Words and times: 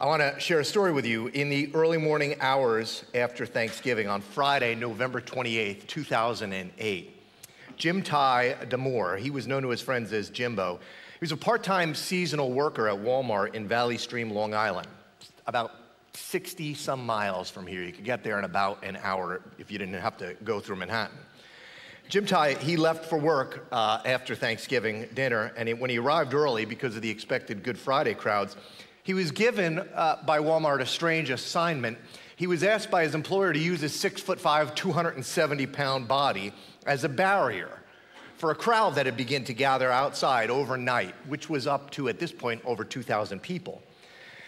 I 0.00 0.06
want 0.06 0.22
to 0.22 0.40
share 0.40 0.60
a 0.60 0.64
story 0.64 0.92
with 0.92 1.04
you. 1.04 1.26
In 1.26 1.50
the 1.50 1.70
early 1.74 1.98
morning 1.98 2.36
hours 2.40 3.04
after 3.14 3.44
Thanksgiving 3.44 4.08
on 4.08 4.22
Friday, 4.22 4.74
November 4.74 5.20
28th, 5.20 5.86
2008, 5.86 7.22
Jim 7.76 8.00
Ty 8.02 8.56
Damore, 8.70 9.18
he 9.18 9.28
was 9.28 9.46
known 9.46 9.60
to 9.60 9.68
his 9.68 9.82
friends 9.82 10.10
as 10.14 10.30
Jimbo, 10.30 10.76
he 10.76 11.18
was 11.20 11.32
a 11.32 11.36
part 11.36 11.62
time 11.62 11.94
seasonal 11.94 12.50
worker 12.50 12.88
at 12.88 12.96
Walmart 12.96 13.54
in 13.54 13.68
Valley 13.68 13.98
Stream, 13.98 14.30
Long 14.30 14.54
Island, 14.54 14.88
about 15.46 15.72
60 16.14 16.72
some 16.72 17.04
miles 17.04 17.50
from 17.50 17.66
here. 17.66 17.82
You 17.82 17.92
could 17.92 18.06
get 18.06 18.24
there 18.24 18.38
in 18.38 18.46
about 18.46 18.82
an 18.82 18.96
hour 19.02 19.42
if 19.58 19.70
you 19.70 19.76
didn't 19.76 20.00
have 20.00 20.16
to 20.16 20.34
go 20.44 20.60
through 20.60 20.76
Manhattan. 20.76 21.18
Jdimytai, 22.08 22.56
he 22.56 22.78
left 22.78 23.04
for 23.04 23.18
work 23.18 23.66
uh, 23.70 24.00
after 24.06 24.34
Thanksgiving 24.34 25.10
dinner, 25.12 25.52
and 25.58 25.68
he, 25.68 25.74
when 25.74 25.90
he 25.90 25.98
arrived 25.98 26.32
early 26.32 26.64
because 26.64 26.96
of 26.96 27.02
the 27.02 27.10
expected 27.10 27.62
Good 27.62 27.78
Friday 27.78 28.14
crowds, 28.14 28.56
he 29.10 29.14
was 29.14 29.32
given 29.32 29.80
uh, 29.80 30.18
by 30.24 30.38
Walmart 30.38 30.80
a 30.80 30.86
strange 30.86 31.30
assignment. 31.30 31.98
He 32.36 32.46
was 32.46 32.62
asked 32.62 32.92
by 32.92 33.02
his 33.02 33.16
employer 33.16 33.52
to 33.52 33.58
use 33.58 33.80
his 33.80 33.92
six 33.92 34.20
foot 34.20 34.38
five, 34.38 34.72
270 34.76 35.66
pound 35.66 36.06
body 36.06 36.52
as 36.86 37.02
a 37.02 37.08
barrier 37.08 37.80
for 38.36 38.52
a 38.52 38.54
crowd 38.54 38.94
that 38.94 39.06
had 39.06 39.16
begun 39.16 39.42
to 39.46 39.52
gather 39.52 39.90
outside 39.90 40.48
overnight, 40.48 41.16
which 41.26 41.50
was 41.50 41.66
up 41.66 41.90
to, 41.90 42.08
at 42.08 42.20
this 42.20 42.30
point, 42.30 42.62
over 42.64 42.84
2,000 42.84 43.42
people. 43.42 43.82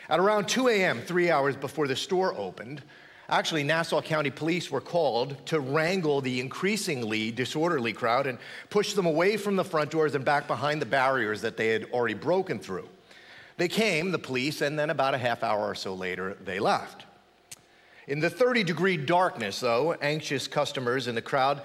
At 0.09 0.21
around 0.21 0.47
2 0.47 0.69
a.m., 0.69 1.01
three 1.01 1.29
hours 1.29 1.57
before 1.57 1.89
the 1.89 1.97
store 1.97 2.33
opened, 2.39 2.83
Actually, 3.29 3.65
Nassau 3.65 4.01
County 4.01 4.31
Police 4.31 4.71
were 4.71 4.81
called 4.81 5.45
to 5.47 5.59
wrangle 5.59 6.21
the 6.21 6.39
increasingly 6.39 7.33
disorderly 7.33 7.93
crowd 7.93 8.29
and 8.29 8.39
push 8.71 8.93
them 8.93 9.07
away 9.07 9.37
from 9.37 9.57
the 9.57 9.65
front 9.65 9.91
doors 9.91 10.15
and 10.15 10.25
back 10.25 10.47
behind 10.47 10.81
the 10.81 10.87
barriers 10.87 11.41
that 11.41 11.57
they 11.57 11.69
had 11.69 11.87
already 11.93 12.15
broken 12.15 12.61
through. 12.61 12.89
They 13.57 13.69
came, 13.69 14.11
the 14.11 14.19
police, 14.19 14.61
and 14.61 14.79
then 14.79 14.91
about 14.91 15.15
a 15.15 15.19
half 15.19 15.43
hour 15.43 15.61
or 15.67 15.75
so 15.75 15.95
later, 15.95 16.37
they 16.45 16.59
left. 16.59 17.05
In 18.09 18.21
the 18.21 18.31
30 18.31 18.65
degree 18.65 18.97
darkness, 18.97 19.61
though, 19.61 19.93
anxious 19.95 20.49
customers 20.49 21.07
in 21.07 21.15
the 21.15 21.23
crowd, 21.23 21.63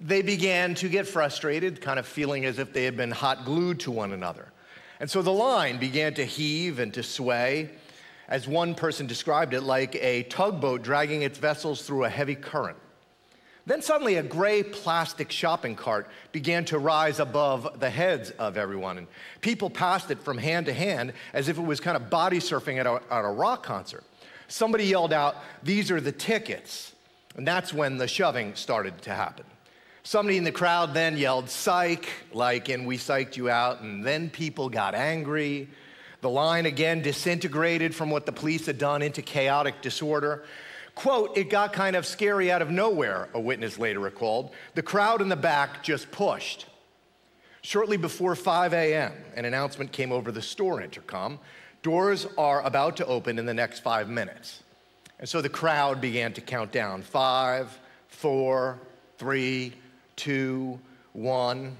they 0.00 0.22
began 0.22 0.74
to 0.76 0.88
get 0.88 1.06
frustrated, 1.06 1.80
kind 1.80 1.98
of 1.98 2.06
feeling 2.06 2.44
as 2.44 2.58
if 2.58 2.72
they 2.72 2.84
had 2.84 2.96
been 2.96 3.10
hot 3.10 3.44
glued 3.44 3.80
to 3.80 3.90
one 3.90 4.12
another. 4.12 4.48
And 5.00 5.10
so 5.10 5.22
the 5.22 5.32
line 5.32 5.78
began 5.78 6.14
to 6.14 6.24
heave 6.24 6.78
and 6.78 6.92
to 6.94 7.02
sway 7.02 7.70
as 8.28 8.46
one 8.46 8.74
person 8.74 9.06
described 9.06 9.54
it, 9.54 9.62
like 9.62 9.94
a 9.96 10.24
tugboat 10.24 10.82
dragging 10.82 11.22
its 11.22 11.38
vessels 11.38 11.82
through 11.82 12.04
a 12.04 12.08
heavy 12.08 12.34
current. 12.34 12.76
Then 13.68 13.82
suddenly, 13.82 14.14
a 14.14 14.22
gray 14.22 14.62
plastic 14.62 15.30
shopping 15.30 15.76
cart 15.76 16.08
began 16.32 16.64
to 16.64 16.78
rise 16.78 17.20
above 17.20 17.78
the 17.80 17.90
heads 17.90 18.30
of 18.30 18.56
everyone. 18.56 18.96
And 18.96 19.06
people 19.42 19.68
passed 19.68 20.10
it 20.10 20.22
from 20.22 20.38
hand 20.38 20.64
to 20.66 20.72
hand 20.72 21.12
as 21.34 21.50
if 21.50 21.58
it 21.58 21.62
was 21.62 21.78
kind 21.78 21.94
of 21.94 22.08
body 22.08 22.38
surfing 22.38 22.78
at 22.78 22.86
a, 22.86 23.02
at 23.12 23.26
a 23.26 23.28
rock 23.28 23.62
concert. 23.62 24.04
Somebody 24.48 24.84
yelled 24.84 25.12
out, 25.12 25.36
These 25.62 25.90
are 25.90 26.00
the 26.00 26.12
tickets. 26.12 26.94
And 27.36 27.46
that's 27.46 27.74
when 27.74 27.98
the 27.98 28.08
shoving 28.08 28.54
started 28.54 29.02
to 29.02 29.14
happen. 29.14 29.44
Somebody 30.02 30.38
in 30.38 30.44
the 30.44 30.50
crowd 30.50 30.94
then 30.94 31.18
yelled, 31.18 31.50
Psych, 31.50 32.08
like 32.32 32.70
and 32.70 32.86
We 32.86 32.96
Psyched 32.96 33.36
You 33.36 33.50
Out. 33.50 33.82
And 33.82 34.02
then 34.02 34.30
people 34.30 34.70
got 34.70 34.94
angry. 34.94 35.68
The 36.22 36.30
line 36.30 36.64
again 36.64 37.02
disintegrated 37.02 37.94
from 37.94 38.08
what 38.08 38.24
the 38.24 38.32
police 38.32 38.64
had 38.64 38.78
done 38.78 39.02
into 39.02 39.20
chaotic 39.20 39.82
disorder. 39.82 40.46
Quote, 40.98 41.38
it 41.38 41.48
got 41.48 41.72
kind 41.72 41.94
of 41.94 42.04
scary 42.04 42.50
out 42.50 42.60
of 42.60 42.72
nowhere, 42.72 43.28
a 43.32 43.38
witness 43.38 43.78
later 43.78 44.00
recalled. 44.00 44.50
The 44.74 44.82
crowd 44.82 45.22
in 45.22 45.28
the 45.28 45.36
back 45.36 45.84
just 45.84 46.10
pushed. 46.10 46.66
Shortly 47.62 47.96
before 47.96 48.34
5 48.34 48.72
a.m., 48.72 49.12
an 49.36 49.44
announcement 49.44 49.92
came 49.92 50.10
over 50.10 50.32
the 50.32 50.42
store 50.42 50.82
intercom 50.82 51.38
doors 51.84 52.26
are 52.36 52.62
about 52.62 52.96
to 52.96 53.06
open 53.06 53.38
in 53.38 53.46
the 53.46 53.54
next 53.54 53.78
five 53.78 54.08
minutes. 54.08 54.64
And 55.20 55.28
so 55.28 55.40
the 55.40 55.48
crowd 55.48 56.00
began 56.00 56.32
to 56.32 56.40
count 56.40 56.72
down 56.72 57.02
five, 57.02 57.78
four, 58.08 58.80
three, 59.18 59.74
two, 60.16 60.80
one. 61.12 61.76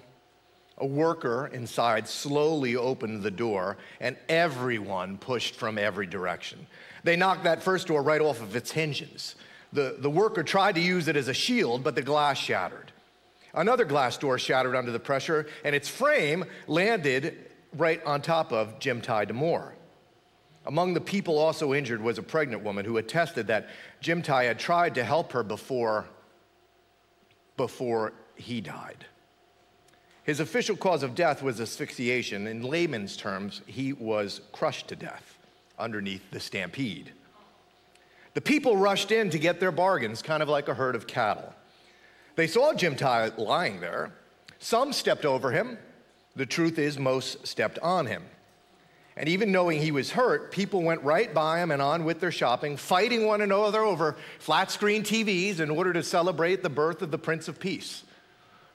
A 0.77 0.87
worker 0.87 1.51
inside 1.53 2.07
slowly 2.07 2.77
opened 2.77 3.25
the 3.25 3.33
door, 3.33 3.79
and 4.01 4.17
everyone 4.29 5.19
pushed 5.19 5.57
from 5.57 5.77
every 5.77 6.07
direction. 6.07 6.69
They 7.05 7.17
knocked 7.17 7.45
that 7.45 7.63
first 7.63 7.87
door 7.87 8.03
right 8.03 8.21
off 8.21 8.41
of 8.43 8.57
its 8.57 8.71
hinges. 8.71 9.37
The, 9.73 9.97
the 9.99 10.11
worker 10.11 10.43
tried 10.43 10.75
to 10.77 10.81
use 10.81 11.09
it 11.09 11.17
as 11.17 11.29
a 11.29 11.35
shield, 11.35 11.85
but 11.85 11.95
the 11.95 12.03
glass 12.03 12.39
shattered. 12.39 12.93
Another 13.55 13.85
glass 13.85 14.17
door 14.17 14.39
shattered 14.39 14.75
under 14.75 14.91
the 14.91 15.01
pressure, 15.01 15.47
and 15.65 15.75
its 15.75 15.89
frame 15.89 16.45
landed 16.67 17.51
right 17.77 18.03
on 18.05 18.23
top 18.23 18.53
of 18.53 18.79
Jdimytai 18.79 19.29
Damour. 19.29 19.73
Among 20.67 20.95
the 20.95 21.01
people 21.01 21.39
also 21.39 21.73
injured 21.73 22.03
was 22.03 22.19
a 22.19 22.23
pregnant 22.23 22.63
woman 22.63 22.85
who 22.85 22.99
attested 22.99 23.47
that 23.47 23.69
Jdimytai 24.03 24.45
had 24.45 24.59
tried 24.59 24.95
to 24.97 25.05
help 25.05 25.33
her 25.33 25.43
before, 25.43 26.07
before 27.57 28.13
he 28.37 28.61
died. 28.61 29.07
His 30.25 30.41
official 30.41 30.77
cause 30.77 31.03
of 31.03 31.15
death 31.15 31.43
was 31.43 31.59
asphyxiation. 31.59 32.47
In 32.47 32.63
layman's 32.63 33.17
terms, 33.17 33.63
he 33.67 33.95
was 33.95 34.43
crushed 34.53 34.89
to 34.89 34.97
death 34.97 35.38
underneath 35.79 36.31
the 36.31 36.41
stampede. 36.41 37.13
The 38.35 38.41
people 38.41 38.77
rushed 38.77 39.11
in 39.11 39.31
to 39.31 39.39
get 39.39 39.61
their 39.61 39.73
bargains, 39.73 40.23
kind 40.23 40.43
of 40.43 40.49
like 40.49 40.69
a 40.69 40.75
herd 40.75 40.95
of 40.95 41.07
cattle. 41.07 41.53
They 42.37 42.47
saw 42.47 42.73
Jdimytai 42.73 43.39
lying 43.39 43.81
there. 43.81 44.13
Some 44.59 44.93
stepped 44.93 45.25
over 45.25 45.51
him. 45.51 45.79
The 46.37 46.47
truth 46.47 46.79
is, 46.79 46.99
most 46.99 47.47
stepped 47.47 47.79
on 47.81 48.07
him. 48.07 48.23
And 49.17 49.29
even 49.29 49.51
knowing 49.51 49.81
he 49.81 49.91
was 49.91 50.13
hurt, 50.13 50.53
people 50.53 50.83
went 50.83 51.03
right 51.03 51.35
by 51.35 51.61
him 51.61 51.73
and 51.73 51.83
on 51.83 52.05
with 52.05 52.21
their 52.21 52.31
shopping, 52.31 52.77
fighting 52.77 53.27
one 53.27 53.41
another 53.41 53.83
over 53.83 54.17
flat 54.39 54.71
screen 54.71 55.03
TVs 55.03 55.59
in 55.59 55.71
order 55.71 55.93
to 55.93 56.05
celebrate 56.05 56.63
the 56.63 56.71
birth 56.71 57.03
of 57.03 57.11
the 57.11 57.19
Prince 57.19 57.49
of 57.49 57.59
Peace 57.59 58.05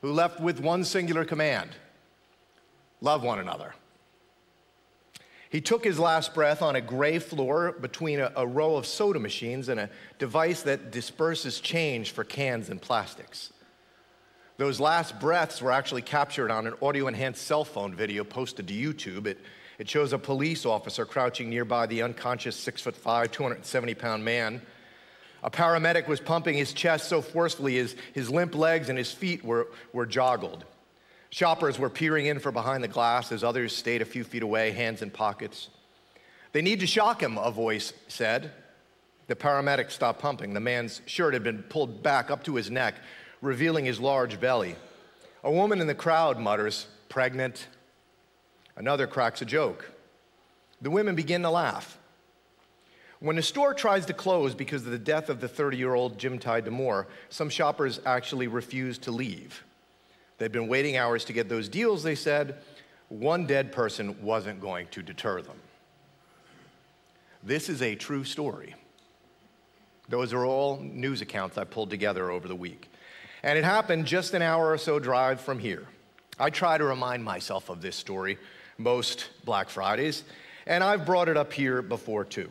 who 0.03 0.11
left 0.11 0.41
with 0.41 0.59
one 0.59 0.83
singular 0.83 1.23
command 1.23 1.69
love 2.99 3.23
one 3.23 3.39
another. 3.39 3.73
He 5.53 5.61
took 5.61 5.83
his 5.83 5.99
last 5.99 6.33
breath 6.33 6.63
on 6.63 6.75
a 6.75 6.81
gray 6.81 7.19
floor 7.19 7.73
between 7.73 8.19
a, 8.19 8.31
a, 8.35 8.45
row 8.45 8.75
of 8.75 8.87
soda 8.87 9.19
machines 9.19 9.69
and 9.69 9.79
a 9.79 9.89
device 10.17 10.63
that 10.63 10.91
disperses 10.91 11.59
change 11.59 12.09
for 12.09 12.23
cans 12.23 12.69
and 12.69 12.81
plastics. 12.81 13.53
Those 14.57 14.79
last 14.79 15.19
breaths 15.19 15.61
were 15.61 15.71
actually 15.71 16.01
captured 16.01 16.49
on 16.49 16.65
an 16.65 16.73
audio 16.81 17.07
enhanced 17.07 17.45
cell 17.45 17.63
phone 17.63 17.93
video 17.93 18.23
posted 18.23 18.67
to 18.67 18.73
YouTube. 18.73 19.27
It, 19.27 19.39
it 19.77 19.87
shows 19.87 20.11
a 20.11 20.17
police 20.17 20.65
officer 20.65 21.05
crouching 21.05 21.51
nearby 21.51 21.85
the 21.85 22.01
unconscious 22.01 22.55
six 22.55 22.81
foot 22.81 22.95
five, 22.95 23.31
270 23.31 23.93
pound 23.93 24.25
man 24.25 24.59
a 25.43 25.51
paramedic 25.51 26.07
was 26.07 26.21
pumping 26.21 26.55
his 26.55 26.71
chest 26.71 27.09
so 27.09 27.21
forcefully 27.21 27.75
his, 27.75 27.95
his 28.13 28.29
limp 28.29 28.55
legs 28.55 28.87
and 28.87 28.97
his 28.97 29.11
feet 29.11 29.43
were, 29.43 29.67
were 29.91 30.07
joggled. 30.07 30.63
Shoppers 31.33 31.79
were 31.79 31.89
peering 31.89 32.27
in 32.27 32.37
from 32.37 32.53
behind 32.53 32.83
the 32.83 32.87
glass 32.87 33.31
as 33.31 33.43
others 33.43 33.75
stayed 33.75 34.03
a 34.03 34.05
few 34.05 34.23
feet 34.23 34.43
away, 34.43 34.69
hands 34.69 35.01
in 35.01 35.09
pockets. 35.09 35.69
They 36.51 36.61
need 36.61 36.79
to 36.81 36.85
shock 36.85 37.23
him, 37.23 37.39
a 37.39 37.49
voice 37.49 37.91
said. 38.07 38.51
The 39.25 39.35
paramedic 39.35 39.89
stopped 39.89 40.21
pumping. 40.21 40.53
The 40.53 40.59
man's 40.59 41.01
shirt 41.07 41.33
had 41.33 41.43
been 41.43 41.63
pulled 41.63 42.03
back 42.03 42.29
up 42.29 42.43
to 42.43 42.53
his 42.53 42.69
neck, 42.69 42.93
revealing 43.41 43.83
his 43.83 43.99
large 43.99 44.39
belly. 44.39 44.75
A 45.43 45.51
woman 45.51 45.81
in 45.81 45.87
the 45.87 45.95
crowd 45.95 46.37
mutters, 46.37 46.85
pregnant. 47.09 47.65
Another 48.75 49.07
cracks 49.07 49.41
a 49.41 49.45
joke. 49.45 49.89
The 50.83 50.91
women 50.91 51.15
begin 51.15 51.41
to 51.41 51.49
laugh. 51.49 51.97
When 53.21 53.39
a 53.39 53.41
store 53.41 53.73
tries 53.73 54.05
to 54.05 54.13
close 54.13 54.53
because 54.53 54.85
of 54.85 54.91
the 54.91 54.99
death 54.99 55.29
of 55.29 55.41
the 55.41 55.47
30 55.47 55.77
year 55.77 55.95
old 55.95 56.19
Jdimytai 56.19 56.63
Damour, 56.63 57.07
some 57.29 57.49
shoppers 57.49 57.99
actually 58.05 58.45
refuse 58.45 58.99
to 58.99 59.11
leave. 59.11 59.63
They'd 60.37 60.51
been 60.51 60.67
waiting 60.67 60.97
hours 60.97 61.25
to 61.25 61.33
get 61.33 61.49
those 61.49 61.69
deals, 61.69 62.03
they 62.03 62.15
said. 62.15 62.57
One 63.09 63.45
dead 63.45 63.71
person 63.71 64.21
wasn't 64.21 64.59
going 64.59 64.87
to 64.87 65.01
deter 65.01 65.41
them. 65.41 65.57
This 67.43 67.69
is 67.69 67.81
a 67.81 67.95
true 67.95 68.23
story. 68.23 68.75
Those 70.09 70.33
are 70.33 70.45
all 70.45 70.79
news 70.79 71.21
accounts 71.21 71.57
I 71.57 71.63
pulled 71.63 71.89
together 71.89 72.31
over 72.31 72.47
the 72.47 72.55
week. 72.55 72.89
And 73.43 73.57
it 73.57 73.63
happened 73.63 74.05
just 74.05 74.33
an 74.33 74.41
hour 74.41 74.71
or 74.71 74.77
so 74.77 74.99
drive 74.99 75.41
from 75.41 75.59
here. 75.59 75.85
I 76.39 76.49
try 76.49 76.77
to 76.77 76.83
remind 76.83 77.23
myself 77.23 77.69
of 77.69 77.81
this 77.81 77.95
story 77.95 78.37
most 78.77 79.29
Black 79.45 79.69
Fridays, 79.69 80.23
and 80.65 80.83
I've 80.83 81.05
brought 81.05 81.29
it 81.29 81.37
up 81.37 81.53
here 81.53 81.81
before 81.81 82.25
too. 82.25 82.49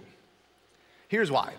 Here's 1.09 1.31
why. 1.31 1.53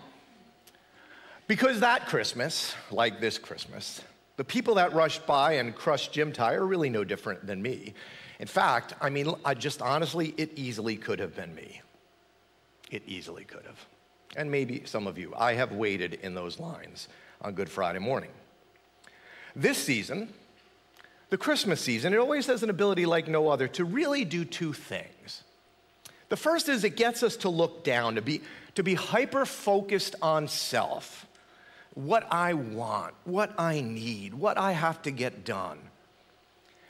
Because 1.46 1.80
that 1.80 2.06
Christmas, 2.06 2.74
like 2.90 3.20
this 3.20 3.38
Christmas, 3.38 4.00
the 4.36 4.44
people 4.44 4.74
that 4.76 4.92
rushed 4.92 5.26
by 5.26 5.54
and 5.54 5.74
crushed 5.74 6.12
Jdimytai 6.12 6.54
are 6.54 6.66
really 6.66 6.90
no 6.90 7.04
different 7.04 7.46
than 7.46 7.62
me. 7.62 7.94
In 8.40 8.48
fact, 8.48 8.94
I 9.00 9.10
mean, 9.10 9.32
I 9.44 9.54
just 9.54 9.80
honestly, 9.80 10.34
it 10.36 10.52
easily 10.56 10.96
could 10.96 11.20
have 11.20 11.36
been 11.36 11.54
me. 11.54 11.80
It 12.90 13.02
easily 13.06 13.44
could 13.44 13.64
have. 13.64 13.78
And 14.36 14.50
maybe 14.50 14.82
some 14.84 15.06
of 15.06 15.18
you. 15.18 15.32
I 15.36 15.54
have 15.54 15.72
waited 15.72 16.14
in 16.22 16.34
those 16.34 16.58
lines 16.58 17.08
on 17.40 17.54
Good 17.54 17.68
Friday 17.68 18.00
morning. 18.00 18.30
This 19.54 19.78
season, 19.78 20.32
the 21.30 21.38
Christmas 21.38 21.80
season, 21.80 22.12
it 22.12 22.18
always 22.18 22.46
has 22.46 22.62
an 22.62 22.70
ability 22.70 23.06
like 23.06 23.28
no 23.28 23.48
other 23.48 23.68
to 23.68 23.84
really 23.84 24.24
do 24.24 24.44
two 24.44 24.72
things. 24.72 25.44
The 26.28 26.36
first 26.36 26.68
is 26.68 26.82
it 26.82 26.96
gets 26.96 27.22
us 27.22 27.36
to 27.38 27.48
look 27.48 27.84
down, 27.84 28.16
to 28.16 28.22
be, 28.22 28.40
to 28.74 28.82
be 28.82 28.94
hyper 28.94 29.46
focused 29.46 30.16
on 30.20 30.48
self, 30.48 31.26
what 31.94 32.26
I 32.32 32.54
want, 32.54 33.14
what 33.24 33.54
I 33.58 33.80
need, 33.80 34.34
what 34.34 34.58
I 34.58 34.72
have 34.72 35.02
to 35.02 35.10
get 35.10 35.44
done. 35.44 35.78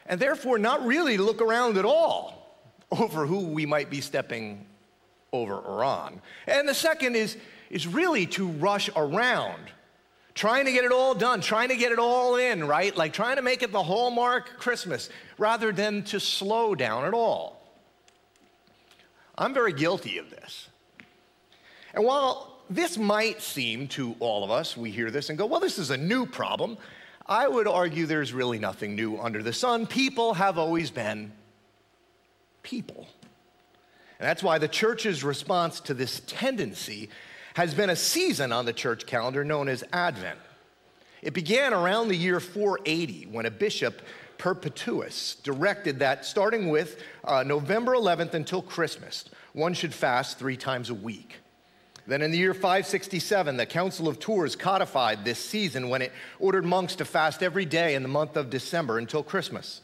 And 0.07 0.21
therefore, 0.21 0.59
not 0.59 0.85
really 0.85 1.17
look 1.17 1.41
around 1.41 1.79
at 1.79 1.85
all 1.85 2.59
over 2.91 3.27
who 3.27 3.47
we 3.47 3.67
might 3.67 3.91
be 3.91 4.01
stepping 4.01 4.67
over 5.33 5.55
or 5.55 5.85
on. 5.85 6.21
And 6.47 6.69
the 6.69 6.75
second 6.75 7.17
is, 7.17 7.37
is 7.71 7.87
really 7.87 8.27
to 8.27 8.47
rush 8.47 8.89
around, 8.97 9.63
trying 10.35 10.65
to 10.67 10.73
get 10.73 10.85
it 10.85 10.93
all 10.93 11.15
done, 11.15 11.41
trying 11.41 11.69
to 11.69 11.77
get 11.77 11.93
it 11.93 11.99
all 11.99 12.37
in, 12.37 12.67
right? 12.67 12.97
Like 12.97 13.13
trying 13.13 13.37
to 13.37 13.43
make 13.43 13.63
it 13.63 13.73
the 13.73 13.83
hallmark 13.83 14.59
Christmas 14.59 15.11
rather 15.39 15.73
than 15.73 16.05
to 16.05 16.21
slow 16.21 16.75
down 16.75 17.05
at 17.05 17.15
all. 17.15 17.61
I'm 19.37 19.53
very 19.53 19.73
guilty 19.73 20.19
of 20.19 20.31
this. 20.31 20.69
And 21.93 22.05
while 22.05 22.54
this 22.71 22.97
might 22.97 23.43
seem 23.43 23.89
to 23.89 24.17
all 24.21 24.45
of 24.45 24.51
us, 24.51 24.77
we 24.77 24.91
hear 24.91 25.11
this 25.11 25.29
and 25.29 25.39
go, 25.39 25.47
well, 25.47 25.61
this 25.61 25.79
is 25.79 25.91
a 25.91 25.97
new 25.97 26.27
problem. 26.27 26.79
I 27.27 27.49
would 27.49 27.67
argue 27.67 28.07
there's 28.07 28.33
really 28.33 28.59
nothing 28.59 28.95
new 28.95 29.19
under 29.19 29.43
the 29.43 29.53
sun. 29.53 29.87
People 29.87 30.35
have 30.35 30.59
always 30.59 30.91
been 30.91 31.33
people. 32.63 33.07
And 34.19 34.29
that's 34.29 34.43
why 34.43 34.59
the 34.59 34.69
church's 34.69 35.25
response 35.25 35.81
to 35.81 35.95
this 35.95 36.21
tendency 36.27 37.09
has 37.55 37.75
been 37.75 37.91
a 37.91 37.97
season 37.97 38.53
on 38.53 38.67
the 38.67 38.73
church 38.73 39.07
calendar 39.07 39.45
known 39.45 39.69
as 39.69 39.85
Advent. 39.93 40.39
It 41.23 41.33
began 41.33 41.73
around 41.73 42.09
the 42.09 42.17
year 42.17 42.41
480 42.41 43.27
when 43.27 43.47
a 43.47 43.51
bishop 43.51 44.03
Perpetuus 44.37 45.37
directed 45.37 46.01
that 46.01 46.25
starting 46.25 46.69
with 46.69 47.01
uh, 47.25 47.43
November 47.45 47.93
11th 47.93 48.35
until 48.35 48.61
Christmas, 48.61 49.25
one 49.53 49.73
should 49.73 49.95
fast 49.95 50.39
three 50.39 50.57
times 50.57 50.91
a 50.91 50.95
week. 50.95 51.37
Then 52.07 52.21
in 52.21 52.31
the 52.31 52.39
year 52.39 52.53
567, 52.53 53.57
the 53.57 53.65
Council 53.65 54.09
of 54.09 54.19
Tours 54.19 54.57
codified 54.57 55.25
this 55.25 55.39
season 55.39 55.89
when 55.89 56.03
it 56.03 56.13
ordered 56.39 56.65
monks 56.65 56.97
to 56.97 57.05
fast 57.05 57.43
every 57.43 57.65
day 57.65 57.95
in 57.95 58.03
the 58.03 58.09
month 58.09 58.37
of 58.37 58.51
December 58.51 58.99
until 58.99 59.23
Christmas. 59.23 59.81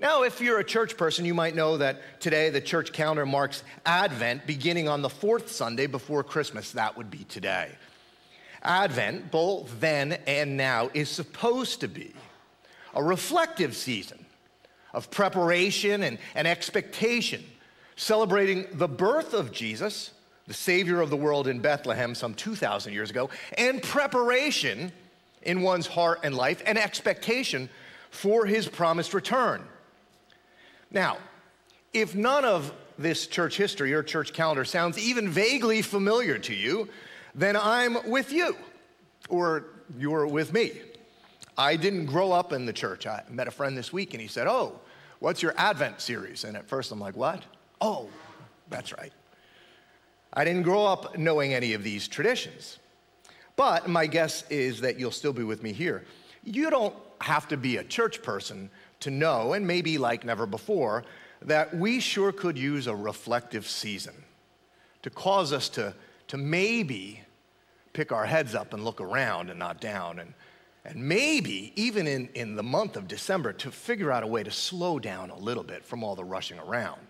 Now, 0.00 0.22
if 0.22 0.40
you're 0.40 0.58
a 0.58 0.64
church 0.64 0.96
person, 0.96 1.24
you 1.24 1.34
might 1.34 1.56
know 1.56 1.76
that 1.76 2.20
today 2.20 2.50
the 2.50 2.60
church 2.60 2.92
calendar 2.92 3.26
marks 3.26 3.62
Advent 3.84 4.46
beginning 4.46 4.88
on 4.88 5.02
the 5.02 5.08
fourth 5.08 5.50
Sunday 5.50 5.86
before 5.86 6.22
Christmas. 6.22 6.72
That 6.72 6.96
would 6.96 7.10
be 7.10 7.24
today. 7.24 7.72
Advent, 8.62 9.30
both 9.30 9.80
then 9.80 10.18
and 10.26 10.56
now, 10.56 10.90
is 10.94 11.08
supposed 11.08 11.80
to 11.80 11.88
be 11.88 12.12
a 12.94 13.02
reflective 13.02 13.76
season 13.76 14.24
of 14.92 15.10
preparation 15.10 16.02
and, 16.02 16.18
and 16.34 16.48
expectation, 16.48 17.44
celebrating 17.96 18.66
the 18.72 18.88
birth 18.88 19.34
of 19.34 19.52
Jesus, 19.52 20.12
the 20.48 20.54
Savior 20.54 21.00
of 21.00 21.10
the 21.10 21.16
world 21.16 21.46
in 21.46 21.60
Bethlehem 21.60 22.14
some 22.14 22.34
2,000 22.34 22.92
years 22.92 23.10
ago, 23.10 23.30
and 23.56 23.82
preparation 23.82 24.90
in 25.42 25.60
one's 25.60 25.86
heart 25.86 26.20
and 26.24 26.34
life 26.34 26.62
and 26.66 26.78
expectation 26.78 27.68
for 28.10 28.46
his 28.46 28.66
promised 28.66 29.14
return. 29.14 29.62
Now, 30.90 31.18
if 31.92 32.14
none 32.14 32.46
of 32.46 32.72
this 32.98 33.26
church 33.26 33.56
history 33.56 33.92
or 33.92 34.02
church 34.02 34.32
calendar 34.32 34.64
sounds 34.64 34.98
even 34.98 35.28
vaguely 35.28 35.82
familiar 35.82 36.38
to 36.38 36.54
you, 36.54 36.88
then 37.34 37.54
I'm 37.54 38.10
with 38.10 38.32
you, 38.32 38.56
or 39.28 39.66
you're 39.98 40.26
with 40.26 40.52
me. 40.52 40.72
I 41.58 41.76
didn't 41.76 42.06
grow 42.06 42.32
up 42.32 42.52
in 42.52 42.64
the 42.64 42.72
church. 42.72 43.06
I 43.06 43.22
met 43.28 43.48
a 43.48 43.50
friend 43.50 43.76
this 43.76 43.92
week 43.92 44.14
and 44.14 44.20
he 44.20 44.28
said, 44.28 44.46
Oh, 44.46 44.80
what's 45.18 45.42
your 45.42 45.54
Advent 45.58 46.00
series? 46.00 46.44
And 46.44 46.56
at 46.56 46.68
first 46.68 46.90
I'm 46.90 47.00
like, 47.00 47.16
What? 47.16 47.42
Oh, 47.80 48.08
that's 48.70 48.92
right. 48.96 49.12
I 50.32 50.44
didn't 50.44 50.62
grow 50.62 50.84
up 50.84 51.16
knowing 51.16 51.54
any 51.54 51.72
of 51.72 51.82
these 51.82 52.08
traditions. 52.08 52.78
But 53.56 53.88
my 53.88 54.06
guess 54.06 54.44
is 54.50 54.80
that 54.82 54.98
you'll 54.98 55.10
still 55.10 55.32
be 55.32 55.42
with 55.42 55.62
me 55.62 55.72
here. 55.72 56.04
You 56.44 56.70
don't 56.70 56.94
have 57.20 57.48
to 57.48 57.56
be 57.56 57.78
a 57.78 57.84
church 57.84 58.22
person 58.22 58.70
to 59.00 59.10
know, 59.10 59.54
and 59.54 59.66
maybe 59.66 59.98
like 59.98 60.24
never 60.24 60.46
before, 60.46 61.04
that 61.42 61.76
we 61.76 62.00
sure 62.00 62.32
could 62.32 62.58
use 62.58 62.86
a 62.86 62.94
reflective 62.94 63.66
season 63.66 64.14
to 65.02 65.10
cause 65.10 65.52
us 65.52 65.68
to, 65.70 65.94
to 66.28 66.36
maybe 66.36 67.22
pick 67.92 68.12
our 68.12 68.26
heads 68.26 68.54
up 68.54 68.74
and 68.74 68.84
look 68.84 69.00
around 69.00 69.50
and 69.50 69.58
not 69.58 69.80
down 69.80 70.18
and 70.18 70.34
and 70.88 71.06
maybe 71.06 71.72
even 71.76 72.06
in, 72.06 72.30
in 72.34 72.56
the 72.56 72.62
month 72.62 72.96
of 72.96 73.06
December 73.06 73.52
to 73.52 73.70
figure 73.70 74.10
out 74.10 74.22
a 74.22 74.26
way 74.26 74.42
to 74.42 74.50
slow 74.50 74.98
down 74.98 75.28
a 75.28 75.36
little 75.36 75.62
bit 75.62 75.84
from 75.84 76.02
all 76.02 76.14
the 76.14 76.24
rushing 76.24 76.58
around. 76.58 77.07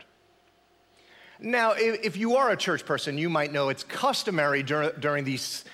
Now, 1.41 1.73
if, 1.77 2.17
you 2.17 2.37
are 2.37 2.51
a 2.51 2.57
church 2.57 2.85
person, 2.85 3.17
you 3.17 3.29
might 3.29 3.53
know 3.53 3.69
it's 3.69 3.85
customary 3.85 4.63
dur- 4.63 4.95
during 4.99 5.25
these, 5.25 5.65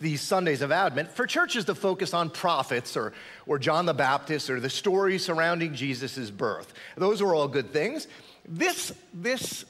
these 0.00 0.20
Sundays 0.20 0.60
of 0.60 0.70
Advent 0.70 1.10
for 1.10 1.26
churches 1.26 1.64
to 1.66 1.74
focus 1.74 2.12
on 2.12 2.28
prophets 2.28 2.96
or, 2.96 3.14
or 3.46 3.58
John 3.58 3.86
the 3.86 3.94
Baptist 3.94 4.50
or 4.50 4.60
the 4.60 4.68
story 4.68 5.18
surrounding 5.18 5.74
Jesus' 5.74 6.30
birth. 6.30 6.74
Those 6.96 7.22
are 7.22 7.34
all 7.34 7.48
good 7.48 7.72
things. 7.72 8.06
This, 8.46 8.92
this 9.14 9.64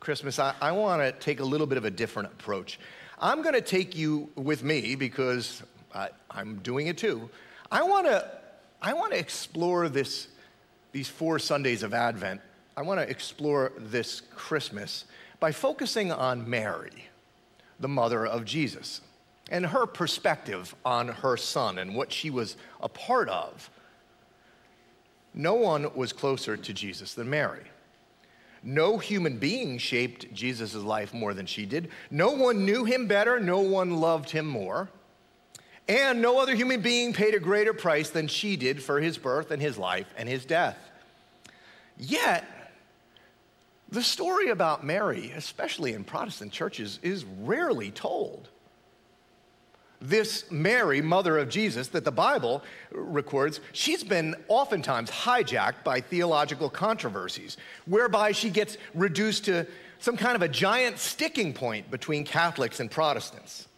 Christmas, 0.00 0.38
I, 0.38 0.54
I 0.60 0.72
want 0.72 1.02
to 1.02 1.12
take 1.12 1.40
a 1.40 1.44
little 1.44 1.66
bit 1.66 1.78
of 1.78 1.84
a 1.84 1.90
different 1.90 2.32
approach. 2.32 2.80
I'm 3.18 3.42
going 3.42 3.54
to 3.54 3.60
take 3.60 3.96
you 3.96 4.30
with 4.34 4.64
me 4.64 4.96
because 4.96 5.62
I, 5.94 6.08
I'm 6.30 6.56
doing 6.56 6.88
it 6.88 6.98
too. 6.98 7.30
I 7.70 7.82
want 7.82 8.06
to 8.06 8.28
I 8.82 8.94
want 8.94 9.12
to 9.12 9.18
explore 9.18 9.88
this 9.88 10.28
these 10.92 11.08
four 11.08 11.38
Sundays 11.38 11.82
of 11.82 11.94
Advent. 11.94 12.40
I 12.80 12.82
want 12.82 12.98
to 12.98 13.10
explore 13.10 13.72
this 13.76 14.22
Christmas 14.34 15.04
by 15.38 15.52
focusing 15.52 16.10
on 16.10 16.48
Mary, 16.48 17.04
the 17.78 17.88
mother 17.88 18.24
of 18.26 18.46
Jesus, 18.46 19.02
and 19.50 19.66
her 19.66 19.84
perspective 19.84 20.74
on 20.82 21.08
her 21.08 21.36
son 21.36 21.78
and 21.78 21.94
what 21.94 22.10
she 22.10 22.30
was 22.30 22.56
a 22.80 22.88
part 22.88 23.28
of. 23.28 23.68
No 25.34 25.56
one 25.56 25.94
was 25.94 26.14
closer 26.14 26.56
to 26.56 26.72
Jesus 26.72 27.12
than 27.12 27.28
Mary. 27.28 27.64
No 28.62 28.96
human 28.96 29.36
being 29.36 29.76
shaped 29.76 30.32
Jesus' 30.32 30.74
life 30.74 31.12
more 31.12 31.34
than 31.34 31.44
she 31.44 31.66
did. 31.66 31.90
No 32.10 32.30
one 32.30 32.64
knew 32.64 32.86
him 32.86 33.06
better. 33.06 33.38
No 33.38 33.60
one 33.60 33.98
loved 33.98 34.30
him 34.30 34.46
more. 34.46 34.88
And 35.86 36.22
no 36.22 36.40
other 36.40 36.54
human 36.54 36.80
being 36.80 37.12
paid 37.12 37.34
a 37.34 37.40
greater 37.40 37.74
price 37.74 38.08
than 38.08 38.26
she 38.26 38.56
did 38.56 38.82
for 38.82 39.02
his 39.02 39.18
birth 39.18 39.50
and 39.50 39.60
his 39.60 39.76
life 39.76 40.06
and 40.16 40.26
his 40.26 40.46
death. 40.46 40.78
Yet, 41.98 42.46
the 43.90 44.02
story 44.02 44.50
about 44.50 44.84
Mary, 44.84 45.32
especially 45.36 45.94
in 45.94 46.04
Protestant 46.04 46.52
churches, 46.52 46.98
is 47.02 47.24
rarely 47.24 47.90
told. 47.90 48.48
This 50.00 50.50
Mary, 50.50 51.02
mother 51.02 51.36
of 51.38 51.48
Jesus, 51.48 51.88
that 51.88 52.04
the 52.04 52.12
Bible 52.12 52.62
records, 52.90 53.60
she's 53.72 54.02
been 54.02 54.34
oftentimes 54.48 55.10
hijacked 55.10 55.84
by 55.84 56.00
theological 56.00 56.70
controversies, 56.70 57.56
whereby 57.84 58.32
she 58.32 58.48
gets 58.48 58.78
reduced 58.94 59.44
to 59.46 59.66
some 59.98 60.16
kind 60.16 60.36
of 60.36 60.42
a 60.42 60.48
giant 60.48 60.98
sticking 60.98 61.52
point 61.52 61.90
between 61.90 62.24
Catholics 62.24 62.80
and 62.80 62.90
Protestants. 62.90 63.68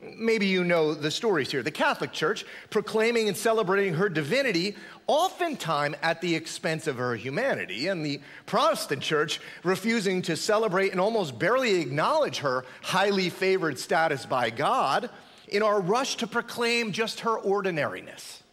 Maybe 0.00 0.46
you 0.46 0.62
know 0.62 0.94
the 0.94 1.10
stories 1.10 1.50
here. 1.50 1.62
The 1.62 1.72
Catholic 1.72 2.12
Church 2.12 2.44
proclaiming 2.70 3.26
and 3.26 3.36
celebrating 3.36 3.94
her 3.94 4.08
divinity, 4.08 4.76
oftentimes 5.08 5.96
at 6.02 6.20
the 6.20 6.36
expense 6.36 6.86
of 6.86 6.96
her 6.98 7.16
humanity, 7.16 7.88
and 7.88 8.06
the 8.06 8.20
Protestant 8.46 9.02
Church 9.02 9.40
refusing 9.64 10.22
to 10.22 10.36
celebrate 10.36 10.92
and 10.92 11.00
almost 11.00 11.36
barely 11.36 11.80
acknowledge 11.80 12.38
her 12.38 12.64
highly 12.82 13.28
favored 13.28 13.76
status 13.76 14.24
by 14.24 14.50
God 14.50 15.10
in 15.48 15.62
our 15.62 15.80
rush 15.80 16.16
to 16.18 16.28
proclaim 16.28 16.92
just 16.92 17.20
her 17.20 17.36
ordinariness. 17.36 18.44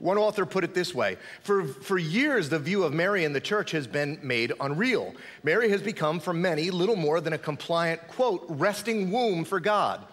One 0.00 0.18
author 0.18 0.44
put 0.44 0.64
it 0.64 0.74
this 0.74 0.92
way 0.92 1.18
for, 1.42 1.64
for 1.64 1.96
years, 1.96 2.48
the 2.48 2.58
view 2.58 2.82
of 2.82 2.92
Mary 2.92 3.24
in 3.24 3.32
the 3.32 3.40
church 3.40 3.70
has 3.70 3.86
been 3.86 4.18
made 4.20 4.52
unreal. 4.60 5.14
Mary 5.44 5.68
has 5.68 5.80
become, 5.80 6.18
for 6.18 6.32
many, 6.32 6.72
little 6.72 6.96
more 6.96 7.20
than 7.20 7.34
a 7.34 7.38
compliant, 7.38 8.08
quote, 8.08 8.44
resting 8.48 9.12
womb 9.12 9.44
for 9.44 9.60
God. 9.60 10.04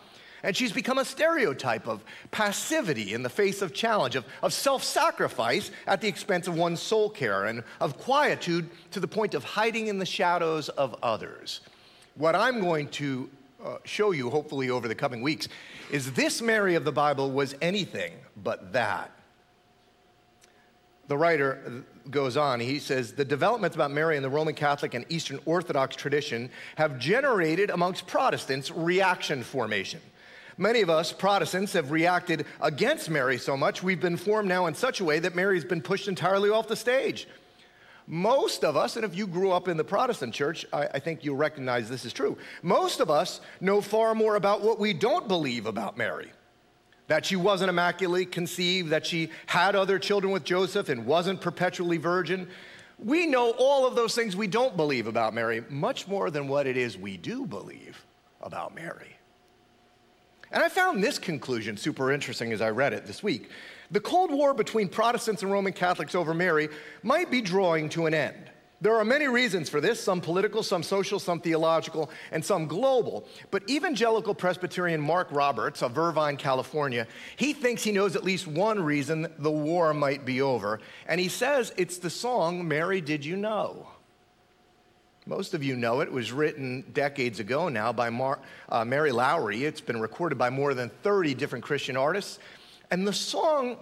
And 0.43 0.55
she's 0.55 0.72
become 0.72 0.98
a 0.98 1.05
stereotype 1.05 1.88
of 1.88 2.03
passivity 2.31 3.13
in 3.13 3.24
the 3.24 3.29
face 3.29 3.62
of 3.62 3.74
challenge, 3.74 4.15
of, 4.15 4.25
of 4.41 4.53
self 4.53 4.84
sacrifice 4.84 5.72
at 5.88 6.01
the 6.01 6.08
expense 6.08 6.48
of 6.48 6.55
one's 6.55 6.81
soul 6.81 7.10
care, 7.10 7.46
and 7.46 7.63
of 7.79 7.98
quietude 7.98 8.69
to 8.91 9.00
the 9.00 9.08
point 9.08 9.34
of 9.34 9.43
hiding 9.43 9.88
in 9.88 10.00
the 10.00 10.05
shadows 10.05 10.69
of 10.69 10.96
others. 11.03 11.62
What 12.15 12.36
I'm 12.36 12.62
going 12.62 12.88
to 12.89 13.29
uh, 13.63 13.77
show 13.84 14.12
you, 14.12 14.29
hopefully, 14.29 14.69
over 14.69 14.88
the 14.88 14.96
coming 14.96 15.22
weeks, 15.22 15.48
is 15.91 16.13
this 16.13 16.41
Mary 16.41 16.75
of 16.75 16.86
the 16.86 16.91
Bible 16.91 17.31
was 17.31 17.55
anything 17.62 18.13
but 18.38 18.74
that. 18.74 19.12
The 21.10 21.17
writer 21.17 21.84
goes 22.12 22.38
on, 22.38 22.60
he 22.60 22.77
says, 22.77 23.13
the 23.13 23.25
developments 23.25 23.75
about 23.75 23.91
Mary 23.91 24.15
in 24.15 24.22
the 24.22 24.29
Roman 24.29 24.53
Catholic 24.53 24.93
and 24.93 25.05
Eastern 25.10 25.39
Orthodox 25.46 25.96
tradition 25.96 26.51
have 26.75 27.00
generated 27.00 27.72
amongst 27.72 28.05
Protestants 28.05 28.69
reaction 28.72 29.43
formation. 29.43 30.01
Many 30.59 30.81
of 30.81 30.89
us 30.89 31.13
Protestants 31.13 31.71
have 31.71 31.89
reacted 31.89 32.45
against 32.59 33.09
Mary 33.09 33.37
so 33.37 33.55
much, 33.55 33.81
we've 33.81 34.01
been 34.01 34.17
formed 34.17 34.49
now 34.49 34.65
in 34.65 34.75
such 34.75 34.99
a 34.99 35.05
way 35.05 35.17
that 35.19 35.33
Mary's 35.33 35.63
been 35.63 35.81
pushed 35.81 36.09
entirely 36.09 36.49
off 36.49 36.67
the 36.67 36.75
stage. 36.75 37.29
Most 38.07 38.65
of 38.65 38.75
us, 38.75 38.97
and 38.97 39.05
if 39.05 39.15
you 39.15 39.25
grew 39.25 39.51
up 39.51 39.69
in 39.69 39.77
the 39.77 39.85
Protestant 39.85 40.33
church, 40.33 40.65
I, 40.73 40.87
I, 40.87 40.99
think 40.99 41.23
you'll 41.23 41.37
recognize 41.37 41.87
this 41.87 42.03
is 42.03 42.11
true. 42.11 42.37
Most 42.61 42.99
of 42.99 43.09
us 43.09 43.39
know 43.61 43.79
far 43.79 44.13
more 44.13 44.35
about 44.35 44.61
what 44.61 44.79
we 44.79 44.91
don't 44.91 45.29
believe 45.29 45.65
about 45.65 45.97
Mary 45.97 46.29
that 47.07 47.25
she 47.25 47.35
wasn't 47.35 47.69
immaculately 47.69 48.25
conceived, 48.25 48.89
that 48.89 49.05
she 49.05 49.29
had 49.47 49.75
other 49.75 49.97
children 49.97 50.31
with 50.31 50.43
Joseph 50.43 50.89
and 50.89 51.05
wasn't 51.05 51.41
perpetually 51.41 51.97
virgin. 51.97 52.47
We 52.99 53.25
know 53.25 53.51
all 53.57 53.87
of 53.87 53.95
those 53.95 54.13
things 54.13 54.35
we 54.35 54.45
don't 54.45 54.77
believe 54.77 55.07
about 55.07 55.33
Mary, 55.33 55.63
much 55.69 56.07
more 56.07 56.29
than 56.29 56.47
what 56.47 56.67
it 56.67 56.77
is 56.77 56.97
we 56.97 57.17
do 57.17 57.47
believe 57.47 58.05
about 58.41 58.75
Mary. 58.75 59.18
And 60.51 60.63
I 60.63 60.70
found 60.70 61.03
this 61.03 61.20
conclusion 61.20 61.77
super 61.77 62.12
interesting 62.12 62.51
as 62.51 62.62
I 62.62 62.70
read 62.70 62.94
it 62.94 63.06
this 63.06 63.22
week. 63.22 63.50
The 63.91 64.00
Cold 64.00 64.32
War 64.32 64.53
between 64.53 64.88
Protestants 64.88 65.44
and 65.44 65.51
Roman 65.51 65.74
Catholics 65.74 66.15
over 66.15 66.34
Mary 66.34 66.70
might 67.03 67.29
be 67.29 67.41
drawing 67.41 67.89
to 67.89 68.06
an 68.06 68.13
end. 68.13 68.50
There 68.82 68.96
are 68.96 69.03
many 69.03 69.27
reasons 69.27 69.70
for 69.70 69.82
this, 69.82 70.01
some 70.01 70.22
political, 70.22 70.63
some 70.63 70.84
social, 70.84 71.20
some 71.20 71.41
theological, 71.41 72.10
and 72.32 72.44
some 72.44 72.65
global. 72.65 73.27
But 73.51 73.70
evangelical 73.70 74.34
Presbyterian 74.34 75.01
Mark 75.01 75.27
Roberts 75.32 75.84
of 75.84 75.98
Irvine, 75.98 76.38
California, 76.38 77.06
he 77.36 77.51
thinks 77.51 77.84
he 77.84 77.91
knows 77.91 78.15
at 78.15 78.24
least 78.24 78.48
one 78.48 78.82
reason 78.82 79.27
the 79.38 79.51
war 79.51 79.94
might 79.94 80.24
be 80.24 80.41
over. 80.41 80.79
And 81.08 81.20
he 81.20 81.27
says 81.27 81.74
it's 81.75 81.98
the 81.98 82.10
song, 82.10 82.68
Mary 82.68 83.01
Did 83.01 83.25
You 83.25 83.36
Know? 83.36 83.88
Most 85.29 85.53
of 85.53 85.63
you 85.63 85.75
know 85.75 86.00
it. 86.00 86.05
It 86.07 86.12
was 86.12 86.31
written 86.31 86.83
decades 86.91 87.39
ago 87.39 87.69
now 87.69 87.93
by 87.93 88.09
Mar- 88.09 88.39
uh, 88.67 88.83
Mary 88.83 89.12
Lowry. 89.12 89.63
It's 89.63 89.79
been 89.79 90.01
recorded 90.01 90.39
by 90.39 90.50
more 90.50 90.74
than 90.74 90.89
30 91.03 91.36
different 91.36 91.63
Christian 91.63 91.95
artists. 91.95 92.39
And 92.89 93.07
the 93.07 93.13
song, 93.13 93.77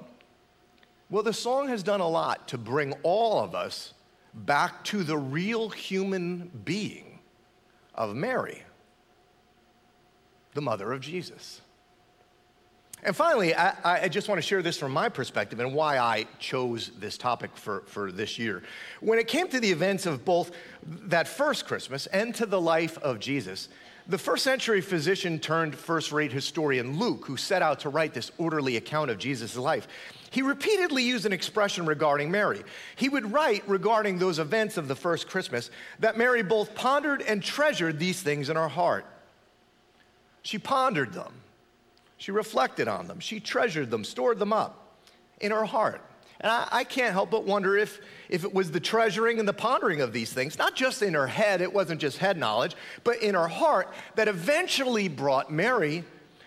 well, 1.10 1.24
the 1.24 1.32
song 1.32 1.70
has 1.70 1.84
done 1.84 2.02
a 2.02 2.08
lot 2.08 2.50
to 2.50 2.58
bring 2.58 2.92
all 3.02 3.42
of 3.42 3.56
us 3.56 3.94
back 4.34 4.84
to 4.86 5.04
the 5.04 5.18
real 5.18 5.70
human 5.70 6.52
being 6.66 7.20
of 7.96 8.14
Mary, 8.14 8.64
the 10.54 10.62
mother 10.62 10.92
of 10.92 11.00
Jesus. 11.00 11.62
And 13.08 13.16
finally, 13.16 13.56
I, 13.56 14.04
I, 14.04 14.10
just 14.10 14.28
want 14.28 14.38
to 14.38 14.46
share 14.46 14.62
this 14.62 14.78
from 14.78 14.92
my 14.92 15.08
perspective 15.08 15.62
and 15.62 15.74
why 15.74 15.98
I 15.98 16.28
chose 16.40 16.92
this 17.00 17.18
topic 17.18 17.56
for, 17.56 17.84
for 17.86 18.12
this 18.12 18.38
year. 18.38 18.64
When 19.00 19.18
it 19.18 19.30
came 19.30 19.48
to 19.48 19.62
the 19.62 19.72
events 19.72 20.06
of 20.06 20.26
both 20.26 20.52
that 20.84 21.26
first 21.26 21.66
Christmas 21.66 22.08
and 22.08 22.36
to 22.36 22.46
the 22.46 22.60
life 22.60 22.98
of 22.98 23.22
Jesus, 23.22 23.70
the 24.08 24.18
first 24.18 24.44
century 24.44 24.82
physician 24.82 25.40
turned 25.40 25.74
first 25.74 26.12
rate 26.12 26.34
historian 26.34 27.00
Luke, 27.00 27.26
who 27.26 27.38
set 27.38 27.62
out 27.62 27.80
to 27.80 27.90
write 27.90 28.14
this 28.14 28.30
orderly 28.38 28.76
account 28.76 29.10
of 29.10 29.18
Jesus' 29.20 29.56
life, 29.56 29.88
he 30.30 30.42
repeatedly 30.42 31.04
used 31.04 31.26
an 31.26 31.32
expression 31.32 31.86
regarding 31.86 32.30
Mary. 32.30 32.62
He 32.98 33.08
would 33.08 33.32
write 33.32 33.64
regarding 33.70 34.20
those 34.20 34.38
events 34.38 34.76
of 34.76 34.90
the 34.90 34.96
first 34.98 35.30
Christmas 35.30 35.72
that 36.00 36.18
Mary 36.18 36.44
both 36.44 36.76
pondered 36.76 37.22
and 37.22 37.42
treasured 37.42 38.00
these 38.00 38.22
things 38.22 38.50
in 38.50 38.58
her 38.58 38.68
heart. 38.68 39.06
She 40.42 40.58
pondered 40.58 41.14
them, 41.14 41.32
she 42.18 42.32
reflected 42.32 42.88
on 42.88 43.08
them, 43.08 43.20
she 43.20 43.40
treasured 43.40 43.90
them, 43.90 44.04
stored 44.04 44.40
them 44.40 44.54
up 44.54 44.98
in 45.40 45.52
her 45.52 45.66
heart. 45.66 46.02
And 46.40 46.52
I, 46.52 46.68
I, 46.72 46.84
can't 46.84 47.14
help 47.14 47.32
but 47.32 47.46
wonder 47.46 47.76
if, 47.76 48.00
if 48.30 48.44
it 48.44 48.54
was 48.54 48.70
the 48.70 48.80
treasuring 48.80 49.40
and 49.40 49.48
the 49.48 49.54
pondering 49.54 50.02
of 50.02 50.14
these 50.14 50.32
things, 50.32 50.58
not 50.58 50.76
just 50.76 51.02
in 51.02 51.16
her 51.16 51.26
head, 51.26 51.62
it 51.62 51.74
wasn't 51.74 52.00
just 52.00 52.20
head 52.20 52.38
knowledge, 52.38 52.76
but 53.04 53.22
in 53.24 53.34
her 53.34 53.48
heart, 53.48 53.92
that 54.16 54.28
eventually 54.28 55.08
brought 55.08 55.52
Mary 55.52 56.04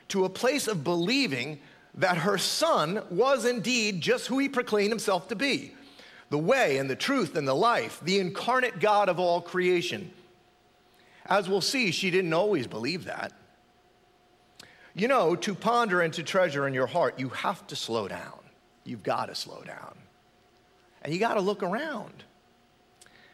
to 0.09 0.25
a 0.25 0.29
place 0.29 0.69
of 0.69 0.85
believing 0.85 1.59
that 1.95 2.19
her 2.19 2.39
son 2.39 3.03
was 3.11 3.45
indeed 3.45 4.01
just 4.01 4.29
who 4.29 4.39
he 4.39 4.49
proclaimed 4.49 4.91
himself 4.91 5.27
to 5.29 5.35
be 5.35 5.75
the 6.31 6.39
way 6.39 6.79
and 6.79 6.89
the 6.89 6.97
truth 6.97 7.35
and 7.35 7.47
the 7.47 7.55
life, 7.55 8.01
the 8.05 8.21
incarnate 8.21 8.79
God 8.79 9.09
of 9.09 9.19
all 9.19 9.41
creation. 9.41 10.13
As 11.27 11.49
we'll 11.49 11.61
see, 11.61 11.91
she 11.91 12.11
didn't 12.11 12.33
always 12.33 12.69
believe 12.69 13.05
that. 13.05 13.33
You 14.95 15.09
know, 15.09 15.37
to 15.37 15.55
ponder 15.55 16.01
and 16.01 16.13
to 16.15 16.23
treasure 16.23 16.67
in 16.67 16.75
your 16.75 16.87
heart, 16.87 17.19
you 17.19 17.29
have 17.31 17.67
to 17.69 17.77
slow 17.77 18.09
down. 18.09 18.41
You've 18.85 19.03
got 19.03 19.27
to 19.27 19.35
slow 19.35 19.63
down. 19.63 19.97
And 21.03 21.13
you 21.13 21.21
got 21.21 21.35
to 21.35 21.41
look 21.41 21.63
around. 21.63 22.25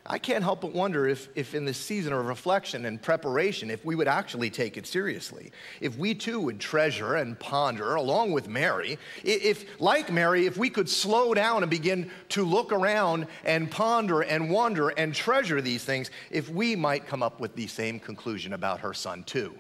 I 0.09 0.19
can't 0.19 0.45
help 0.45 0.61
but 0.61 0.73
wonder 0.73 1.09
if, 1.09 1.29
if 1.35 1.55
in 1.55 1.65
this 1.65 1.79
season 1.79 2.13
of 2.13 2.27
reflection 2.27 2.85
and 2.85 3.01
preparation, 3.01 3.71
if 3.71 3.85
we 3.85 3.97
would 3.97 4.07
actually 4.07 4.51
take 4.51 4.77
it 4.77 4.87
seriously. 4.87 5.51
If 5.81 5.99
we 5.99 6.15
too 6.15 6.41
would 6.41 6.61
treasure 6.61 7.17
and 7.17 7.39
ponder 7.39 7.97
along 7.97 8.33
with 8.33 8.49
Mary, 8.49 8.99
if, 9.25 9.81
like 9.81 10.13
Mary, 10.13 10.47
if 10.47 10.57
we 10.57 10.71
could 10.71 10.89
slow 10.89 11.35
down 11.35 11.63
and 11.63 11.71
begin 11.71 12.11
to 12.31 12.45
look 12.45 12.73
around 12.73 13.27
and 13.45 13.71
ponder 13.71 14.21
and 14.21 14.49
wonder 14.49 14.91
and 14.91 15.13
treasure 15.15 15.61
these 15.61 15.85
things, 15.85 16.11
if 16.31 16.49
we 16.49 16.77
might 16.77 17.07
come 17.07 17.23
up 17.23 17.41
with 17.41 17.57
the 17.57 17.67
same 17.67 17.99
conclusion 17.99 18.53
about 18.53 18.81
her 18.81 18.95
son 18.95 19.25
too. 19.25 19.55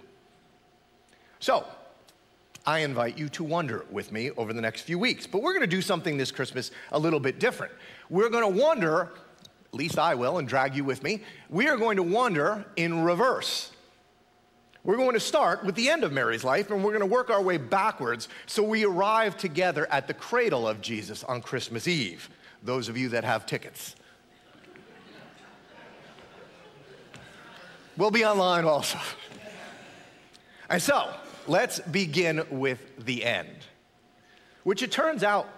So, 1.40 1.66
I 2.66 2.80
invite 2.80 3.16
you 3.16 3.28
to 3.30 3.44
wonder 3.44 3.85
with 3.90 4.11
me 4.11 4.30
over 4.32 4.52
the 4.52 4.61
next 4.61 4.82
few 4.82 4.99
weeks. 4.99 5.26
But 5.26 5.42
we're 5.42 5.52
going 5.52 5.61
to 5.62 5.66
do 5.66 5.82
something 5.82 6.16
this 6.16 6.32
Christmas 6.32 6.70
a 6.92 6.99
little 6.99 7.20
bit 7.20 7.38
different. 7.38 7.73
We're 8.11 8.30
going 8.30 8.52
to 8.52 8.61
wonder 8.61 9.12
at 9.66 9.75
least 9.75 9.99
I 9.99 10.14
will, 10.14 10.38
and 10.38 10.49
drag 10.49 10.75
you 10.75 10.85
with 10.85 11.02
me, 11.02 11.23
we 11.50 11.68
are 11.68 11.76
going 11.76 11.96
to 11.96 12.02
wander 12.02 12.64
in 12.76 13.02
reverse. 13.02 13.73
We're 14.85 14.96
going 14.96 15.12
to 15.14 15.20
start 15.20 15.64
with 15.64 15.75
the 15.75 15.90
end 15.90 16.04
of 16.04 16.12
Mary's 16.12 16.44
life 16.44 16.70
and 16.70 16.82
we're 16.82 16.92
going 16.92 17.00
to 17.00 17.06
work 17.06 17.28
our 17.28 17.42
way 17.42 17.58
backwards 17.58 18.28
so 18.46 18.62
we 18.62 18.87
arrive 18.87 19.37
together 19.37 19.87
at 19.90 20.06
the 20.06 20.14
cradle 20.14 20.66
of 20.66 20.80
Jesus 20.80 21.25
on 21.25 21.42
Christmas 21.42 21.88
Eve. 21.88 22.30
Those 22.62 22.88
of 22.88 22.96
you 22.96 23.08
that 23.11 23.25
have 23.25 23.44
tickets. 23.44 23.96
We'll 27.96 28.11
be 28.11 28.25
online 28.25 28.64
also. 28.64 28.99
And 30.70 30.80
so, 30.80 31.12
let's 31.48 31.80
begin 31.80 32.44
with 32.50 33.04
the 33.04 33.24
end, 33.24 33.56
which 34.64 34.82
it 34.82 34.90
turns 34.92 35.22
out 35.22 35.48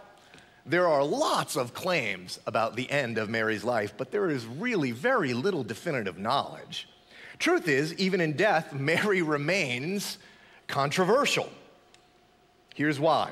there 0.66 0.86
are 0.86 1.02
lots 1.02 1.56
of 1.56 1.72
claims 1.72 2.38
about 2.46 2.76
the 2.76 2.90
end 2.90 3.16
of 3.16 3.30
Mary's 3.30 3.64
life, 3.64 3.94
but 3.96 4.10
there 4.10 4.28
is 4.28 4.44
really 4.44 4.90
very 4.90 5.32
little 5.32 5.64
definitive 5.64 6.18
knowledge. 6.18 6.88
Truth 7.38 7.68
is, 7.68 7.94
even 7.94 8.20
in 8.20 8.34
death, 8.34 8.72
Mary 8.72 9.22
remains 9.22 10.18
controversial. 10.66 11.48
Here's 12.74 13.00
why. 13.00 13.30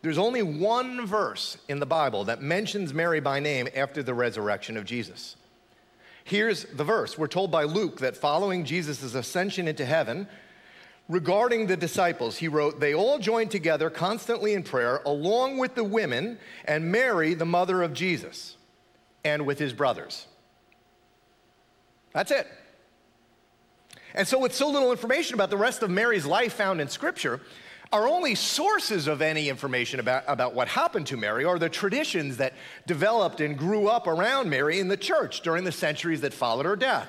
There's 0.00 0.18
only 0.18 0.42
one 0.42 1.06
verse 1.06 1.58
in 1.68 1.80
the 1.80 1.86
Bible 1.86 2.24
that 2.24 2.40
mentions 2.40 2.94
Mary 2.94 3.20
by 3.20 3.40
name 3.40 3.68
after 3.74 4.02
the 4.02 4.14
resurrection 4.14 4.76
of 4.76 4.84
Jesus. 4.84 5.36
Here's 6.24 6.64
the 6.64 6.84
verse. 6.84 7.18
We're 7.18 7.26
told 7.26 7.50
by 7.50 7.64
Luke 7.64 7.98
that 7.98 8.16
following 8.16 8.64
Jesus' 8.64 9.14
ascension 9.14 9.66
into 9.66 9.84
heaven, 9.84 10.28
regarding 11.08 11.66
the 11.66 11.76
disciples, 11.76 12.36
he 12.36 12.48
wrote, 12.48 12.80
They 12.80 12.94
all 12.94 13.18
joined 13.18 13.50
together 13.50 13.90
constantly 13.90 14.54
in 14.54 14.62
prayer, 14.62 15.00
along 15.04 15.58
with 15.58 15.74
the 15.74 15.84
women 15.84 16.38
and 16.64 16.92
Mary, 16.92 17.34
the 17.34 17.46
mother 17.46 17.82
of 17.82 17.92
Jesus, 17.92 18.56
and 19.24 19.46
with 19.46 19.58
his 19.58 19.72
brothers. 19.72 20.26
That's 22.12 22.30
it. 22.30 22.46
And 24.14 24.26
so, 24.26 24.38
with 24.38 24.54
so 24.54 24.68
little 24.70 24.90
information 24.90 25.34
about 25.34 25.50
the 25.50 25.56
rest 25.56 25.82
of 25.82 25.90
Mary's 25.90 26.26
life 26.26 26.54
found 26.54 26.80
in 26.80 26.88
Scripture, 26.88 27.40
our 27.92 28.06
only 28.06 28.34
sources 28.34 29.06
of 29.06 29.22
any 29.22 29.48
information 29.48 30.00
about, 30.00 30.24
about 30.26 30.54
what 30.54 30.68
happened 30.68 31.06
to 31.06 31.16
Mary 31.16 31.44
are 31.44 31.58
the 31.58 31.70
traditions 31.70 32.36
that 32.36 32.52
developed 32.86 33.40
and 33.40 33.56
grew 33.56 33.88
up 33.88 34.06
around 34.06 34.50
Mary 34.50 34.78
in 34.78 34.88
the 34.88 34.96
church 34.96 35.40
during 35.40 35.64
the 35.64 35.72
centuries 35.72 36.20
that 36.20 36.34
followed 36.34 36.66
her 36.66 36.76
death. 36.76 37.08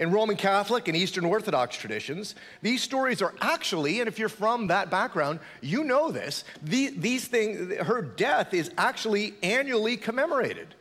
In 0.00 0.10
Roman 0.10 0.36
Catholic 0.36 0.88
and 0.88 0.96
Eastern 0.96 1.26
Orthodox 1.26 1.76
traditions, 1.76 2.34
these 2.62 2.82
stories 2.82 3.20
are 3.20 3.34
actually, 3.42 4.00
and 4.00 4.08
if 4.08 4.18
you're 4.18 4.30
from 4.30 4.68
that 4.68 4.90
background, 4.90 5.40
you 5.60 5.84
know 5.84 6.10
this, 6.10 6.42
the, 6.62 6.88
these 6.96 7.28
things, 7.28 7.76
her 7.76 8.00
death 8.00 8.54
is 8.54 8.70
actually 8.78 9.34
annually 9.42 9.98
commemorated. 9.98 10.74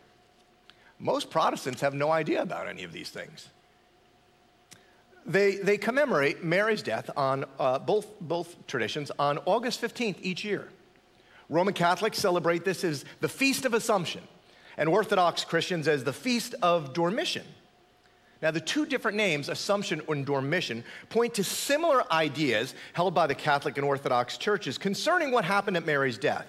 Most 0.99 1.29
Protestants 1.29 1.81
have 1.81 1.93
no 1.93 2.09
idea 2.11 2.41
about 2.41 2.69
any 2.69 2.83
of 2.83 2.93
these 2.93 3.09
things. 3.09 3.49
They, 5.25 5.57
they 5.57 5.77
commemorate 5.77 6.45
Mary's 6.45 6.81
death 6.81 7.09
on 7.17 7.43
uh, 7.59 7.77
both, 7.77 8.07
both 8.21 8.67
traditions 8.67 9.11
on 9.19 9.37
August 9.39 9.81
15th 9.81 10.15
each 10.21 10.45
year. 10.45 10.69
Roman 11.49 11.73
Catholics 11.73 12.19
celebrate 12.19 12.63
this 12.63 12.85
as 12.85 13.03
the 13.19 13.27
Feast 13.27 13.65
of 13.65 13.73
Assumption, 13.73 14.21
and 14.77 14.87
Orthodox 14.87 15.43
Christians 15.43 15.89
as 15.89 16.05
the 16.05 16.13
Feast 16.13 16.55
of 16.61 16.93
Dormition. 16.93 17.43
Now, 18.41 18.51
the 18.51 18.61
two 18.61 18.85
different 18.85 19.17
names, 19.17 19.49
Assumption 19.49 20.01
and 20.07 20.25
Dormition, 20.25 20.83
point 21.09 21.33
to 21.33 21.43
similar 21.43 22.11
ideas 22.11 22.73
held 22.93 23.13
by 23.13 23.27
the 23.27 23.35
Catholic 23.35 23.77
and 23.77 23.85
Orthodox 23.85 24.37
churches 24.37 24.77
concerning 24.77 25.31
what 25.31 25.43
happened 25.43 25.75
at 25.75 25.85
Mary's 25.85 26.17
death. 26.17 26.47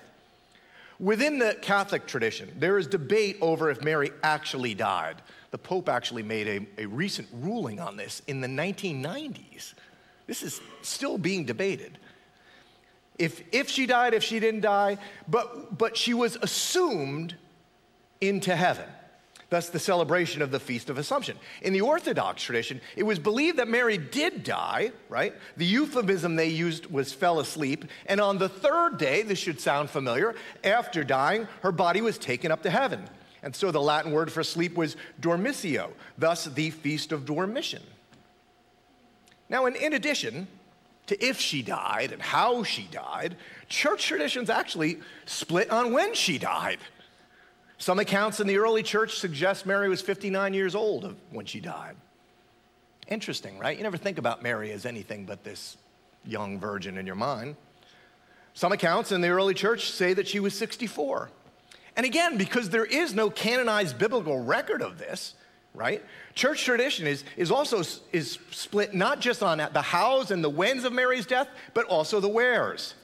Within 1.01 1.39
the 1.39 1.57
Catholic 1.63 2.07
tradition, 2.07 2.55
there 2.59 2.79
is 2.79 2.87
debate 2.87 3.39
over 3.41 3.71
if 3.71 3.83
Mary 3.83 4.13
actually 4.23 4.75
died. 4.75 5.17
The 5.51 5.59
Pope 5.59 5.89
actually 5.89 6.23
made 6.23 6.69
a, 6.79 6.83
a 6.83 6.87
recent 6.87 7.27
ruling 7.33 7.81
on 7.81 7.97
this 7.97 8.23
in 8.29 8.41
the 8.41 8.47
1990s. 8.47 9.75
This 10.27 10.43
is 10.43 10.61
still 10.83 11.19
being 11.19 11.45
debated. 11.45 11.99
If, 13.19 13.43
if 13.51 13.69
she 13.69 13.87
died, 13.87 14.15
if 14.15 14.23
she 14.23 14.39
didn't 14.39 14.61
die, 14.61 14.99
but, 15.27 15.77
but 15.77 15.97
she 15.97 16.15
was 16.15 16.37
assumed 16.37 17.35
into 18.21 18.55
heaven. 18.55 18.87
Thus 19.51 19.69
the 19.69 19.79
celebration 19.79 20.41
of 20.41 20.51
the 20.51 20.61
Feast 20.61 20.89
of 20.89 20.97
Assumption. 20.97 21.37
In 21.61 21.73
the 21.73 21.81
Orthodox 21.81 22.43
tradition, 22.43 22.81
it 22.97 23.03
was 23.03 23.19
believed 23.19 23.59
that 23.59 23.69
Mary 23.69 23.99
did 23.99 24.45
die, 24.45 24.93
right? 25.09 25.35
The 25.57 25.67
euphemism 25.67 26.37
they 26.37 26.49
used 26.49 26.87
was 26.87 27.13
fell 27.13 27.41
asleep, 27.41 27.85
and 28.07 28.21
on 28.21 28.39
the 28.39 28.49
third 28.49 28.97
day, 28.97 29.23
this 29.23 29.39
should 29.39 29.61
sound 29.61 29.91
familiar, 29.91 30.35
after 30.65 31.05
dying, 31.05 31.49
her 31.63 31.73
body 31.73 32.01
was 32.01 32.17
taken 32.17 32.51
up 32.51 32.63
to 32.63 32.71
heaven. 32.71 33.05
And 33.43 33.55
so 33.55 33.71
the 33.71 33.81
Latin 33.81 34.13
word 34.13 34.31
for 34.31 34.45
sleep 34.45 34.77
was 34.77 34.97
dormitio, 35.21 35.91
thus 36.17 36.45
the 36.45 36.71
Feast 36.71 37.11
of 37.13 37.25
Dormition. 37.25 37.83
Now, 39.49 39.67
in, 39.67 39.75
in 39.75 39.95
addition 39.95 40.47
to 41.09 41.25
if 41.25 41.41
she 41.41 41.63
died 41.63 42.13
and 42.13 42.23
how 42.23 42.63
she 42.63 42.89
died, 42.93 43.37
church 43.69 44.07
traditions 44.07 44.49
actually 44.49 45.01
split 45.27 45.71
on 45.71 45.93
when 45.93 46.15
she 46.15 46.39
died. 46.39 46.79
Some 47.81 47.99
accounts 47.99 48.41
in 48.41 48.47
the 48.47 48.59
early 48.59 48.83
church 48.83 49.19
suggest 49.19 49.65
Mary 49.65 49.89
was 49.89 50.03
59 50.03 50.53
years 50.53 50.75
old 50.75 51.17
when 51.31 51.47
she 51.47 51.61
died. 51.61 51.97
Interesting, 53.09 53.59
right? 53.59 53.75
You 53.75 53.83
never 53.83 53.97
think 53.97 54.19
about 54.19 54.43
Mary 54.43 54.71
as 54.71 54.85
anything 54.85 55.25
but 55.25 55.45
this 55.45 55.79
young 56.27 56.61
virgin 56.61 56.99
in 56.99 57.07
your 57.07 57.15
mind. 57.15 57.57
Some 58.53 58.73
accounts 58.73 59.13
in 59.13 59.23
the 59.23 59.29
early 59.29 59.55
church 59.55 59.91
say 59.91 60.13
that 60.13 60.29
she 60.29 60.41
was 60.41 60.57
64. 60.59 61.31
And 61.97 62.05
again, 62.05 62.37
because 62.37 62.69
there 62.69 62.85
is 62.85 63.15
no 63.15 63.31
canonized 63.31 63.97
biblical 63.97 64.39
record 64.39 64.83
of 64.83 64.99
this, 64.99 65.35
right? 65.73 66.05
Church 66.35 66.63
tradition 66.63 67.07
is, 67.07 67.25
is 67.39 67.51
also 67.51 67.83
is 68.13 68.39
split 68.51 68.93
not 68.93 69.21
just 69.21 69.43
on 69.43 69.57
the 69.57 69.83
hows 69.83 70.31
and 70.31 70.45
the 70.45 70.51
whens 70.51 70.85
of 70.85 70.93
Mary's 70.93 71.25
death, 71.25 71.49
but 71.73 71.87
also 71.87 72.21
the 72.21 72.29
wheres. 72.29 72.95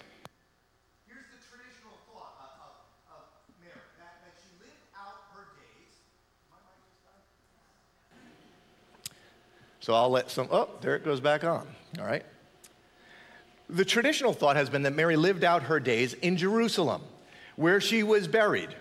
So 9.86 9.94
I'll 9.94 10.10
let 10.10 10.32
some, 10.32 10.48
oh, 10.50 10.68
there 10.80 10.96
it 10.96 11.04
goes 11.04 11.20
back 11.20 11.44
on. 11.44 11.64
All 12.00 12.04
right. 12.04 12.24
The 13.70 13.84
traditional 13.84 14.32
thought 14.32 14.56
has 14.56 14.68
been 14.68 14.82
that 14.82 14.96
Mary 14.96 15.14
lived 15.14 15.44
out 15.44 15.62
her 15.62 15.78
days 15.78 16.12
in 16.12 16.36
Jerusalem, 16.36 17.02
where 17.54 17.80
she 17.80 18.02
was 18.02 18.26
buried. 18.26 18.74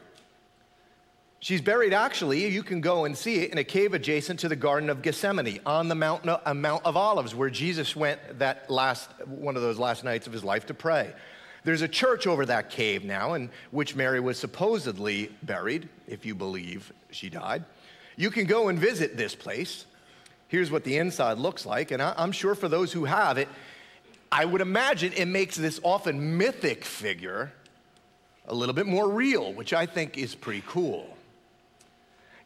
She's 1.42 1.62
buried, 1.62 1.94
actually, 1.94 2.48
you 2.48 2.64
can 2.64 2.82
go 2.82 3.06
and 3.06 3.16
see 3.16 3.36
it 3.44 3.52
in 3.52 3.60
a 3.60 3.64
cave 3.64 3.94
adjacent 3.94 4.40
to 4.40 4.50
the 4.50 4.56
Garden 4.56 4.90
of 4.90 5.04
Gethsemane 5.04 5.60
on 5.64 5.90
the 5.90 5.94
Mount, 5.94 6.28
uh, 6.28 6.54
Mount 6.56 6.84
of 6.84 6.98
Olives, 6.98 7.36
where 7.36 7.52
Jesus 7.52 7.96
went 7.96 8.40
that 8.40 8.68
last, 8.72 9.08
one 9.28 9.56
of 9.56 9.62
those 9.62 9.78
last 9.78 10.04
nights 10.04 10.26
of 10.26 10.34
his 10.34 10.44
life 10.44 10.66
to 10.66 10.74
pray. 10.74 11.14
There's 11.66 11.84
a 11.84 11.88
church 11.88 12.26
over 12.26 12.48
that 12.48 12.72
cave 12.72 13.04
now 13.06 13.36
in 13.36 13.52
which 13.70 13.96
Mary 13.96 14.20
was 14.20 14.40
supposedly 14.40 15.30
buried, 15.44 15.88
if 16.08 16.26
you 16.26 16.34
believe 16.34 16.92
she 17.12 17.30
died. 17.30 17.64
You 18.16 18.32
can 18.32 18.48
go 18.48 18.70
and 18.70 18.80
visit 18.80 19.18
this 19.18 19.36
place. 19.36 19.86
Here's 20.48 20.72
what 20.72 20.84
the 20.84 20.98
inside 20.98 21.38
looks 21.38 21.66
like. 21.66 21.92
And 21.92 22.02
I'm 22.02 22.32
sure 22.32 22.56
for 22.56 22.68
those 22.68 22.92
who 22.92 23.06
have 23.06 23.38
it, 23.38 23.48
I 24.32 24.46
would 24.46 24.62
imagine 24.62 25.14
it 25.14 25.28
makes 25.28 25.56
this 25.56 25.80
often 25.84 26.38
mythic 26.38 26.84
figure 26.84 27.52
a 28.48 28.54
little 28.54 28.76
bit 28.76 28.86
more 28.86 29.10
real, 29.10 29.54
which 29.54 29.74
I 29.74 29.86
think 29.86 30.18
is 30.18 30.36
pretty 30.36 30.64
cool. 30.68 31.16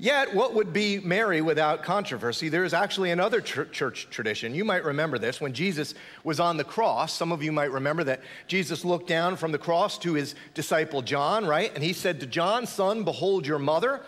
Yet, 0.02 0.34
what 0.34 0.54
would 0.54 0.72
be 0.72 1.00
Mary 1.00 1.42
without 1.42 1.84
controversy? 1.84 2.48
There 2.48 2.64
is 2.64 2.74
actually 2.74 3.12
another 3.12 3.42
ch- 3.42 3.70
church 3.74 4.08
tradition. 4.10 4.56
You 4.56 4.64
might 4.64 4.86
remember 4.86 5.18
this. 5.18 5.42
When 5.42 5.52
Jesus 5.52 5.94
was 6.24 6.40
on 6.40 6.56
the 6.56 6.64
cross, 6.64 7.12
some 7.12 7.34
of 7.34 7.44
you 7.44 7.52
might 7.52 7.70
remember 7.70 8.06
that 8.06 8.22
Jesus 8.48 8.86
looked 8.86 9.08
down 9.08 9.36
from 9.36 9.52
the 9.52 9.58
cross 9.58 9.98
to 10.00 10.14
his 10.14 10.36
disciple 10.54 11.02
John, 11.02 11.46
right? 11.46 11.70
And 11.76 11.84
he 11.84 11.92
said 11.92 12.22
to 12.22 12.26
John, 12.26 12.66
Son, 12.66 13.04
behold 13.04 13.46
your 13.46 13.60
mother. 13.60 14.00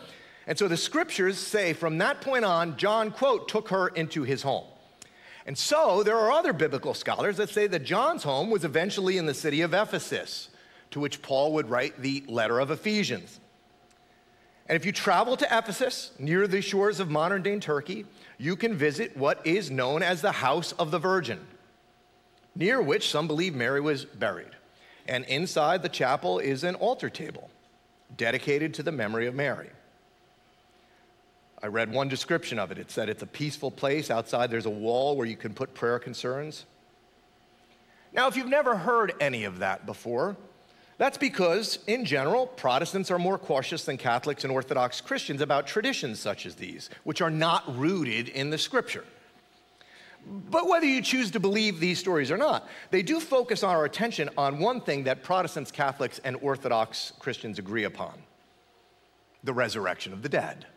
And 0.48 0.58
so 0.58 0.68
the 0.68 0.78
scriptures 0.78 1.38
say 1.38 1.74
from 1.74 2.00
that 2.00 2.22
point 2.22 2.46
on, 2.46 2.78
John, 2.78 3.12
quote, 3.12 3.48
took 3.48 3.70
her 3.70 3.90
into 3.90 4.24
his 4.24 4.42
home. 4.42 4.66
And 5.46 5.58
so 5.58 6.04
there 6.04 6.18
are 6.18 6.32
other 6.32 6.54
biblical 6.54 6.94
scholars 6.94 7.38
that 7.38 7.50
say 7.50 7.68
that 7.68 7.84
John's 7.84 8.24
home 8.24 8.50
was 8.50 8.64
eventually 8.64 9.18
in 9.18 9.26
the 9.26 9.34
city 9.34 9.62
of 9.62 9.74
Ephesus, 9.74 10.50
to 10.92 11.00
which 11.00 11.22
Paul 11.22 11.54
would 11.54 11.70
write 11.70 12.02
the 12.02 12.24
letter 12.28 12.60
of 12.60 12.72
Ephesians. 12.72 13.40
And 14.68 14.76
if 14.76 14.86
you 14.86 14.92
travel 14.92 15.36
to 15.38 15.58
Ephesus, 15.58 16.12
near 16.20 16.48
the 16.48 16.62
shores 16.62 17.00
of 17.00 17.10
modern 17.10 17.42
day 17.42 17.60
Turkey, 17.60 18.06
you 18.38 18.56
can 18.56 18.74
visit 18.74 19.18
what 19.18 19.46
is 19.46 19.70
known 19.70 20.02
as 20.04 20.22
the 20.22 20.32
House 20.32 20.72
of 20.74 20.92
the 20.92 21.00
Virgin, 21.00 21.40
near 22.56 22.82
which 22.82 23.10
some 23.10 23.28
believe 23.28 23.56
Mary 23.56 23.82
was 23.82 24.06
buried. 24.06 24.56
And 25.08 25.26
inside 25.26 25.82
the 25.82 25.90
chapel 25.90 26.40
is 26.40 26.64
an 26.64 26.76
altar 26.76 27.10
table 27.10 27.50
dedicated 28.16 28.74
to 28.76 28.84
the 28.84 28.92
memory 28.92 29.28
of 29.28 29.36
Mary. 29.36 29.70
I 31.64 31.68
read 31.68 31.92
one 31.92 32.08
description 32.08 32.58
of 32.58 32.72
it. 32.72 32.78
It 32.78 32.90
said 32.90 33.08
it's 33.08 33.22
a 33.22 33.28
peaceful 33.28 33.70
place. 33.70 34.10
Outside, 34.10 34.50
there's 34.50 34.66
a 34.66 34.72
wall 34.72 35.16
where 35.16 35.28
you 35.28 35.38
can 35.38 35.54
put 35.54 35.74
prayer 35.74 36.00
concerns. 36.00 36.66
Now, 38.14 38.28
if 38.28 38.36
you've 38.36 38.48
never 38.48 38.76
heard 38.76 39.14
any 39.20 39.44
of 39.44 39.60
that 39.60 39.86
before, 39.86 40.36
that's 40.98 41.18
because, 41.18 41.80
in 41.88 42.04
general, 42.04 42.48
Protestants 42.48 43.10
are 43.10 43.20
more 43.20 43.38
cautious 43.38 43.86
than 43.86 43.98
Catholics 43.98 44.44
and 44.44 44.52
Orthodox 44.52 45.02
Christians 45.02 45.42
about 45.42 45.66
traditions 45.66 46.20
such 46.20 46.46
as 46.46 46.56
these, 46.56 46.90
which 47.04 47.22
are 47.22 47.30
not 47.30 47.78
rooted 47.78 48.30
in 48.30 48.50
the 48.50 48.58
scripture. 48.58 49.06
But 50.26 50.68
whether 50.68 50.86
you 50.86 51.02
choose 51.02 51.32
to 51.32 51.40
believe 51.40 51.80
these 51.80 52.00
stories 52.00 52.30
or 52.30 52.38
not, 52.38 52.68
they 52.92 53.02
do 53.02 53.20
focus 53.20 53.64
our 53.64 53.86
attention 53.86 54.30
on 54.38 54.60
one 54.60 54.82
thing 54.82 55.06
that 55.06 55.24
Protestants, 55.24 55.72
Catholics, 55.72 56.20
and 56.24 56.38
Orthodox 56.42 57.14
Christians 57.20 57.58
agree 57.58 57.86
upon 57.86 58.14
the 59.44 59.54
resurrection 59.54 60.14
of 60.14 60.22
the 60.22 60.30
dead. 60.30 60.68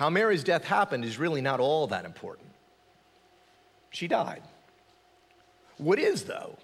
How 0.00 0.08
Mary's 0.08 0.42
death 0.42 0.64
happened 0.64 1.04
is 1.04 1.18
really 1.18 1.42
not 1.42 1.60
all 1.60 1.86
that 1.88 2.06
important. 2.06 2.48
She 3.90 4.08
died. 4.08 4.40
What 5.76 5.98
is, 5.98 6.22
though, 6.22 6.56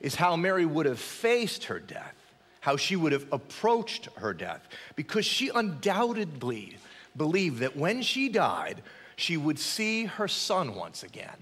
is 0.00 0.14
how 0.14 0.36
Mary 0.36 0.64
would 0.64 0.86
have 0.86 1.00
faced 1.00 1.64
her 1.64 1.80
death, 1.80 2.14
how 2.60 2.76
she 2.76 2.94
would 2.94 3.10
have 3.10 3.26
approached 3.32 4.08
her 4.18 4.32
death, 4.32 4.68
because 4.94 5.26
she 5.26 5.50
undoubtedly 5.52 6.76
believed 7.16 7.58
that 7.58 7.76
when 7.76 8.02
she 8.02 8.28
died, 8.28 8.82
she 9.16 9.36
would 9.36 9.58
see 9.58 10.04
her 10.04 10.28
son 10.28 10.76
once 10.76 11.02
again. 11.02 11.38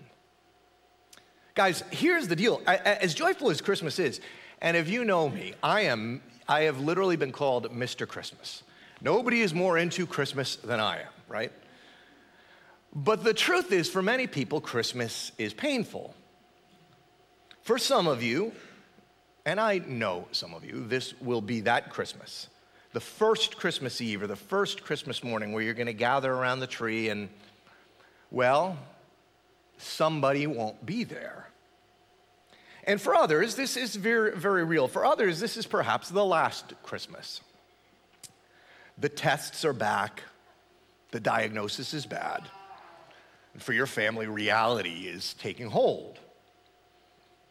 Guys, 1.55 1.85
here's 1.91 2.29
the 2.29 2.37
deal. 2.37 2.63
As 2.67 3.13
joyful 3.13 3.51
as 3.51 3.61
Christmas 3.61 3.99
is, 3.99 4.23
and 4.63 4.79
if 4.79 4.89
you 4.89 5.05
know 5.05 5.29
me, 5.29 5.53
I 5.63 5.83
am 5.83 6.23
I 6.49 6.63
have 6.63 6.81
literally 6.81 7.17
been 7.17 7.33
called 7.33 7.71
Mr. 7.71 8.09
Christmas. 8.09 8.63
Nobody 9.03 9.43
is 9.43 9.53
more 9.53 9.77
into 9.77 10.07
Christmas 10.07 10.57
than 10.57 10.81
I 10.81 11.01
am 11.01 11.09
right? 11.29 11.53
But 12.95 13.23
the 13.23 13.35
truth 13.35 13.71
is, 13.71 13.89
for 13.89 14.03
many 14.03 14.27
people, 14.27 14.61
Christmas 14.61 15.33
is 15.39 15.53
painful. 15.53 16.15
For 17.63 17.79
some 17.79 18.07
of 18.07 18.23
you, 18.23 18.53
and 19.45 19.61
I 19.61 19.79
know 19.79 20.27
some 20.33 20.55
of 20.55 20.65
you, 20.65 20.87
this 20.87 21.15
will 21.21 21.41
be 21.41 21.61
that 21.61 21.91
Christmas. 21.91 22.49
The 22.93 23.01
first 23.01 23.59
Christmas 23.59 24.01
Eve 24.01 24.23
or 24.23 24.27
the 24.27 24.37
first 24.37 24.83
Christmas 24.83 25.23
morning 25.23 25.53
where 25.53 25.63
you're 25.63 25.75
going 25.75 25.87
to 25.87 25.93
gather 25.93 26.33
around 26.33 26.61
the 26.61 26.67
tree 26.67 27.11
and, 27.11 27.29
well, 28.31 28.79
somebody 29.77 30.47
won't 30.47 30.85
be 30.85 31.05
there. 31.05 31.49
And 32.85 32.99
for 33.01 33.15
others, 33.15 33.55
this 33.55 33.77
is 33.77 33.97
very, 33.97 34.35
very 34.35 34.65
real. 34.65 34.89
For 34.89 35.05
others, 35.05 35.41
this 35.41 35.59
is 35.59 35.67
perhaps 35.67 36.09
the 36.09 36.25
last 36.25 36.73
Christmas. 36.83 37.43
The 38.97 39.11
tests 39.11 39.65
are 39.65 39.75
back, 39.75 40.23
the 41.11 41.21
diagnosis 41.21 41.95
is 41.95 42.07
bad. 42.07 42.43
And 43.55 43.63
for 43.63 43.73
your 43.73 43.87
family, 43.87 44.27
reality 44.27 45.07
is 45.07 45.35
taking 45.35 45.69
hold. 45.69 46.19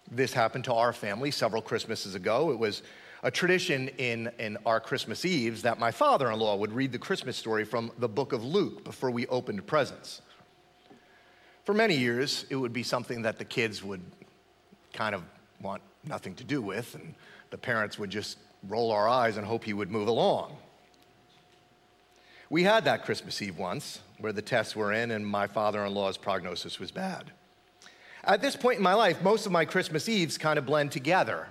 This 0.09 0.31
happened 0.31 0.63
to 0.65 0.73
our 0.73 0.93
family 0.93 1.31
several 1.31 1.61
Christmases 1.61 2.15
ago. 2.15 2.51
It 2.51 2.59
was 2.59 2.83
a 3.23 3.31
tradition 3.31 3.89
in, 3.97 4.31
in 4.39 4.57
our 4.65 4.79
Christmas 4.79 5.25
Eves 5.25 5.63
that 5.63 5.79
my 5.79 5.91
father 5.91 6.31
in 6.31 6.39
law 6.39 6.55
would 6.55 6.71
read 6.71 6.91
the 6.91 6.99
Christmas 6.99 7.35
story 7.35 7.65
from 7.65 7.91
the 7.97 8.07
book 8.07 8.31
of 8.31 8.43
Luke 8.45 8.83
before 8.83 9.11
we 9.11 9.27
opened 9.27 9.65
presents. 9.65 10.21
For 11.65 11.73
many 11.73 11.97
years, 11.97 12.45
it 12.49 12.55
would 12.55 12.71
be 12.71 12.83
something 12.83 13.23
that 13.23 13.37
the 13.37 13.43
kids 13.43 13.83
would 13.83 14.01
kind 14.93 15.13
of 15.13 15.23
want 15.61 15.81
nothing 16.05 16.35
to 16.35 16.43
do 16.43 16.61
with, 16.61 16.95
and 16.95 17.13
the 17.49 17.57
parents 17.57 17.99
would 17.99 18.09
just 18.09 18.37
roll 18.69 18.91
our 18.91 19.09
eyes 19.09 19.35
and 19.37 19.45
hope 19.45 19.63
he 19.63 19.73
would 19.73 19.91
move 19.91 20.07
along. 20.07 20.55
We 22.49 22.63
had 22.63 22.85
that 22.85 23.03
Christmas 23.03 23.41
Eve 23.41 23.57
once 23.57 23.99
where 24.19 24.33
the 24.33 24.41
tests 24.41 24.75
were 24.75 24.93
in 24.93 25.11
and 25.11 25.25
my 25.25 25.47
father 25.47 25.83
in 25.85 25.93
law's 25.93 26.17
prognosis 26.17 26.79
was 26.79 26.91
bad. 26.91 27.31
At 28.23 28.41
this 28.41 28.55
point 28.55 28.77
in 28.77 28.83
my 28.83 28.93
life, 28.93 29.21
most 29.21 29.45
of 29.45 29.51
my 29.51 29.65
Christmas 29.65 30.09
Eves 30.09 30.37
kind 30.37 30.57
of 30.57 30.65
blend 30.65 30.91
together. 30.91 31.47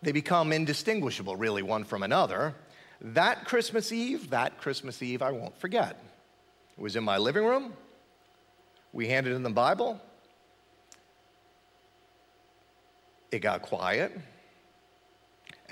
They 0.00 0.12
become 0.12 0.52
indistinguishable, 0.52 1.36
really, 1.36 1.62
one 1.62 1.84
from 1.84 2.02
another. 2.02 2.54
That 3.00 3.44
Christmas 3.44 3.92
Eve, 3.92 4.30
that 4.30 4.58
Christmas 4.58 5.02
Eve, 5.02 5.22
I 5.22 5.30
won't 5.30 5.56
forget. 5.58 5.96
It 6.76 6.80
was 6.80 6.96
in 6.96 7.04
my 7.04 7.18
living 7.18 7.44
room. 7.44 7.72
We 8.92 9.08
handed 9.08 9.34
in 9.34 9.42
the 9.42 9.50
Bible. 9.50 10.00
It 13.30 13.40
got 13.40 13.62
quiet. 13.62 14.12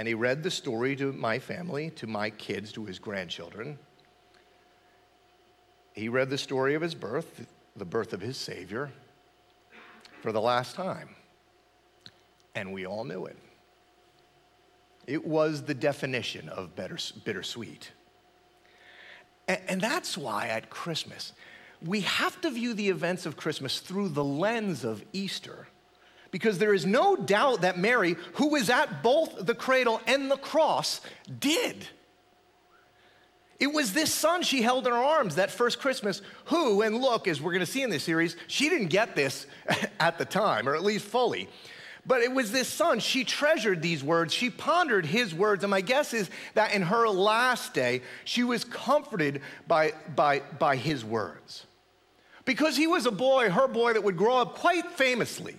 And 0.01 0.09
he 0.09 0.15
read 0.15 0.43
the 0.43 0.51
story 0.51 0.97
to 0.97 1.13
my 1.13 1.39
family, 1.39 1.91
to 1.91 2.07
my 2.07 2.31
kids, 2.31 2.73
to 2.73 2.87
his 2.87 2.99
grandchildren. 2.99 3.79
He 5.93 6.09
read 6.09 6.31
the 6.31 6.39
story 6.39 6.75
of 6.75 6.81
his 6.81 6.95
birth, 6.95 7.47
the 7.77 7.85
birth 7.85 8.15
of 8.15 8.23
his 8.23 8.39
Savior, 8.39 8.91
for 10.23 10.33
the 10.33 10.41
last 10.41 10.75
time. 10.75 11.11
And 12.55 12.73
we 12.73 12.87
all 12.87 13.05
knew 13.05 13.27
it. 13.27 13.37
It 15.07 15.27
was 15.27 15.65
the 15.65 15.75
definition 15.75 16.49
of 16.49 16.71
bittersweet. 16.75 17.93
And 19.49 19.83
that's 19.83 20.17
why 20.17 20.47
at 20.47 20.71
Christmas, 20.71 21.35
we 21.85 22.01
have 22.01 22.41
to 22.41 22.51
view 22.51 22.73
the 22.73 22.89
events 22.89 23.27
of 23.27 23.37
Christmas 23.37 23.81
through 23.81 24.09
the 24.09 24.25
lens 24.25 24.83
of 24.83 25.05
Easter. 25.13 25.69
Because 26.31 26.59
there 26.59 26.75
is 26.75 26.87
no 26.87 27.17
doubt 27.17 27.63
that 27.63 27.79
Mary, 27.79 28.17
who 28.35 28.51
was 28.51 28.71
at 28.71 29.03
both 29.03 29.47
the 29.47 29.55
cradle 29.55 30.01
and 30.07 30.31
the 30.31 30.37
cross, 30.37 31.01
did. 31.39 31.87
It 33.59 33.73
was 33.73 33.93
this 33.93 34.13
son 34.13 34.43
she 34.43 34.63
held 34.63 34.87
in 34.87 34.93
her 34.93 34.99
arms 34.99 35.35
that 35.35 35.51
first 35.51 35.81
Christmas, 35.81 36.23
who, 36.47 36.81
and 36.81 36.97
look, 36.97 37.29
as 37.29 37.43
we're 37.43 37.59
to 37.59 37.67
see 37.67 37.83
in 37.83 37.91
this 37.91 38.05
series, 38.05 38.37
she 38.47 38.71
didn't 38.71 38.89
get 38.89 39.15
this 39.15 39.47
at 40.01 40.17
the 40.19 40.25
time, 40.25 40.67
or 40.67 40.75
at 40.75 40.83
least 40.83 41.05
fully. 41.05 41.49
But 42.07 42.23
it 42.23 42.33
was 42.33 42.51
this 42.51 42.69
son. 42.69 43.01
She 43.01 43.25
treasured 43.25 43.83
these 43.83 44.03
words. 44.03 44.33
She 44.33 44.49
pondered 44.49 45.05
his 45.05 45.35
words. 45.35 45.63
And 45.63 45.71
my 45.71 45.83
guess 45.83 46.15
is 46.15 46.31
that 46.55 46.73
in 46.73 46.81
her 46.83 47.07
last 47.09 47.75
day, 47.75 48.01
she 48.25 48.43
was 48.43 48.65
comforted 48.65 49.43
by, 49.69 49.93
by, 50.17 50.41
by 50.59 50.77
his 50.77 51.05
words. 51.05 51.67
Because 52.47 52.77
he 52.79 52.87
was 52.87 53.05
a 53.05 53.11
boy, 53.11 53.51
her 53.51 53.69
boy, 53.69 53.93
that 53.93 54.03
would 54.03 54.17
grow 54.17 54.39
up 54.39 54.55
quite 54.55 54.91
famously 54.93 55.57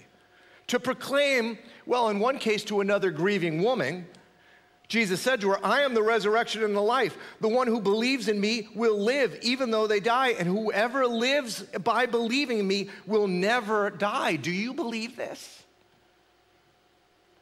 to 0.71 0.79
proclaim, 0.79 1.57
well, 1.85 2.07
in 2.07 2.19
one 2.19 2.39
case 2.39 2.63
to 2.63 2.79
another 2.79 3.11
grieving 3.11 3.61
woman, 3.61 4.07
Jesus 4.87 5.19
said 5.19 5.41
to 5.41 5.49
her, 5.49 5.65
I 5.65 5.81
am 5.81 5.93
the 5.93 6.01
resurrection 6.01 6.63
and 6.63 6.73
the 6.73 6.81
life. 6.81 7.17
The 7.41 7.49
one 7.49 7.67
who 7.67 7.81
believes 7.81 8.29
in 8.29 8.39
me 8.39 8.69
will 8.73 8.97
live 8.97 9.37
even 9.41 9.69
though 9.69 9.85
they 9.85 9.99
die, 9.99 10.29
and 10.29 10.47
whoever 10.47 11.05
lives 11.05 11.63
by 11.63 12.05
believing 12.05 12.59
in 12.59 12.67
me 12.67 12.89
will 13.05 13.27
never 13.27 13.89
die. 13.89 14.37
Do 14.37 14.49
you 14.49 14.73
believe 14.73 15.17
this? 15.17 15.63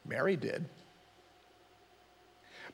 Mary 0.03 0.35
did. 0.35 0.65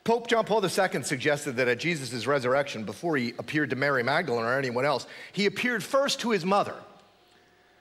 Pope 0.06 0.28
John 0.28 0.46
Paul 0.46 0.64
II 0.64 1.04
suggested 1.04 1.58
that 1.58 1.68
at 1.68 1.80
Jesus' 1.80 2.26
resurrection, 2.26 2.86
before 2.86 3.18
he 3.18 3.34
appeared 3.40 3.72
to 3.72 3.76
Mary 3.76 4.04
Magdalene 4.04 4.46
or 4.46 4.58
anyone 4.58 4.86
else, 4.86 5.06
he 5.34 5.48
appeared 5.48 5.84
first 5.84 6.22
to 6.22 6.32
his 6.32 6.46
mother. 6.46 6.76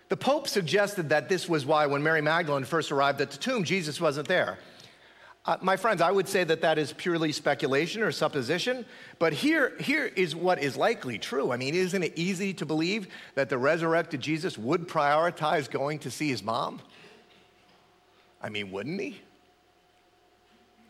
The 0.09 0.17
Pope 0.17 0.49
suggested 0.49 1.09
that 1.09 1.29
this 1.29 1.49
was 1.49 1.64
why, 1.64 1.87
when 1.87 2.03
Mary 2.03 2.21
Magdalene 2.21 2.64
first 2.64 2.93
arrived 2.93 3.21
at 3.21 3.31
the 3.31 3.38
tomb, 3.38 3.64
Jesus 3.64 4.01
wasn't 4.01 4.29
there. 4.29 4.59
Uh, 5.47 5.59
my 5.61 5.77
friends, 5.77 6.01
I 6.01 6.11
would 6.11 6.27
say 6.27 6.43
that 6.45 6.62
that 6.62 6.79
is 6.79 6.95
purely 6.95 7.31
speculation 7.31 8.03
or 8.03 8.11
supposition, 8.12 8.87
but 9.19 9.35
here, 9.35 9.75
here 9.79 10.07
is 10.07 10.35
what 10.35 10.62
is 10.62 10.75
likely 10.75 11.19
true. 11.19 11.53
I 11.53 11.59
mean, 11.59 11.75
isn't 11.75 12.03
it 12.03 12.14
easy 12.17 12.55
to 12.55 12.64
believe 12.64 13.09
that 13.35 13.51
the 13.51 13.59
resurrected 13.59 14.23
Jesus 14.23 14.57
would 14.57 14.88
prioritize 14.88 15.71
going 15.71 15.99
to 16.01 16.11
see 16.11 16.29
his 16.29 16.43
mom? 16.43 16.81
I 18.40 18.49
mean, 18.49 18.71
wouldn't 18.71 19.01
he? 19.01 19.21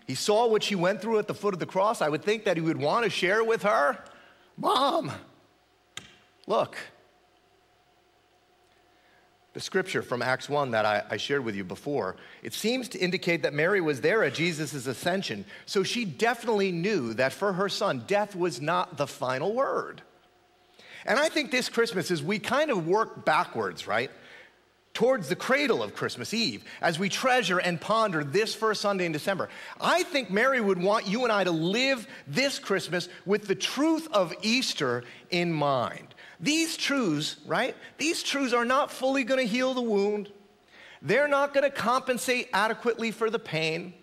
He 0.06 0.14
saw 0.14 0.46
what 0.46 0.62
she 0.62 0.76
went 0.76 1.00
through 1.00 1.18
at 1.18 1.26
the 1.26 1.34
foot 1.34 1.54
of 1.54 1.60
the 1.60 1.66
cross. 1.66 2.00
I 2.00 2.08
would 2.08 2.22
think 2.22 2.44
that 2.44 2.56
he 2.56 2.60
would 2.60 2.76
want 2.76 3.04
to 3.04 3.10
share 3.10 3.42
with 3.42 3.62
her. 3.62 3.98
Mom, 4.56 5.10
look. 6.46 6.76
The 9.54 9.60
scripture 9.60 10.02
from 10.02 10.20
Acts 10.20 10.48
1 10.48 10.72
that 10.72 10.84
I, 10.84 11.02
I, 11.10 11.16
shared 11.16 11.44
with 11.44 11.54
you 11.54 11.62
before, 11.62 12.16
it 12.42 12.52
seems 12.52 12.88
to 12.88 12.98
indicate 12.98 13.42
that 13.42 13.54
Mary 13.54 13.80
was 13.80 14.00
there 14.00 14.24
at 14.24 14.34
Jesus' 14.34 14.86
ascension. 14.86 15.44
So 15.64 15.84
she 15.84 16.04
definitely 16.04 16.72
knew 16.72 17.14
that 17.14 17.32
for 17.32 17.52
her 17.52 17.68
son, 17.68 18.02
death 18.08 18.34
was 18.34 18.60
not 18.60 18.96
the 18.96 19.06
final 19.06 19.54
word. 19.54 20.02
And 21.06 21.20
I 21.20 21.28
think 21.28 21.52
this 21.52 21.68
Christmas, 21.68 22.10
as 22.10 22.20
we 22.20 22.40
kind 22.40 22.70
of 22.70 22.86
work 22.88 23.24
backwards, 23.24 23.86
right? 23.86 24.10
towards 24.94 25.28
the 25.28 25.36
cradle 25.36 25.82
of 25.82 25.94
Christmas 25.94 26.32
Eve 26.32 26.64
as 26.80 26.98
we 26.98 27.08
treasure 27.08 27.58
and 27.58 27.80
ponder 27.80 28.22
this 28.22 28.54
first 28.54 28.80
Sunday 28.80 29.04
in 29.04 29.12
December. 29.12 29.48
I 29.80 30.04
think 30.04 30.30
Mary 30.30 30.60
would 30.60 30.80
want 30.80 31.08
you 31.08 31.24
and 31.24 31.32
I 31.32 31.44
to 31.44 31.50
live 31.50 32.06
this 32.28 32.60
Christmas 32.60 33.08
with 33.26 33.48
the 33.48 33.56
truth 33.56 34.08
of 34.12 34.32
Easter 34.42 35.02
in 35.30 35.52
mind. 35.52 36.13
These 36.44 36.76
truths, 36.76 37.36
right? 37.46 37.74
These 37.96 38.22
truths 38.22 38.52
are 38.52 38.66
not 38.66 38.90
fully 38.90 39.24
going 39.24 39.40
to 39.40 39.50
heal 39.50 39.72
the 39.72 39.80
wound. 39.80 40.30
They're 41.00 41.28
not 41.28 41.54
going 41.54 41.64
to 41.64 41.74
compensate 41.74 42.50
adequately 42.52 43.12
for 43.12 43.30
the 43.30 43.38
pain. 43.38 43.94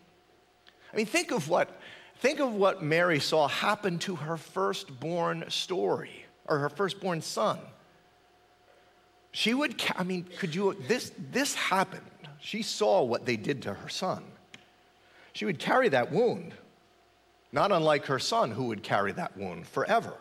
I 0.92 0.98
mean, 0.98 1.06
think 1.06 1.32
of 1.32 1.50
what 1.50 1.80
think 2.18 2.40
of 2.40 2.54
what 2.54 2.82
Mary 2.82 3.20
saw 3.20 3.48
happen 3.48 4.00
to 4.00 4.16
her 4.16 4.38
firstborn 4.38 5.46
story 5.50 6.26
or 6.46 6.58
her 6.60 6.70
firstborn 6.70 7.22
son. 7.22 7.60
She 9.32 9.54
would, 9.54 9.82
I 9.96 10.04
mean, 10.04 10.26
could 10.40 10.54
you, 10.54 10.76
this, 10.88 11.12
this 11.32 11.54
happened. 11.56 12.02
She 12.40 12.64
saw 12.64 13.04
what 13.04 13.26
they 13.26 13.38
did 13.38 13.62
to 13.64 13.74
her 13.74 13.90
son. 13.90 14.24
She 15.34 15.46
would 15.46 15.60
carry 15.60 15.90
that 15.90 16.12
wound, 16.12 16.54
not 17.52 17.72
unlike 17.72 18.06
her 18.08 18.20
son, 18.20 18.52
who 18.52 18.66
would 18.66 18.84
carry 18.84 19.12
that 19.14 19.38
wound 19.38 19.68
forever. 19.68 20.16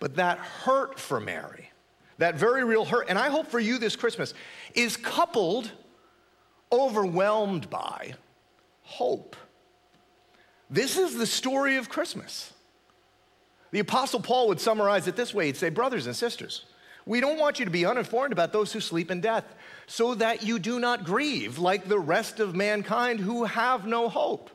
But 0.00 0.16
that 0.16 0.38
hurt 0.38 0.98
for 0.98 1.20
Mary, 1.20 1.70
that 2.18 2.36
very 2.36 2.64
real 2.64 2.84
hurt, 2.84 3.06
and 3.08 3.18
I 3.18 3.28
hope 3.28 3.46
for 3.48 3.60
you 3.60 3.78
this 3.78 3.96
Christmas, 3.96 4.34
is 4.74 4.96
coupled, 4.96 5.70
overwhelmed 6.72 7.70
by 7.70 8.14
hope. 8.82 9.36
This 10.70 10.98
is 10.98 11.16
the 11.16 11.26
story 11.26 11.76
of 11.76 11.88
Christmas. 11.88 12.52
The 13.70 13.80
Apostle 13.80 14.20
Paul 14.20 14.48
would 14.48 14.60
summarize 14.60 15.08
it 15.08 15.16
this 15.16 15.34
way 15.34 15.46
he'd 15.46 15.56
say, 15.56 15.68
Brothers 15.68 16.06
and 16.06 16.14
sisters, 16.14 16.64
we 17.06 17.20
don't 17.20 17.38
want 17.38 17.58
you 17.58 17.64
to 17.64 17.70
be 17.70 17.84
uninformed 17.84 18.32
about 18.32 18.52
those 18.52 18.72
who 18.72 18.80
sleep 18.80 19.10
in 19.10 19.20
death, 19.20 19.44
so 19.86 20.14
that 20.14 20.42
you 20.42 20.58
do 20.58 20.80
not 20.80 21.04
grieve 21.04 21.58
like 21.58 21.86
the 21.86 21.98
rest 21.98 22.40
of 22.40 22.54
mankind 22.54 23.20
who 23.20 23.44
have 23.44 23.86
no 23.86 24.08
hope. 24.08 24.50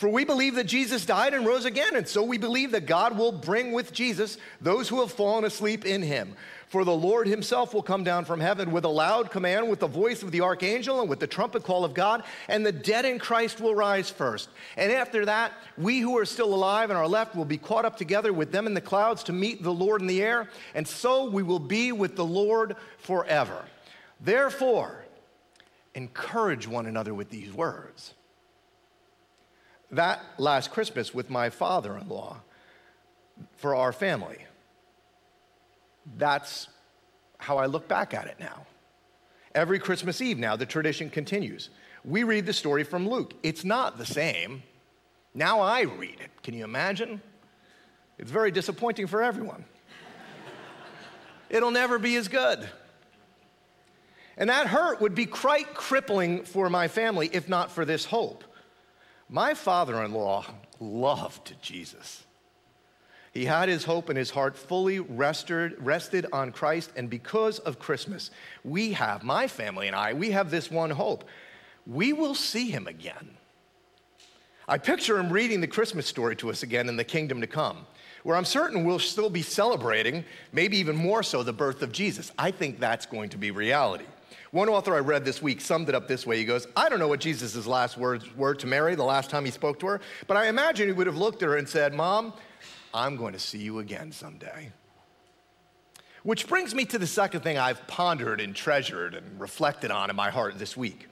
For 0.00 0.08
we 0.08 0.24
believe 0.24 0.54
that 0.54 0.64
Jesus 0.64 1.04
died 1.04 1.34
and 1.34 1.44
rose 1.44 1.66
again, 1.66 1.94
and 1.94 2.08
so 2.08 2.22
we 2.22 2.38
believe 2.38 2.70
that 2.70 2.86
God 2.86 3.18
will 3.18 3.32
bring 3.32 3.70
with 3.70 3.92
Jesus 3.92 4.38
those 4.58 4.88
who 4.88 5.00
have 5.00 5.12
fallen 5.12 5.44
asleep 5.44 5.84
in 5.84 6.00
him. 6.00 6.36
For 6.68 6.86
the 6.86 6.96
Lord 6.96 7.28
himself 7.28 7.74
will 7.74 7.82
come 7.82 8.02
down 8.02 8.24
from 8.24 8.40
heaven 8.40 8.72
with 8.72 8.86
a 8.86 8.88
loud 8.88 9.30
command, 9.30 9.68
with 9.68 9.80
the 9.80 9.86
voice 9.86 10.22
of 10.22 10.30
the 10.30 10.40
archangel, 10.40 11.02
and 11.02 11.10
with 11.10 11.20
the 11.20 11.26
trumpet 11.26 11.64
call 11.64 11.84
of 11.84 11.92
God, 11.92 12.22
and 12.48 12.64
the 12.64 12.72
dead 12.72 13.04
in 13.04 13.18
Christ 13.18 13.60
will 13.60 13.74
rise 13.74 14.08
first. 14.08 14.48
And 14.78 14.90
after 14.90 15.26
that, 15.26 15.52
we 15.76 16.00
who 16.00 16.16
are 16.16 16.24
still 16.24 16.54
alive 16.54 16.88
and 16.88 16.98
are 16.98 17.06
left 17.06 17.36
will 17.36 17.44
be 17.44 17.58
caught 17.58 17.84
up 17.84 17.98
together 17.98 18.32
with 18.32 18.52
them 18.52 18.66
in 18.66 18.72
the 18.72 18.80
clouds 18.80 19.22
to 19.24 19.34
meet 19.34 19.62
the 19.62 19.70
Lord 19.70 20.00
in 20.00 20.06
the 20.06 20.22
air, 20.22 20.48
and 20.74 20.88
so 20.88 21.28
we 21.28 21.42
will 21.42 21.58
be 21.58 21.92
with 21.92 22.16
the 22.16 22.24
Lord 22.24 22.74
forever. 22.96 23.66
Therefore, 24.18 25.04
encourage 25.94 26.66
one 26.66 26.86
another 26.86 27.12
with 27.12 27.28
these 27.28 27.52
words. 27.52 28.14
That 29.90 30.24
last 30.38 30.70
Christmas 30.70 31.12
with 31.12 31.30
my 31.30 31.50
father 31.50 31.96
in 31.96 32.08
law 32.08 32.38
for 33.56 33.74
our 33.74 33.92
family 33.92 34.38
that's 36.16 36.68
how 37.38 37.58
I 37.58 37.66
look 37.66 37.88
back 37.88 38.14
at 38.14 38.26
it 38.26 38.36
now. 38.38 38.66
Every 39.54 39.78
Christmas 39.78 40.20
Eve 40.20 40.38
now, 40.38 40.56
the 40.56 40.66
tradition 40.66 41.10
continues. 41.10 41.70
We 42.04 42.22
read 42.22 42.46
the 42.46 42.52
story 42.52 42.84
from 42.84 43.08
Luke. 43.08 43.34
It's 43.42 43.64
not 43.64 43.98
the 43.98 44.06
same. 44.06 44.62
Now 45.34 45.60
I 45.60 45.82
read 45.82 46.20
it. 46.20 46.30
Can 46.42 46.54
you 46.54 46.64
imagine? 46.64 47.20
It's 48.18 48.30
very 48.30 48.50
disappointing 48.50 49.06
for 49.06 49.22
everyone. 49.22 49.64
It'll 51.50 51.70
never 51.70 51.98
be 51.98 52.16
as 52.16 52.28
good. 52.28 52.68
And 54.36 54.48
that 54.48 54.68
hurt 54.68 55.00
would 55.00 55.14
be 55.14 55.26
quite 55.26 55.74
crippling 55.74 56.44
for 56.44 56.70
my 56.70 56.88
family 56.88 57.28
if 57.32 57.48
not 57.48 57.70
for 57.70 57.84
this 57.84 58.04
hope. 58.04 58.44
My 59.32 59.54
father 59.54 60.02
in 60.02 60.12
law 60.12 60.44
loved 60.80 61.54
Jesus. 61.62 62.24
He 63.32 63.44
had 63.44 63.68
his 63.68 63.84
hope 63.84 64.08
and 64.08 64.18
his 64.18 64.30
heart 64.30 64.56
fully 64.56 64.98
rested, 64.98 65.76
rested 65.78 66.26
on 66.32 66.50
Christ. 66.50 66.90
And 66.96 67.08
because 67.08 67.60
of 67.60 67.78
Christmas, 67.78 68.32
we 68.64 68.92
have, 68.92 69.22
my 69.22 69.46
family 69.46 69.86
and 69.86 69.94
I, 69.94 70.14
we 70.14 70.32
have 70.32 70.50
this 70.50 70.68
one 70.68 70.90
hope. 70.90 71.24
We 71.86 72.12
will 72.12 72.34
see 72.34 72.70
him 72.70 72.88
again. 72.88 73.36
I 74.66 74.78
picture 74.78 75.16
him 75.16 75.32
reading 75.32 75.60
the 75.60 75.68
Christmas 75.68 76.08
story 76.08 76.34
to 76.36 76.50
us 76.50 76.64
again 76.64 76.88
in 76.88 76.96
the 76.96 77.04
kingdom 77.04 77.40
to 77.40 77.46
come, 77.46 77.86
where 78.24 78.36
I'm 78.36 78.44
certain 78.44 78.84
we'll 78.84 78.98
still 78.98 79.30
be 79.30 79.42
celebrating, 79.42 80.24
maybe 80.52 80.76
even 80.78 80.96
more 80.96 81.22
so, 81.22 81.44
the 81.44 81.52
birth 81.52 81.82
of 81.82 81.92
Jesus. 81.92 82.32
I 82.36 82.50
think 82.50 82.80
that's 82.80 83.06
going 83.06 83.30
to 83.30 83.38
be 83.38 83.52
reality. 83.52 84.04
One 84.52 84.68
author 84.68 84.94
I 84.96 84.98
read 84.98 85.24
this 85.24 85.40
week 85.40 85.60
summed 85.60 85.88
it 85.88 85.94
up 85.94 86.08
this 86.08 86.26
way. 86.26 86.36
He 86.38 86.44
goes, 86.44 86.66
I 86.76 86.88
don't 86.88 86.98
know 86.98 87.06
what 87.06 87.20
Jesus' 87.20 87.66
last 87.66 87.96
words 87.96 88.24
were 88.34 88.54
to 88.54 88.66
Mary 88.66 88.96
the 88.96 89.04
last 89.04 89.30
time 89.30 89.44
he 89.44 89.52
spoke 89.52 89.78
to 89.80 89.86
her, 89.86 90.00
but 90.26 90.36
I 90.36 90.48
imagine 90.48 90.88
he 90.88 90.92
would 90.92 91.06
have 91.06 91.16
looked 91.16 91.42
at 91.42 91.48
her 91.48 91.56
and 91.56 91.68
said, 91.68 91.94
Mom, 91.94 92.32
I'm 92.92 93.16
going 93.16 93.32
to 93.32 93.38
see 93.38 93.58
you 93.58 93.78
again 93.78 94.10
someday. 94.10 94.72
Which 96.24 96.48
brings 96.48 96.74
me 96.74 96.84
to 96.86 96.98
the 96.98 97.06
second 97.06 97.42
thing 97.42 97.58
I've 97.58 97.86
pondered 97.86 98.40
and 98.40 98.54
treasured 98.54 99.14
and 99.14 99.40
reflected 99.40 99.92
on 99.92 100.10
in 100.10 100.16
my 100.16 100.30
heart 100.30 100.58
this 100.58 100.76
week. 100.76 101.06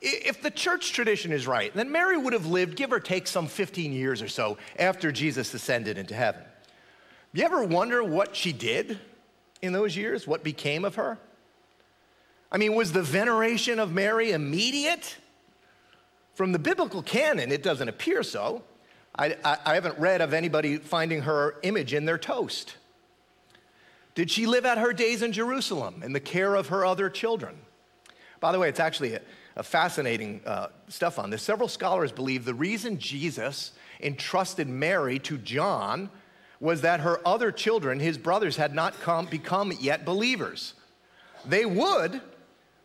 If 0.00 0.42
the 0.42 0.50
church 0.50 0.92
tradition 0.92 1.32
is 1.32 1.46
right, 1.46 1.72
then 1.74 1.92
Mary 1.92 2.16
would 2.16 2.32
have 2.32 2.46
lived, 2.46 2.76
give 2.76 2.92
or 2.92 3.00
take, 3.00 3.26
some 3.26 3.46
15 3.46 3.92
years 3.92 4.22
or 4.22 4.28
so 4.28 4.56
after 4.78 5.12
Jesus 5.12 5.52
ascended 5.52 5.98
into 5.98 6.14
heaven. 6.14 6.42
You 7.32 7.44
ever 7.44 7.64
wonder 7.64 8.02
what 8.02 8.34
she 8.34 8.52
did 8.52 8.98
in 9.62 9.72
those 9.72 9.94
years? 9.94 10.26
What 10.26 10.42
became 10.42 10.84
of 10.84 10.94
her? 10.96 11.18
I 12.50 12.58
mean, 12.58 12.74
was 12.74 12.92
the 12.92 13.02
veneration 13.02 13.78
of 13.78 13.92
Mary 13.92 14.32
immediate? 14.32 15.16
From 16.34 16.52
the 16.52 16.58
biblical 16.58 17.02
canon, 17.02 17.50
it 17.50 17.62
doesn't 17.62 17.88
appear 17.88 18.22
so. 18.22 18.62
I, 19.18 19.36
I, 19.44 19.58
I, 19.64 19.74
haven't 19.74 19.98
read 19.98 20.20
of 20.20 20.34
anybody 20.34 20.76
finding 20.76 21.22
her 21.22 21.56
image 21.62 21.94
in 21.94 22.04
their 22.04 22.18
toast. 22.18 22.76
Did 24.14 24.30
she 24.30 24.46
live 24.46 24.66
out 24.66 24.78
her 24.78 24.92
days 24.92 25.22
in 25.22 25.32
Jerusalem 25.32 26.02
in 26.04 26.12
the 26.12 26.20
care 26.20 26.54
of 26.54 26.68
her 26.68 26.84
other 26.84 27.08
children? 27.08 27.56
By 28.40 28.52
the 28.52 28.58
way, 28.58 28.68
it's 28.68 28.80
actually 28.80 29.14
a, 29.14 29.22
a 29.56 29.62
fascinating 29.62 30.42
uh, 30.44 30.68
stuff 30.88 31.18
on 31.18 31.30
this. 31.30 31.42
Several 31.42 31.68
scholars 31.68 32.12
believe 32.12 32.44
the 32.44 32.54
reason 32.54 32.98
Jesus 32.98 33.72
entrusted 34.00 34.68
Mary 34.68 35.18
to 35.20 35.38
John 35.38 36.10
was 36.60 36.82
that 36.82 37.00
her 37.00 37.20
other 37.26 37.50
children, 37.50 38.00
his 38.00 38.18
brothers, 38.18 38.56
had 38.56 38.74
not 38.74 38.98
come, 39.00 39.26
become 39.26 39.72
yet 39.80 40.04
believers. 40.04 40.74
They 41.44 41.64
would, 41.64 42.20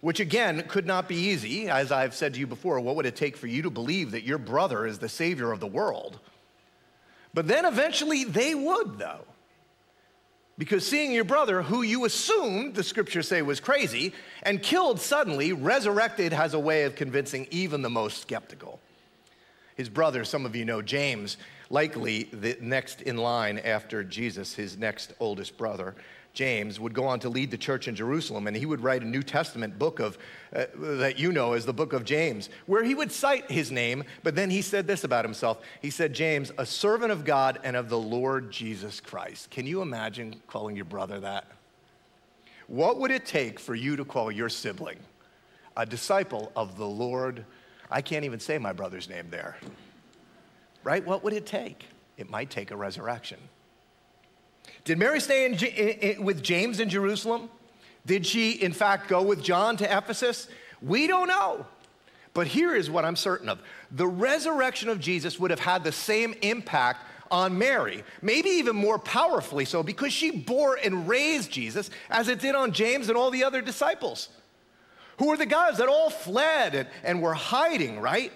which 0.01 0.19
again 0.19 0.63
could 0.67 0.85
not 0.85 1.07
be 1.07 1.15
easy. 1.15 1.69
As 1.69 1.91
I've 1.91 2.13
said 2.13 2.33
to 2.33 2.39
you 2.39 2.47
before, 2.47 2.79
what 2.79 2.95
would 2.95 3.05
it 3.05 3.15
take 3.15 3.37
for 3.37 3.47
you 3.47 3.61
to 3.61 3.69
believe 3.69 4.11
that 4.11 4.23
your 4.23 4.39
brother 4.39 4.85
is 4.85 4.99
the 4.99 5.09
Savior 5.09 5.51
of 5.51 5.59
the 5.59 5.67
world? 5.67 6.19
But 7.33 7.47
then 7.47 7.65
eventually 7.65 8.23
they 8.23 8.53
would, 8.53 8.97
though. 8.97 9.25
Because 10.57 10.85
seeing 10.85 11.11
your 11.11 11.23
brother, 11.23 11.61
who 11.61 11.81
you 11.81 12.05
assumed 12.05 12.75
the 12.75 12.83
scriptures 12.83 13.27
say 13.27 13.41
was 13.41 13.59
crazy, 13.59 14.13
and 14.43 14.61
killed 14.61 14.99
suddenly, 14.99 15.53
resurrected, 15.53 16.33
has 16.33 16.53
a 16.53 16.59
way 16.59 16.83
of 16.83 16.95
convincing 16.95 17.47
even 17.51 17.81
the 17.81 17.89
most 17.89 18.21
skeptical. 18.21 18.79
His 19.75 19.89
brother, 19.89 20.23
some 20.23 20.45
of 20.45 20.55
you 20.55 20.65
know, 20.65 20.81
James, 20.81 21.37
likely 21.69 22.23
the 22.33 22.57
next 22.59 23.01
in 23.01 23.17
line 23.17 23.59
after 23.59 24.03
Jesus, 24.03 24.53
his 24.53 24.77
next 24.77 25.13
oldest 25.19 25.57
brother, 25.57 25.95
James, 26.33 26.79
would 26.79 26.93
go 26.93 27.05
on 27.05 27.19
to 27.19 27.29
lead 27.29 27.51
the 27.51 27.57
church 27.57 27.87
in 27.87 27.95
Jerusalem, 27.95 28.47
and 28.47 28.55
he 28.55 28.65
would 28.65 28.81
write 28.81 29.01
a 29.01 29.05
New 29.05 29.21
Testament 29.21 29.77
book 29.77 29.99
of 29.99 30.17
uh, 30.55 30.65
that 30.75 31.19
you 31.19 31.31
know 31.31 31.53
as 31.53 31.65
the 31.65 31.73
book 31.73 31.91
of 31.91 32.05
James, 32.05 32.49
where 32.67 32.83
he 32.83 32.95
would 32.95 33.11
cite 33.11 33.51
his 33.51 33.71
name, 33.71 34.03
but 34.23 34.35
then 34.35 34.49
he 34.49 34.61
said 34.61 34.87
this 34.87 35.03
about 35.03 35.25
himself. 35.25 35.59
He 35.81 35.89
said, 35.89 36.13
James, 36.13 36.51
a 36.57 36.65
servant 36.65 37.11
of 37.11 37.25
God 37.25 37.59
and 37.63 37.75
of 37.75 37.89
the 37.89 37.97
Lord 37.97 38.49
Jesus 38.49 39.01
Christ. 39.01 39.49
Can 39.51 39.67
you 39.67 39.81
imagine 39.81 40.41
calling 40.47 40.75
your 40.75 40.85
brother 40.85 41.19
that? 41.19 41.47
What 42.67 42.97
would 42.99 43.11
it 43.11 43.25
take 43.25 43.59
for 43.59 43.75
you 43.75 43.97
to 43.97 44.05
call 44.05 44.31
your 44.31 44.47
sibling 44.47 44.99
a 45.75 45.85
disciple 45.85 46.53
of 46.55 46.77
the 46.77 46.87
Lord? 46.87 47.43
I 47.89 48.01
can't 48.01 48.23
even 48.23 48.39
say 48.39 48.57
my 48.57 48.71
brother's 48.71 49.09
name 49.09 49.27
there. 49.29 49.57
Right? 50.83 51.05
What 51.05 51.23
would 51.25 51.33
it 51.33 51.45
take? 51.45 51.85
It 52.17 52.29
might 52.29 52.49
take 52.49 52.71
a 52.71 52.77
resurrection. 52.77 53.39
Did 54.83 54.97
Mary 54.97 55.19
stay 55.19 55.45
in, 55.45 55.53
in, 55.53 56.23
with 56.23 56.41
James 56.41 56.79
in 56.79 56.89
Jerusalem? 56.89 57.49
Did 58.05 58.25
she, 58.25 58.51
in 58.51 58.73
fact, 58.73 59.07
go 59.07 59.21
with 59.21 59.43
John 59.43 59.77
to 59.77 59.97
Ephesus? 59.97 60.47
We 60.81 61.07
don't 61.07 61.27
know. 61.27 61.65
But 62.33 62.47
here 62.47 62.75
is 62.75 62.89
what 62.89 63.05
I'm 63.05 63.15
certain 63.15 63.49
of 63.49 63.59
the 63.91 64.07
resurrection 64.07 64.89
of 64.89 64.99
Jesus 64.99 65.39
would 65.39 65.51
have 65.51 65.59
had 65.59 65.83
the 65.83 65.91
same 65.91 66.33
impact 66.41 67.05
on 67.29 67.57
Mary, 67.57 68.03
maybe 68.21 68.49
even 68.49 68.75
more 68.75 68.99
powerfully 68.99 69.63
so, 69.63 69.83
because 69.83 70.11
she 70.11 70.31
bore 70.31 70.75
and 70.75 71.07
raised 71.07 71.51
Jesus 71.51 71.89
as 72.09 72.27
it 72.27 72.39
did 72.39 72.55
on 72.55 72.73
James 72.73 73.07
and 73.07 73.17
all 73.17 73.31
the 73.31 73.43
other 73.43 73.61
disciples, 73.61 74.29
who 75.17 75.27
were 75.27 75.37
the 75.37 75.45
guys 75.45 75.77
that 75.77 75.87
all 75.87 76.09
fled 76.09 76.75
and, 76.75 76.89
and 77.03 77.21
were 77.21 77.33
hiding, 77.33 77.99
right? 77.99 78.33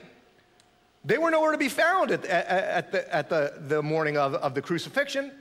They 1.03 1.17
were 1.17 1.29
nowhere 1.29 1.51
to 1.51 1.58
be 1.58 1.69
found 1.69 2.12
at, 2.12 2.25
at, 2.25 2.47
at, 2.47 2.91
the, 2.91 3.15
at 3.15 3.29
the, 3.29 3.53
the 3.67 3.84
morning 3.84 4.17
of, 4.17 4.34
of 4.36 4.55
the 4.55 4.62
crucifixion. 4.62 5.31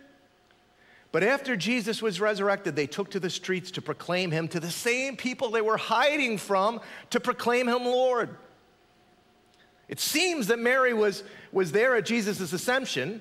But 1.14 1.22
after 1.22 1.54
Jesus 1.54 2.02
was 2.02 2.20
resurrected, 2.20 2.74
they 2.74 2.88
took 2.88 3.12
to 3.12 3.20
the 3.20 3.30
streets 3.30 3.70
to 3.70 3.80
proclaim 3.80 4.32
him 4.32 4.48
to 4.48 4.58
the 4.58 4.68
same 4.68 5.16
people 5.16 5.48
they 5.48 5.60
were 5.60 5.76
hiding 5.76 6.38
from 6.38 6.80
to 7.10 7.20
proclaim 7.20 7.68
him 7.68 7.84
Lord. 7.84 8.30
It 9.86 10.00
seems 10.00 10.48
that 10.48 10.58
Mary 10.58 10.92
was, 10.92 11.22
was 11.52 11.70
there 11.70 11.94
at 11.94 12.04
Jesus' 12.04 12.52
ascension 12.52 13.20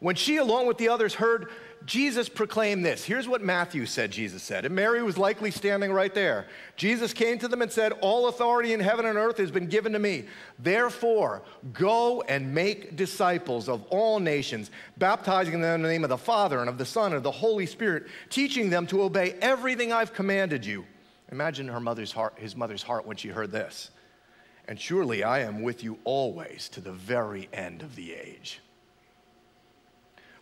when 0.00 0.16
she, 0.16 0.36
along 0.36 0.66
with 0.66 0.76
the 0.76 0.90
others, 0.90 1.14
heard 1.14 1.48
Jesus 1.86 2.28
proclaimed 2.28 2.84
this. 2.84 3.04
Here's 3.04 3.26
what 3.26 3.42
Matthew 3.42 3.86
said 3.86 4.10
Jesus 4.10 4.42
said. 4.42 4.66
And 4.66 4.74
Mary 4.74 5.02
was 5.02 5.16
likely 5.16 5.50
standing 5.50 5.92
right 5.92 6.14
there. 6.14 6.46
Jesus 6.76 7.12
came 7.12 7.38
to 7.38 7.48
them 7.48 7.62
and 7.62 7.72
said, 7.72 7.92
All 8.00 8.28
authority 8.28 8.74
in 8.74 8.80
heaven 8.80 9.06
and 9.06 9.16
earth 9.16 9.38
has 9.38 9.50
been 9.50 9.66
given 9.66 9.92
to 9.94 9.98
me. 9.98 10.26
Therefore, 10.58 11.42
go 11.72 12.20
and 12.22 12.54
make 12.54 12.96
disciples 12.96 13.68
of 13.68 13.82
all 13.84 14.20
nations, 14.20 14.70
baptizing 14.98 15.60
them 15.60 15.76
in 15.76 15.82
the 15.82 15.88
name 15.88 16.04
of 16.04 16.10
the 16.10 16.18
Father 16.18 16.60
and 16.60 16.68
of 16.68 16.76
the 16.76 16.84
Son 16.84 17.06
and 17.06 17.16
of 17.16 17.22
the 17.22 17.30
Holy 17.30 17.66
Spirit, 17.66 18.06
teaching 18.28 18.68
them 18.68 18.86
to 18.88 19.02
obey 19.02 19.32
everything 19.40 19.92
I've 19.92 20.12
commanded 20.12 20.66
you. 20.66 20.84
Imagine 21.32 21.68
her 21.68 21.80
mother's 21.80 22.12
heart, 22.12 22.34
his 22.36 22.56
mother's 22.56 22.82
heart 22.82 23.06
when 23.06 23.16
she 23.16 23.28
heard 23.28 23.52
this. 23.52 23.90
And 24.68 24.78
surely 24.78 25.24
I 25.24 25.40
am 25.40 25.62
with 25.62 25.82
you 25.82 25.98
always 26.04 26.68
to 26.70 26.80
the 26.80 26.92
very 26.92 27.48
end 27.52 27.82
of 27.82 27.96
the 27.96 28.12
age. 28.12 28.60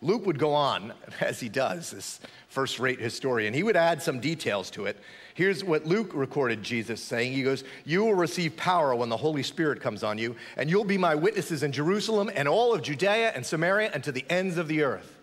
Luke 0.00 0.26
would 0.26 0.38
go 0.38 0.52
on, 0.54 0.92
as 1.20 1.40
he 1.40 1.48
does, 1.48 1.90
this 1.90 2.20
first 2.48 2.78
rate 2.78 3.00
historian. 3.00 3.52
He 3.52 3.62
would 3.62 3.76
add 3.76 4.02
some 4.02 4.20
details 4.20 4.70
to 4.70 4.86
it. 4.86 4.98
Here's 5.34 5.62
what 5.62 5.86
Luke 5.86 6.10
recorded 6.14 6.62
Jesus 6.62 7.02
saying 7.02 7.32
He 7.32 7.42
goes, 7.42 7.64
You 7.84 8.04
will 8.04 8.14
receive 8.14 8.56
power 8.56 8.94
when 8.94 9.08
the 9.08 9.16
Holy 9.16 9.42
Spirit 9.42 9.80
comes 9.80 10.02
on 10.02 10.18
you, 10.18 10.34
and 10.56 10.68
you'll 10.68 10.84
be 10.84 10.98
my 10.98 11.14
witnesses 11.14 11.62
in 11.62 11.72
Jerusalem 11.72 12.30
and 12.34 12.48
all 12.48 12.74
of 12.74 12.82
Judea 12.82 13.32
and 13.34 13.44
Samaria 13.44 13.90
and 13.94 14.02
to 14.04 14.12
the 14.12 14.24
ends 14.28 14.58
of 14.58 14.68
the 14.68 14.82
earth. 14.82 15.14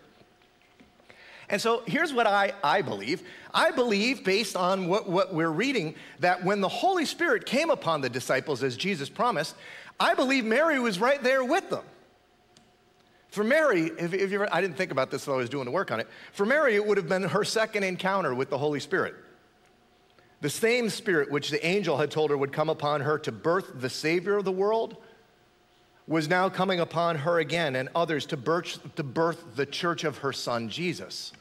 And 1.48 1.60
so 1.60 1.82
here's 1.86 2.12
what 2.12 2.26
I, 2.26 2.52
I 2.64 2.82
believe. 2.82 3.22
I 3.54 3.70
believe, 3.70 4.24
based 4.24 4.56
on 4.56 4.88
what, 4.88 5.08
what 5.08 5.32
we're 5.32 5.50
reading, 5.50 5.94
that 6.20 6.44
when 6.44 6.60
the 6.60 6.68
Holy 6.68 7.04
Spirit 7.04 7.46
came 7.46 7.70
upon 7.70 8.00
the 8.00 8.08
disciples 8.08 8.62
as 8.62 8.76
Jesus 8.76 9.08
promised, 9.08 9.54
I 10.00 10.14
believe 10.14 10.44
Mary 10.44 10.78
was 10.78 10.98
right 10.98 11.22
there 11.22 11.44
with 11.44 11.70
them. 11.70 11.84
For 13.36 13.44
Mary, 13.44 13.90
if, 13.98 14.14
if 14.14 14.30
you 14.30 14.36
ever, 14.36 14.48
I 14.50 14.62
didn't 14.62 14.78
think 14.78 14.90
about 14.90 15.10
this 15.10 15.26
while 15.26 15.36
I 15.36 15.40
was 15.40 15.50
doing 15.50 15.66
the 15.66 15.70
work 15.70 15.90
on 15.90 16.00
it. 16.00 16.08
For 16.32 16.46
Mary, 16.46 16.74
it 16.74 16.86
would 16.86 16.96
have 16.96 17.06
been 17.06 17.24
her 17.24 17.44
second 17.44 17.82
encounter 17.82 18.34
with 18.34 18.48
the 18.48 18.56
Holy 18.56 18.80
Spirit. 18.80 19.14
The 20.40 20.48
same 20.48 20.88
Spirit 20.88 21.30
which 21.30 21.50
the 21.50 21.64
angel 21.66 21.98
had 21.98 22.10
told 22.10 22.30
her 22.30 22.38
would 22.38 22.50
come 22.50 22.70
upon 22.70 23.02
her 23.02 23.18
to 23.18 23.32
birth 23.32 23.72
the 23.74 23.90
Savior 23.90 24.38
of 24.38 24.46
the 24.46 24.52
world 24.52 24.96
was 26.08 26.30
now 26.30 26.48
coming 26.48 26.80
upon 26.80 27.16
her 27.16 27.38
again 27.38 27.76
and 27.76 27.90
others 27.94 28.24
to 28.26 28.38
birth, 28.38 28.78
to 28.96 29.02
birth 29.02 29.54
the 29.54 29.66
church 29.66 30.04
of 30.04 30.16
her 30.18 30.32
son 30.32 30.70
Jesus. 30.70 31.34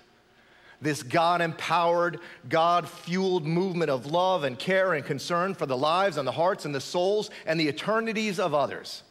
This 0.82 1.02
God 1.02 1.40
empowered, 1.40 2.20
God 2.50 2.90
fueled 2.90 3.46
movement 3.46 3.90
of 3.90 4.08
love 4.08 4.44
and 4.44 4.60
care 4.60 4.96
and 4.96 5.06
concern 5.06 5.54
for 5.54 5.66
the 5.66 5.78
lives 5.78 6.18
and 6.18 6.28
the 6.28 6.34
hearts 6.34 6.66
and 6.66 6.76
the 6.76 6.82
souls 6.82 7.30
and 7.46 7.58
the 7.58 7.70
eternities 7.70 8.38
of 8.38 8.54
others. 8.54 9.04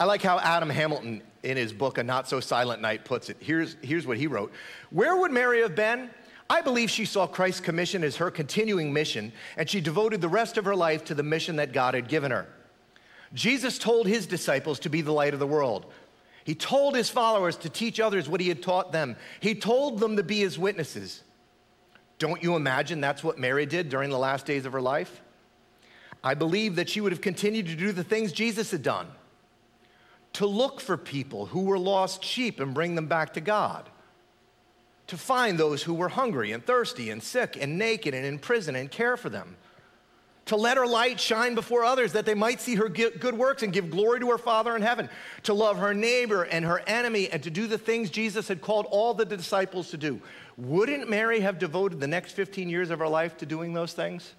I 0.00 0.04
like 0.04 0.22
how 0.22 0.38
Adam 0.38 0.70
Hamilton, 0.70 1.20
in 1.42 1.58
his 1.58 1.74
book, 1.74 1.98
A 1.98 2.02
Not 2.02 2.26
So 2.26 2.40
Silent 2.40 2.80
Night, 2.80 3.04
puts 3.04 3.28
it. 3.28 3.36
Here's, 3.38 3.76
here's 3.82 4.06
what 4.06 4.16
he 4.16 4.26
wrote 4.26 4.50
Where 4.88 5.14
would 5.14 5.30
Mary 5.30 5.60
have 5.60 5.76
been? 5.76 6.08
I 6.48 6.62
believe 6.62 6.90
she 6.90 7.04
saw 7.04 7.26
Christ's 7.26 7.60
commission 7.60 8.02
as 8.02 8.16
her 8.16 8.30
continuing 8.30 8.94
mission, 8.94 9.30
and 9.58 9.68
she 9.68 9.80
devoted 9.80 10.22
the 10.22 10.28
rest 10.28 10.56
of 10.56 10.64
her 10.64 10.74
life 10.74 11.04
to 11.04 11.14
the 11.14 11.22
mission 11.22 11.56
that 11.56 11.74
God 11.74 11.92
had 11.92 12.08
given 12.08 12.32
her. 12.32 12.48
Jesus 13.34 13.78
told 13.78 14.06
his 14.08 14.26
disciples 14.26 14.80
to 14.80 14.88
be 14.88 15.02
the 15.02 15.12
light 15.12 15.34
of 15.34 15.38
the 15.38 15.46
world. 15.46 15.92
He 16.44 16.54
told 16.54 16.96
his 16.96 17.10
followers 17.10 17.56
to 17.58 17.68
teach 17.68 18.00
others 18.00 18.26
what 18.26 18.40
he 18.40 18.48
had 18.48 18.62
taught 18.62 18.90
them. 18.92 19.16
He 19.38 19.54
told 19.54 20.00
them 20.00 20.16
to 20.16 20.22
be 20.22 20.38
his 20.38 20.58
witnesses. 20.58 21.22
Don't 22.18 22.42
you 22.42 22.56
imagine 22.56 23.00
that's 23.00 23.22
what 23.22 23.38
Mary 23.38 23.66
did 23.66 23.90
during 23.90 24.08
the 24.10 24.18
last 24.18 24.46
days 24.46 24.64
of 24.64 24.72
her 24.72 24.80
life? 24.80 25.20
I 26.24 26.34
believe 26.34 26.76
that 26.76 26.88
she 26.88 27.02
would 27.02 27.12
have 27.12 27.20
continued 27.20 27.66
to 27.66 27.76
do 27.76 27.92
the 27.92 28.02
things 28.02 28.32
Jesus 28.32 28.70
had 28.70 28.82
done 28.82 29.06
to 30.34 30.46
look 30.46 30.80
for 30.80 30.96
people 30.96 31.46
who 31.46 31.62
were 31.62 31.78
lost 31.78 32.24
sheep 32.24 32.60
and 32.60 32.74
bring 32.74 32.94
them 32.94 33.06
back 33.06 33.34
to 33.34 33.40
God, 33.40 33.88
to 35.08 35.16
find 35.16 35.58
those 35.58 35.82
who 35.82 35.94
were 35.94 36.08
hungry 36.08 36.52
and 36.52 36.64
thirsty 36.64 37.10
and 37.10 37.22
sick 37.22 37.58
and 37.60 37.78
naked 37.78 38.14
and 38.14 38.24
in 38.24 38.38
prison 38.38 38.76
and 38.76 38.90
care 38.90 39.16
for 39.16 39.28
them, 39.28 39.56
to 40.46 40.56
let 40.56 40.76
her 40.76 40.86
light 40.86 41.20
shine 41.20 41.54
before 41.54 41.84
others 41.84 42.12
that 42.12 42.26
they 42.26 42.34
might 42.34 42.60
see 42.60 42.74
her 42.74 42.88
good 42.88 43.36
works 43.36 43.62
and 43.62 43.72
give 43.72 43.90
glory 43.90 44.20
to 44.20 44.30
her 44.30 44.38
Father 44.38 44.74
in 44.74 44.82
heaven, 44.82 45.08
to 45.44 45.54
love 45.54 45.78
her 45.78 45.94
neighbor 45.94 46.42
and 46.44 46.64
her 46.64 46.80
enemy, 46.86 47.28
and 47.30 47.42
to 47.42 47.50
do 47.50 47.66
the 47.66 47.78
things 47.78 48.10
Jesus 48.10 48.48
had 48.48 48.60
called 48.60 48.86
all 48.90 49.14
the 49.14 49.24
disciples 49.24 49.90
to 49.90 49.96
do. 49.96 50.20
Wouldn't 50.56 51.08
Mary 51.08 51.40
have 51.40 51.58
devoted 51.58 52.00
the 52.00 52.08
next 52.08 52.32
15 52.32 52.68
years 52.68 52.90
of 52.90 52.98
her 52.98 53.08
life 53.08 53.36
to 53.38 53.46
doing 53.46 53.74
those 53.74 53.92
things? 53.92 54.34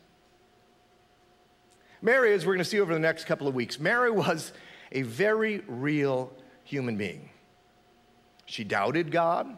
Mary, 2.02 2.34
as 2.34 2.46
we're 2.46 2.54
going 2.54 2.64
to 2.64 2.70
see 2.70 2.80
over 2.80 2.94
the 2.94 3.00
next 3.00 3.26
couple 3.26 3.48
of 3.48 3.56
weeks, 3.56 3.80
Mary 3.80 4.12
was 4.12 4.52
a 4.92 5.02
very 5.04 5.60
real 5.68 6.32
human 6.64 6.98
being. 6.98 7.30
She 8.46 8.64
doubted 8.64 9.12
God. 9.12 9.58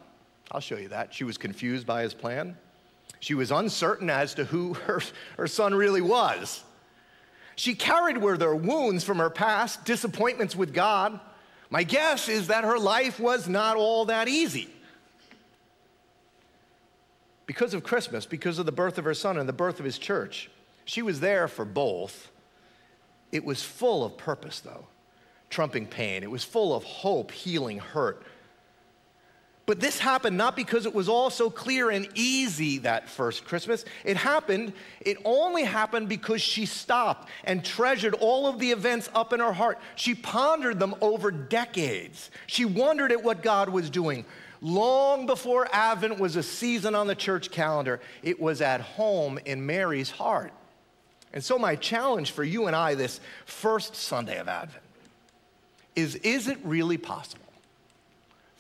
I'll 0.52 0.60
show 0.60 0.78
you 0.78 0.90
that. 0.90 1.14
She 1.14 1.24
was 1.24 1.38
confused 1.38 1.88
by 1.88 2.04
his 2.04 2.14
plan. 2.14 2.58
She 3.20 3.34
was 3.34 3.52
uncertain 3.52 4.10
as 4.10 4.36
to 4.36 4.46
who 4.46 4.74
her, 4.86 5.02
her 5.38 5.48
son 5.48 5.74
really 5.74 6.02
was. 6.02 6.64
She 7.56 7.76
carried 7.76 8.18
with 8.18 8.42
her 8.42 8.56
wounds 8.56 9.04
from 9.04 9.20
her 9.20 9.30
past, 9.30 9.86
disappointments 9.86 10.56
with 10.56 10.74
God. 10.74 11.20
My 11.70 11.84
guess 11.84 12.30
is 12.30 12.48
that 12.48 12.64
her 12.64 12.78
life 12.78 13.20
was 13.20 13.48
not 13.48 13.78
all 13.78 14.06
that 14.06 14.28
easy. 14.28 14.70
Because 17.46 17.74
of 17.74 17.84
Christmas, 17.84 18.26
because 18.26 18.60
of 18.60 18.66
the 18.66 18.72
birth 18.72 18.98
of 18.98 19.06
her 19.06 19.14
son 19.14 19.38
and 19.38 19.48
the 19.48 19.54
birth 19.54 19.80
of 19.80 19.86
his 19.86 19.98
church, 19.98 20.50
she 20.86 21.02
was 21.02 21.20
there 21.20 21.48
for 21.48 21.66
both. 21.66 22.32
It 23.32 23.44
was 23.44 23.64
full 23.64 24.04
of 24.04 24.18
purpose, 24.18 24.60
though, 24.60 24.88
trumping 25.54 25.86
pain. 25.86 26.24
It 26.24 26.32
was 26.32 26.44
full 26.44 26.76
of 26.76 26.84
hope, 26.84 27.32
healing 27.32 27.78
hurt, 27.78 28.26
but 29.66 29.80
this 29.80 29.98
happened 29.98 30.38
not 30.38 30.58
because 30.58 30.86
it 30.86 30.94
was 30.94 31.08
all 31.08 31.30
so 31.30 31.50
clear 31.50 31.90
and 31.90 32.08
easy 32.16 32.80
that 32.80 33.08
first 33.08 33.46
Christmas. 33.46 33.86
It 34.04 34.18
happened, 34.18 34.74
it 35.00 35.18
only 35.24 35.64
happened 35.64 36.10
because 36.10 36.42
she 36.42 36.66
stopped 36.66 37.30
and 37.46 37.64
treasured 37.64 38.14
all 38.16 38.46
of 38.46 38.60
the 38.60 38.72
events 38.72 39.10
up 39.16 39.32
in 39.32 39.40
her 39.40 39.54
heart. 39.54 39.80
She 39.96 40.16
pondered 40.16 40.80
them 40.80 40.96
over 41.00 41.32
decades. 41.32 42.30
She 42.46 42.66
wondered 42.66 43.14
at 43.14 43.24
what 43.24 43.42
God 43.42 43.70
was 43.70 43.90
doing. 43.90 44.26
Long 44.60 45.26
before 45.28 45.68
Advent 45.72 46.20
was 46.20 46.36
a 46.36 46.44
season 46.44 46.94
on 46.94 47.08
the 47.08 47.16
church 47.16 47.50
calendar, 47.50 48.02
it 48.22 48.42
was 48.42 48.62
at 48.62 48.82
home 48.82 49.40
in 49.46 49.66
Mary's 49.66 50.12
heart. 50.12 50.52
And 51.34 51.44
so, 51.44 51.58
my 51.58 51.76
challenge 51.76 52.32
for 52.32 52.44
you 52.44 52.68
and 52.68 52.76
I 52.76 52.96
this 52.96 53.20
first 53.46 53.96
Sunday 53.96 54.38
of 54.40 54.48
Advent 54.48 54.84
is 55.96 56.16
is 56.16 56.48
it 56.48 56.58
really 56.64 56.98
possible? 56.98 57.44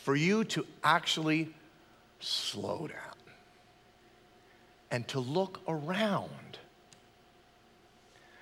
for 0.03 0.17
you 0.17 0.43
to 0.43 0.65
actually 0.83 1.47
slow 2.19 2.87
down 2.87 3.15
and 4.91 5.07
to 5.07 5.21
look 5.21 5.61
around. 5.65 6.29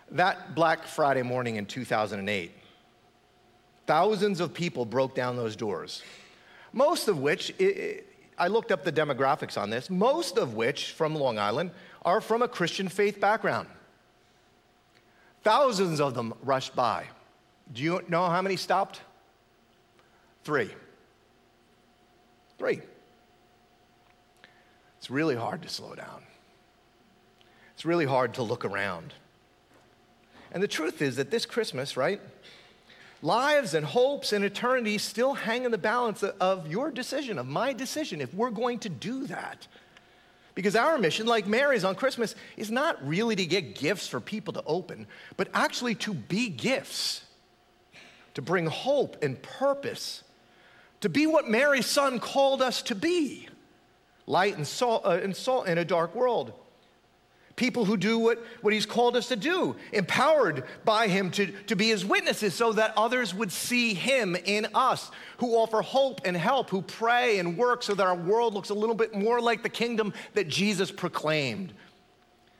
That 0.09 0.55
Black 0.55 0.85
Friday 0.85 1.21
morning 1.21 1.57
in 1.57 1.67
2008, 1.67 2.51
thousands 3.85 4.39
of 4.39 4.55
people 4.55 4.85
broke 4.85 5.13
down 5.13 5.35
those 5.35 5.55
doors, 5.55 6.01
most 6.73 7.07
of 7.07 7.19
which, 7.19 7.53
I 8.39 8.47
looked 8.47 8.71
up 8.71 8.83
the 8.83 8.91
demographics 8.91 9.55
on 9.55 9.69
this, 9.69 9.87
most 9.87 10.39
of 10.39 10.55
which 10.55 10.93
from 10.93 11.13
Long 11.13 11.37
Island 11.37 11.69
are 12.03 12.21
from 12.21 12.41
a 12.41 12.47
Christian 12.47 12.87
faith 12.87 13.21
background. 13.21 13.67
Thousands 15.43 16.01
of 16.01 16.15
them 16.15 16.33
rushed 16.41 16.75
by. 16.75 17.05
Do 17.73 17.81
you 17.81 18.03
know 18.07 18.27
how 18.27 18.41
many 18.41 18.57
stopped? 18.57 19.01
Three. 20.43 20.71
Three. 22.57 22.81
It's 24.97 25.09
really 25.09 25.35
hard 25.35 25.61
to 25.63 25.69
slow 25.69 25.95
down. 25.95 26.21
It's 27.73 27.85
really 27.85 28.05
hard 28.05 28.35
to 28.35 28.43
look 28.43 28.65
around. 28.65 29.13
And 30.51 30.61
the 30.61 30.67
truth 30.67 31.01
is 31.01 31.15
that 31.15 31.31
this 31.31 31.45
Christmas, 31.45 31.95
right? 31.95 32.21
Lives 33.23 33.73
and 33.73 33.85
hopes 33.85 34.33
and 34.33 34.43
eternity 34.43 34.97
still 34.97 35.33
hang 35.33 35.63
in 35.63 35.71
the 35.71 35.77
balance 35.77 36.23
of 36.23 36.67
your 36.67 36.91
decision, 36.91 37.39
of 37.39 37.47
my 37.47 37.73
decision, 37.73 38.19
if 38.19 38.33
we're 38.33 38.49
going 38.49 38.79
to 38.79 38.89
do 38.89 39.27
that. 39.27 39.67
Because 40.53 40.75
our 40.75 40.97
mission, 40.97 41.27
like 41.27 41.47
Mary's 41.47 41.83
on 41.83 41.95
Christmas, 41.95 42.35
is 42.57 42.69
not 42.69 43.07
really 43.07 43.35
to 43.35 43.45
get 43.45 43.75
gifts 43.75 44.07
for 44.07 44.19
people 44.19 44.53
to 44.53 44.63
open, 44.65 45.07
but 45.37 45.47
actually 45.53 45.95
to 45.95 46.13
be 46.13 46.49
gifts, 46.49 47.23
to 48.33 48.41
bring 48.41 48.65
hope 48.65 49.21
and 49.23 49.41
purpose 49.41 50.23
to 51.01 51.09
be 51.09 51.27
what 51.27 51.49
Mary's 51.49 51.87
son 51.87 52.19
called 52.19 52.61
us 52.61 52.81
to 52.83 52.95
be 52.95 53.47
light 54.27 54.55
and 54.55 54.65
salt, 54.65 55.05
uh, 55.05 55.19
and 55.21 55.35
salt 55.35 55.67
in 55.67 55.77
a 55.77 55.85
dark 55.85 56.15
world. 56.15 56.53
People 57.57 57.85
who 57.85 57.97
do 57.97 58.17
what, 58.17 58.43
what 58.61 58.73
he's 58.73 58.85
called 58.85 59.15
us 59.15 59.27
to 59.27 59.35
do, 59.35 59.75
empowered 59.91 60.63
by 60.85 61.07
him 61.07 61.29
to, 61.31 61.47
to 61.67 61.75
be 61.75 61.89
his 61.89 62.05
witnesses 62.05 62.55
so 62.55 62.71
that 62.73 62.93
others 62.95 63.35
would 63.35 63.51
see 63.51 63.93
him 63.93 64.35
in 64.35 64.67
us, 64.73 65.11
who 65.37 65.55
offer 65.55 65.81
hope 65.81 66.21
and 66.23 66.35
help, 66.35 66.69
who 66.69 66.81
pray 66.81 67.39
and 67.39 67.57
work 67.57 67.83
so 67.83 67.93
that 67.93 68.07
our 68.07 68.15
world 68.15 68.53
looks 68.53 68.69
a 68.69 68.73
little 68.73 68.95
bit 68.95 69.13
more 69.13 69.41
like 69.41 69.63
the 69.63 69.69
kingdom 69.69 70.13
that 70.33 70.47
Jesus 70.47 70.91
proclaimed. 70.91 71.73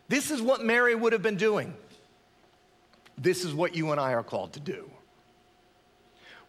This 0.10 0.30
is 0.30 0.42
what 0.42 0.64
Mary 0.64 0.94
would 0.94 1.14
have 1.14 1.24
been 1.24 1.38
doing. 1.38 1.74
This 3.18 3.46
is 3.46 3.54
what 3.54 3.76
you 3.76 3.92
and 3.92 4.00
I 4.00 4.14
are 4.14 4.24
called 4.24 4.54
to 4.54 4.60
do. 4.60 4.92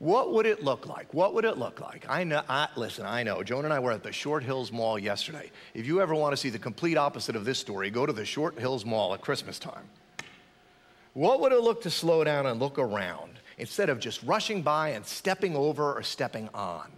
What 0.02 0.32
would 0.32 0.46
it 0.46 0.64
look 0.64 0.88
like? 0.88 1.14
What 1.14 1.32
would 1.34 1.44
it 1.44 1.58
look 1.58 1.80
like? 1.80 2.06
I 2.08 2.24
know, 2.24 2.42
I, 2.48 2.66
listen, 2.74 3.06
I 3.06 3.22
know. 3.22 3.44
Joan 3.44 3.66
and 3.66 3.72
I 3.72 3.78
were 3.78 3.92
at 3.92 4.02
the 4.02 4.10
Short 4.10 4.42
Hills 4.42 4.72
Mall 4.72 4.98
yesterday. 4.98 5.52
If 5.74 5.86
you 5.86 6.00
ever 6.00 6.12
want 6.12 6.32
to 6.32 6.36
see 6.36 6.48
the 6.50 6.58
complete 6.58 6.96
opposite 6.96 7.36
of 7.36 7.44
this 7.44 7.60
story, 7.60 7.88
go 7.88 8.04
to 8.04 8.12
the 8.12 8.24
Short 8.24 8.58
Hills 8.58 8.84
Mall 8.84 9.14
at 9.14 9.20
Christmas 9.20 9.60
time. 9.60 9.84
What 11.12 11.38
would 11.40 11.52
it 11.52 11.60
look 11.60 11.82
to 11.82 11.90
slow 11.90 12.24
down 12.24 12.46
and 12.46 12.58
look 12.58 12.80
around 12.80 13.34
instead 13.58 13.88
of 13.88 14.00
just 14.00 14.20
rushing 14.24 14.60
by 14.60 14.88
and 14.88 15.06
stepping 15.06 15.54
over 15.54 15.94
or 15.94 16.02
stepping 16.02 16.48
on? 16.52 16.90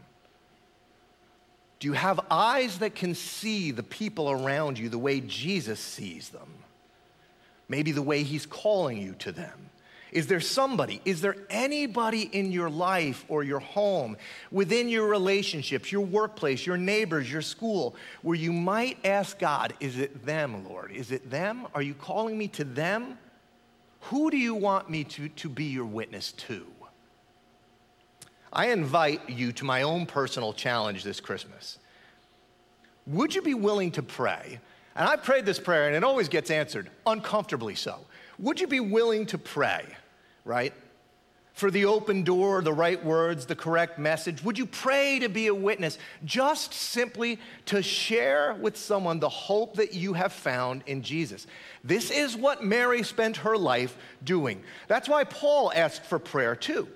Do 1.80 1.88
you 1.88 1.92
have 1.92 2.20
eyes 2.30 2.78
that 2.78 2.94
can 2.94 3.14
see 3.14 3.70
the 3.70 3.82
people 3.82 4.30
around 4.30 4.78
you 4.78 4.88
the 4.88 4.96
way 4.96 5.20
Jesus 5.20 5.78
sees 5.78 6.30
them? 6.30 6.48
Maybe 7.68 7.92
the 7.92 8.00
way 8.00 8.22
he's 8.22 8.46
calling 8.46 8.96
you 8.96 9.12
to 9.18 9.30
them. 9.30 9.68
Is 10.14 10.28
there 10.28 10.40
somebody, 10.40 11.00
is 11.04 11.20
there 11.20 11.36
anybody 11.50 12.30
in 12.32 12.52
your 12.52 12.70
life 12.70 13.24
or 13.26 13.42
your 13.42 13.58
home, 13.58 14.16
within 14.52 14.88
your 14.88 15.08
relationships, 15.08 15.90
your 15.90 16.02
workplace, 16.02 16.64
your 16.64 16.76
neighbors, 16.76 17.30
your 17.30 17.42
school, 17.42 17.96
where 18.22 18.36
you 18.36 18.52
might 18.52 18.96
ask 19.04 19.40
God, 19.40 19.74
is 19.80 19.98
it 19.98 20.24
them, 20.24 20.64
Lord? 20.68 20.92
Is 20.92 21.10
it 21.10 21.32
them? 21.32 21.66
Are 21.74 21.82
you 21.82 21.94
calling 21.94 22.38
me 22.38 22.46
to 22.48 22.62
them? 22.62 23.18
Who 24.02 24.30
do 24.30 24.36
you 24.36 24.54
want 24.54 24.88
me 24.88 25.02
to, 25.02 25.28
to 25.30 25.48
be 25.48 25.64
your 25.64 25.84
witness 25.84 26.30
to? 26.32 26.64
I 28.52 28.68
invite 28.68 29.28
you 29.28 29.50
to 29.50 29.64
my 29.64 29.82
own 29.82 30.06
personal 30.06 30.52
challenge 30.52 31.02
this 31.02 31.18
Christmas. 31.18 31.78
Would 33.08 33.34
you 33.34 33.42
be 33.42 33.54
willing 33.54 33.90
to 33.92 34.02
pray? 34.02 34.60
And 34.94 35.08
I 35.08 35.16
prayed 35.16 35.44
this 35.44 35.58
prayer 35.58 35.88
and 35.88 35.96
it 35.96 36.04
always 36.04 36.28
gets 36.28 36.52
answered, 36.52 36.88
uncomfortably 37.04 37.74
so. 37.74 37.98
Would 38.38 38.60
you 38.60 38.68
be 38.68 38.78
willing 38.78 39.26
to 39.26 39.38
pray? 39.38 39.84
Right? 40.44 40.72
For 41.52 41.70
the 41.70 41.84
open 41.84 42.24
door, 42.24 42.62
the 42.62 42.72
right 42.72 43.02
words, 43.04 43.46
the 43.46 43.54
correct 43.54 43.96
message? 43.96 44.42
Would 44.42 44.58
you 44.58 44.66
pray 44.66 45.20
to 45.20 45.28
be 45.28 45.46
a 45.46 45.54
witness? 45.54 45.98
Just 46.24 46.74
simply 46.74 47.38
to 47.66 47.80
share 47.80 48.54
with 48.54 48.76
someone 48.76 49.20
the 49.20 49.28
hope 49.28 49.76
that 49.76 49.94
you 49.94 50.14
have 50.14 50.32
found 50.32 50.82
in 50.86 51.02
Jesus. 51.02 51.46
This 51.84 52.10
is 52.10 52.36
what 52.36 52.64
Mary 52.64 53.04
spent 53.04 53.36
her 53.38 53.56
life 53.56 53.96
doing. 54.24 54.64
That's 54.88 55.08
why 55.08 55.22
Paul 55.22 55.72
asked 55.72 56.04
for 56.04 56.18
prayer 56.18 56.56
too. 56.56 56.88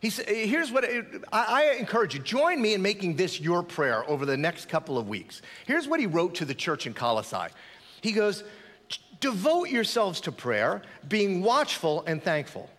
He 0.00 0.10
said, 0.10 0.26
here's 0.28 0.72
what 0.72 0.84
I 1.32 1.76
encourage 1.78 2.14
you 2.14 2.20
join 2.20 2.60
me 2.60 2.74
in 2.74 2.82
making 2.82 3.14
this 3.14 3.40
your 3.40 3.62
prayer 3.62 4.08
over 4.10 4.26
the 4.26 4.36
next 4.36 4.68
couple 4.68 4.98
of 4.98 5.08
weeks. 5.08 5.40
Here's 5.66 5.86
what 5.86 6.00
he 6.00 6.06
wrote 6.06 6.36
to 6.36 6.44
the 6.44 6.54
church 6.54 6.86
in 6.86 6.94
Colossae. 6.94 7.52
He 8.00 8.12
goes, 8.12 8.44
Devote 9.20 9.68
yourselves 9.68 10.20
to 10.22 10.32
prayer, 10.32 10.82
being 11.08 11.42
watchful 11.42 12.04
and 12.06 12.22
thankful. 12.22 12.70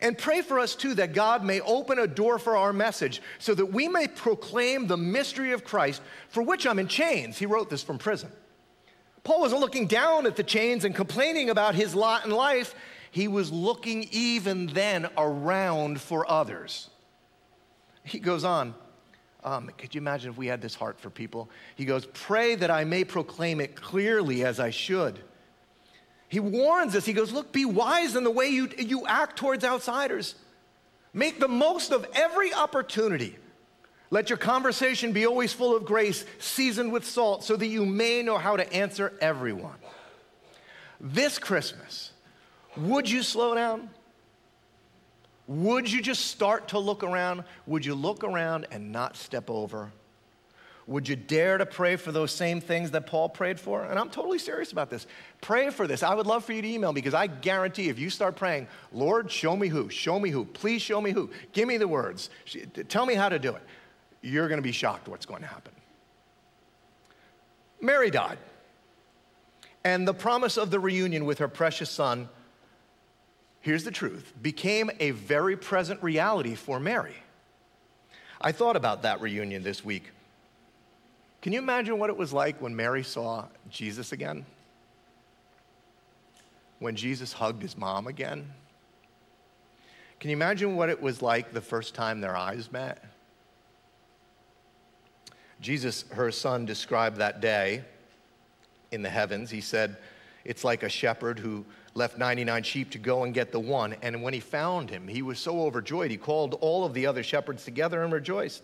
And 0.00 0.16
pray 0.16 0.40
for 0.40 0.58
us 0.58 0.74
too 0.74 0.94
that 0.94 1.12
God 1.12 1.44
may 1.44 1.60
open 1.60 1.98
a 1.98 2.06
door 2.06 2.38
for 2.38 2.56
our 2.56 2.72
message 2.72 3.20
so 3.38 3.54
that 3.54 3.66
we 3.66 3.86
may 3.86 4.06
proclaim 4.06 4.86
the 4.86 4.96
mystery 4.96 5.52
of 5.52 5.64
Christ 5.64 6.00
for 6.28 6.42
which 6.42 6.66
I'm 6.66 6.78
in 6.78 6.88
chains. 6.88 7.36
He 7.36 7.46
wrote 7.46 7.68
this 7.68 7.82
from 7.82 7.98
prison. 7.98 8.30
Paul 9.24 9.40
wasn't 9.40 9.60
looking 9.60 9.86
down 9.86 10.26
at 10.26 10.36
the 10.36 10.42
chains 10.42 10.84
and 10.84 10.94
complaining 10.94 11.50
about 11.50 11.74
his 11.74 11.94
lot 11.94 12.24
in 12.24 12.30
life. 12.30 12.74
He 13.10 13.28
was 13.28 13.52
looking 13.52 14.08
even 14.10 14.68
then 14.68 15.08
around 15.18 16.00
for 16.00 16.30
others. 16.30 16.88
He 18.02 18.18
goes 18.18 18.44
on, 18.44 18.74
um, 19.44 19.70
could 19.76 19.94
you 19.94 20.00
imagine 20.00 20.30
if 20.30 20.38
we 20.38 20.46
had 20.46 20.62
this 20.62 20.74
heart 20.74 20.98
for 20.98 21.10
people? 21.10 21.50
He 21.74 21.84
goes, 21.84 22.06
Pray 22.06 22.54
that 22.54 22.70
I 22.70 22.84
may 22.84 23.04
proclaim 23.04 23.60
it 23.60 23.76
clearly 23.76 24.44
as 24.44 24.60
I 24.60 24.70
should. 24.70 25.20
He 26.30 26.38
warns 26.38 26.94
us. 26.94 27.04
He 27.04 27.12
goes, 27.12 27.32
Look, 27.32 27.52
be 27.52 27.64
wise 27.64 28.14
in 28.14 28.22
the 28.22 28.30
way 28.30 28.46
you, 28.46 28.70
you 28.78 29.04
act 29.06 29.36
towards 29.36 29.64
outsiders. 29.64 30.36
Make 31.12 31.40
the 31.40 31.48
most 31.48 31.90
of 31.90 32.06
every 32.14 32.54
opportunity. 32.54 33.36
Let 34.10 34.30
your 34.30 34.38
conversation 34.38 35.12
be 35.12 35.26
always 35.26 35.52
full 35.52 35.76
of 35.76 35.84
grace, 35.84 36.24
seasoned 36.38 36.92
with 36.92 37.04
salt, 37.04 37.42
so 37.42 37.56
that 37.56 37.66
you 37.66 37.84
may 37.84 38.22
know 38.22 38.38
how 38.38 38.56
to 38.56 38.72
answer 38.72 39.12
everyone. 39.20 39.74
This 41.00 41.36
Christmas, 41.38 42.12
would 42.76 43.10
you 43.10 43.24
slow 43.24 43.56
down? 43.56 43.90
Would 45.48 45.90
you 45.90 46.00
just 46.00 46.26
start 46.26 46.68
to 46.68 46.78
look 46.78 47.02
around? 47.02 47.42
Would 47.66 47.84
you 47.84 47.96
look 47.96 48.22
around 48.22 48.68
and 48.70 48.92
not 48.92 49.16
step 49.16 49.50
over 49.50 49.90
would 50.86 51.08
you 51.08 51.16
dare 51.16 51.58
to 51.58 51.66
pray 51.66 51.96
for 51.96 52.10
those 52.10 52.32
same 52.32 52.60
things 52.60 52.90
that 52.90 53.06
Paul 53.06 53.28
prayed 53.28 53.60
for? 53.60 53.84
And 53.84 53.98
I'm 53.98 54.10
totally 54.10 54.38
serious 54.38 54.72
about 54.72 54.90
this. 54.90 55.06
Pray 55.40 55.70
for 55.70 55.86
this. 55.86 56.02
I 56.02 56.14
would 56.14 56.26
love 56.26 56.44
for 56.44 56.52
you 56.52 56.62
to 56.62 56.68
email 56.68 56.92
me 56.92 57.00
because 57.00 57.14
I 57.14 57.26
guarantee 57.26 57.88
if 57.88 57.98
you 57.98 58.10
start 58.10 58.36
praying, 58.36 58.66
Lord, 58.92 59.30
show 59.30 59.56
me 59.56 59.68
who, 59.68 59.88
show 59.90 60.18
me 60.18 60.30
who, 60.30 60.44
please 60.44 60.82
show 60.82 61.00
me 61.00 61.12
who, 61.12 61.30
give 61.52 61.68
me 61.68 61.76
the 61.76 61.88
words, 61.88 62.30
tell 62.88 63.06
me 63.06 63.14
how 63.14 63.28
to 63.28 63.38
do 63.38 63.54
it, 63.54 63.62
you're 64.22 64.48
going 64.48 64.58
to 64.58 64.62
be 64.62 64.72
shocked 64.72 65.08
what's 65.08 65.26
going 65.26 65.42
to 65.42 65.48
happen. 65.48 65.72
Mary 67.80 68.10
died. 68.10 68.38
And 69.84 70.06
the 70.06 70.12
promise 70.12 70.58
of 70.58 70.70
the 70.70 70.78
reunion 70.78 71.24
with 71.24 71.38
her 71.38 71.48
precious 71.48 71.88
son 71.88 72.28
here's 73.60 73.84
the 73.84 73.90
truth, 73.90 74.32
became 74.40 74.90
a 75.00 75.10
very 75.12 75.56
present 75.56 76.02
reality 76.02 76.54
for 76.54 76.80
Mary. 76.80 77.16
I 78.40 78.52
thought 78.52 78.76
about 78.76 79.02
that 79.02 79.20
reunion 79.20 79.62
this 79.62 79.84
week. 79.84 80.10
Can 81.42 81.52
you 81.52 81.58
imagine 81.58 81.98
what 81.98 82.10
it 82.10 82.16
was 82.16 82.32
like 82.32 82.60
when 82.60 82.76
Mary 82.76 83.02
saw 83.02 83.46
Jesus 83.70 84.12
again? 84.12 84.44
When 86.78 86.96
Jesus 86.96 87.32
hugged 87.32 87.62
his 87.62 87.76
mom 87.76 88.06
again? 88.06 88.52
Can 90.18 90.28
you 90.28 90.36
imagine 90.36 90.76
what 90.76 90.90
it 90.90 91.00
was 91.00 91.22
like 91.22 91.52
the 91.52 91.62
first 91.62 91.94
time 91.94 92.20
their 92.20 92.36
eyes 92.36 92.70
met? 92.70 93.02
Jesus, 95.62 96.04
her 96.12 96.30
son, 96.30 96.66
described 96.66 97.16
that 97.18 97.40
day 97.40 97.84
in 98.90 99.02
the 99.02 99.08
heavens. 99.08 99.50
He 99.50 99.62
said, 99.62 99.96
It's 100.44 100.64
like 100.64 100.82
a 100.82 100.88
shepherd 100.90 101.38
who 101.38 101.64
left 101.94 102.18
99 102.18 102.62
sheep 102.62 102.90
to 102.90 102.98
go 102.98 103.24
and 103.24 103.32
get 103.32 103.50
the 103.50 103.60
one. 103.60 103.96
And 104.02 104.22
when 104.22 104.34
he 104.34 104.40
found 104.40 104.90
him, 104.90 105.08
he 105.08 105.22
was 105.22 105.38
so 105.38 105.62
overjoyed, 105.62 106.10
he 106.10 106.16
called 106.18 106.54
all 106.60 106.84
of 106.84 106.92
the 106.92 107.06
other 107.06 107.22
shepherds 107.22 107.64
together 107.64 108.02
and 108.02 108.12
rejoiced. 108.12 108.62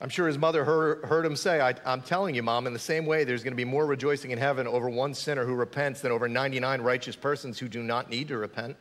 I'm 0.00 0.10
sure 0.10 0.26
his 0.26 0.36
mother 0.36 0.64
heard, 0.64 1.04
heard 1.04 1.24
him 1.24 1.36
say, 1.36 1.60
I, 1.60 1.74
am 1.90 2.02
telling 2.02 2.34
you, 2.34 2.42
mom, 2.42 2.66
in 2.66 2.74
the 2.74 2.78
same 2.78 3.06
way, 3.06 3.24
there's 3.24 3.42
going 3.42 3.52
to 3.52 3.56
be 3.56 3.64
more 3.64 3.86
rejoicing 3.86 4.30
in 4.30 4.38
heaven 4.38 4.66
over 4.66 4.90
one 4.90 5.14
sinner 5.14 5.46
who 5.46 5.54
repents 5.54 6.02
than 6.02 6.12
over 6.12 6.28
99 6.28 6.82
righteous 6.82 7.16
persons 7.16 7.58
who 7.58 7.66
do 7.66 7.82
not 7.82 8.10
need 8.10 8.28
to 8.28 8.36
repent. 8.36 8.76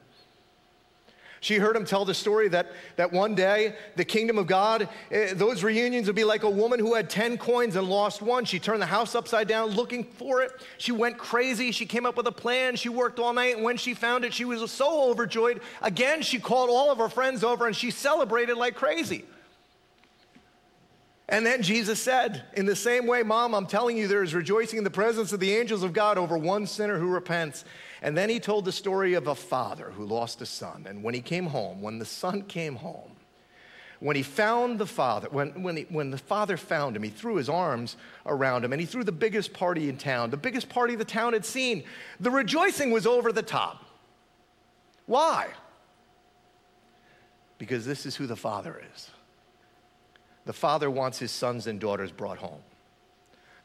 She 1.39 1.57
heard 1.57 1.75
him 1.75 1.85
tell 1.85 2.05
the 2.05 2.13
story 2.13 2.49
that, 2.49 2.71
that 2.95 3.13
one 3.13 3.35
day 3.35 3.75
the 3.95 4.03
kingdom 4.03 4.39
of 4.39 4.47
God, 4.47 4.89
eh, 5.11 5.33
those 5.35 5.63
reunions 5.63 6.07
would 6.07 6.15
be 6.15 6.23
like 6.23 6.43
a 6.43 6.49
woman 6.49 6.79
who 6.79 6.95
had 6.95 7.07
10 7.07 7.37
coins 7.37 7.75
and 7.75 7.87
lost 7.87 8.21
one. 8.21 8.45
She 8.45 8.57
turned 8.57 8.81
the 8.81 8.87
house 8.87 9.13
upside 9.13 9.47
down 9.47 9.69
looking 9.69 10.03
for 10.03 10.41
it. 10.41 10.51
She 10.79 10.91
went 10.91 11.19
crazy. 11.19 11.71
She 11.71 11.85
came 11.85 12.05
up 12.05 12.17
with 12.17 12.25
a 12.25 12.31
plan. 12.31 12.75
She 12.75 12.89
worked 12.89 13.19
all 13.19 13.31
night. 13.31 13.55
And 13.55 13.63
when 13.63 13.77
she 13.77 13.93
found 13.93 14.25
it, 14.25 14.33
she 14.33 14.43
was 14.43 14.71
so 14.71 15.11
overjoyed. 15.11 15.61
Again, 15.83 16.23
she 16.23 16.39
called 16.39 16.71
all 16.71 16.91
of 16.91 16.97
her 16.97 17.09
friends 17.09 17.43
over 17.43 17.67
and 17.67 17.75
she 17.75 17.91
celebrated 17.91 18.57
like 18.57 18.73
crazy. 18.73 19.25
And 21.27 21.45
then 21.45 21.63
Jesus 21.63 21.99
said, 21.99 22.43
In 22.53 22.65
the 22.65 22.75
same 22.75 23.07
way, 23.07 23.23
Mom, 23.23 23.55
I'm 23.55 23.65
telling 23.65 23.97
you, 23.97 24.07
there 24.07 24.21
is 24.21 24.35
rejoicing 24.35 24.77
in 24.77 24.83
the 24.83 24.91
presence 24.91 25.33
of 25.33 25.39
the 25.39 25.55
angels 25.55 25.81
of 25.81 25.91
God 25.91 26.17
over 26.17 26.37
one 26.37 26.67
sinner 26.67 26.99
who 26.99 27.07
repents. 27.07 27.65
And 28.01 28.15
then 28.15 28.29
he 28.29 28.39
told 28.39 28.65
the 28.65 28.71
story 28.71 29.15
of 29.15 29.27
a 29.27 29.33
father 29.33 29.91
who 29.91 30.05
lost 30.05 30.41
a 30.41 30.45
son. 30.45 30.85
And 30.87 31.03
when 31.03 31.15
he 31.15 31.21
came 31.21 31.47
home, 31.47 31.81
when 31.81 31.97
the 31.97 32.05
son 32.05 32.43
came 32.43 32.75
home, 32.75 33.11
when 33.99 34.15
he 34.15 34.21
found 34.21 34.77
the 34.77 34.85
father, 34.85 35.27
when, 35.31 35.63
when, 35.63 35.77
he, 35.77 35.83
when 35.89 36.11
the 36.11 36.17
father 36.17 36.57
found 36.57 36.95
him, 36.95 37.01
he 37.01 37.09
threw 37.09 37.37
his 37.37 37.49
arms 37.49 37.97
around 38.27 38.63
him 38.63 38.73
and 38.73 38.79
he 38.79 38.85
threw 38.85 39.03
the 39.03 39.11
biggest 39.11 39.53
party 39.53 39.89
in 39.89 39.97
town, 39.97 40.29
the 40.29 40.37
biggest 40.37 40.69
party 40.69 40.95
the 40.95 41.05
town 41.05 41.33
had 41.33 41.45
seen. 41.45 41.83
The 42.19 42.29
rejoicing 42.29 42.91
was 42.91 43.07
over 43.07 43.31
the 43.31 43.41
top. 43.41 43.85
Why? 45.07 45.47
Because 47.57 47.85
this 47.85 48.05
is 48.05 48.15
who 48.15 48.27
the 48.27 48.35
father 48.35 48.79
is. 48.93 49.09
The 50.45 50.53
father 50.53 50.89
wants 50.89 51.19
his 51.19 51.31
sons 51.31 51.67
and 51.67 51.79
daughters 51.79 52.11
brought 52.11 52.37
home. 52.37 52.61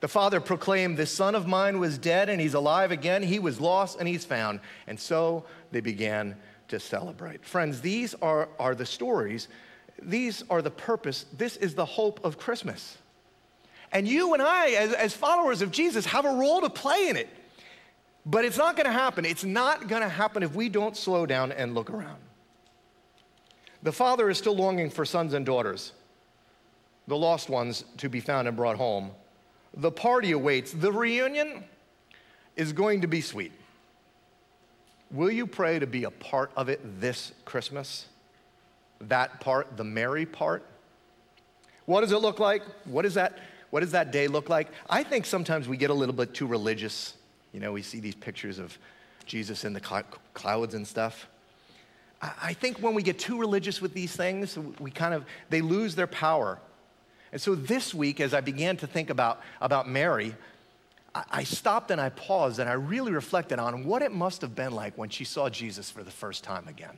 The 0.01 0.09
father 0.09 0.41
proclaimed, 0.41 0.97
This 0.97 1.13
son 1.13 1.35
of 1.35 1.47
mine 1.47 1.79
was 1.79 1.99
dead 1.99 2.29
and 2.29 2.41
he's 2.41 2.55
alive 2.55 2.91
again. 2.91 3.23
He 3.23 3.39
was 3.39 3.61
lost 3.61 3.99
and 3.99 4.09
he's 4.09 4.25
found. 4.25 4.61
And 4.87 4.99
so 4.99 5.45
they 5.73 5.81
began 5.81 6.37
to 6.69 6.81
celebrate. 6.81 7.45
Friends, 7.45 7.81
these 7.81 8.15
are, 8.23 8.49
are 8.59 8.75
the 8.75 8.87
stories, 8.87 9.49
these 10.01 10.43
are 10.49 10.63
the 10.63 10.71
purpose, 10.71 11.27
this 11.37 11.57
is 11.57 11.75
the 11.75 11.85
hope 11.85 12.25
of 12.25 12.39
Christmas. 12.39 12.97
And 13.93 14.07
you 14.07 14.35
and 14.35 14.43
I, 14.43 14.71
as, 14.71 14.93
as 14.95 15.15
followers 15.15 15.63
of 15.63 15.71
Jesus, 15.71 16.07
have 16.07 16.25
a 16.25 16.33
role 16.33 16.61
to 16.61 16.71
play 16.71 17.09
in 17.09 17.17
it. 17.17 17.29
But 18.25 18.45
it's 18.45 18.57
not 18.57 18.77
going 18.77 18.87
to 18.87 18.93
happen. 18.93 19.25
It's 19.25 19.45
not 19.45 19.89
going 19.89 20.03
to 20.03 20.09
happen 20.09 20.43
if 20.43 20.55
we 20.55 20.69
don't 20.69 20.97
slow 20.97 21.27
down 21.27 21.53
and 21.53 21.75
look 21.75 21.91
around. 21.91 22.19
The 23.83 23.93
father 23.93 24.31
is 24.31 24.39
still 24.39 24.55
longing 24.55 24.91
for 24.91 25.05
sons 25.05 25.33
and 25.33 25.45
daughters, 25.45 25.93
the 27.11 27.17
lost 27.17 27.51
ones 27.51 27.85
to 27.97 28.09
be 28.09 28.21
found 28.21 28.47
and 28.47 28.57
brought 28.57 28.77
home. 28.77 29.11
The 29.77 29.91
party 29.91 30.31
awaits. 30.31 30.71
The 30.71 30.93
reunion 30.93 31.65
is 32.55 32.73
going 32.73 33.01
to 33.01 33.09
be 33.09 33.21
sweet. 33.21 33.51
Will 35.11 35.31
you 35.31 35.45
pray 35.45 35.81
to 35.81 35.89
be 35.89 36.05
a 36.05 36.11
part 36.13 36.53
of 36.57 36.69
it 36.69 37.01
this 37.01 37.33
Christmas? 37.45 38.07
That 39.01 39.41
part, 39.41 39.77
the 39.77 39.83
merry 39.83 40.25
part? 40.25 40.65
What 41.87 42.03
does 42.03 42.13
it 42.13 42.19
look 42.19 42.39
like? 42.39 42.63
What, 42.85 43.05
is 43.05 43.15
that, 43.15 43.41
what 43.71 43.81
does 43.81 43.91
that 43.91 44.13
day 44.13 44.29
look 44.29 44.49
like? 44.49 44.69
I 44.89 45.03
think 45.03 45.27
sometimes 45.27 45.67
we 45.67 45.77
get 45.77 45.91
a 45.91 45.95
little 45.95 46.15
bit 46.15 46.33
too 46.33 46.47
religious. 46.47 47.15
You 47.53 47.59
know, 47.59 47.73
we 47.73 47.83
see 47.83 47.99
these 47.99 48.15
pictures 48.15 48.61
of 48.61 48.79
Jesus 49.27 49.65
in 49.65 49.73
the 49.73 50.05
clouds 50.33 50.75
and 50.75 50.87
stuff. 50.87 51.27
I 52.23 52.53
think 52.53 52.79
when 52.79 52.95
we 52.95 53.03
get 53.03 53.19
too 53.19 53.37
religious 53.37 53.83
with 53.83 53.95
these 53.95 54.15
things, 54.15 54.57
we 54.79 54.93
kind 54.93 55.13
of, 55.13 55.25
they 55.49 55.61
lose 55.61 55.97
their 55.97 56.07
power. 56.07 56.61
And 57.33 57.41
so 57.41 57.55
this 57.55 57.95
week, 57.95 58.21
as 58.21 58.35
I 58.35 58.41
began 58.41 58.77
to 58.79 58.87
think 58.87 59.11
about, 59.11 59.41
about 59.61 59.89
Mary, 59.89 60.35
I 61.15 61.43
stopped 61.43 61.91
and 61.91 62.01
I 62.01 62.11
paused 62.11 62.61
and 62.61 62.71
I 62.71 62.75
really 62.75 63.13
reflected 63.13 63.59
on 63.59 63.85
what 63.85 64.03
it 64.03 64.13
must 64.13 64.43
have 64.43 64.55
been 64.55 64.73
like 64.73 64.97
when 64.97 65.09
she 65.09 65.25
saw 65.25 65.49
Jesus 65.49 65.91
for 65.91 66.05
the 66.05 66.11
first 66.11 66.45
time 66.45 66.69
again. 66.69 66.97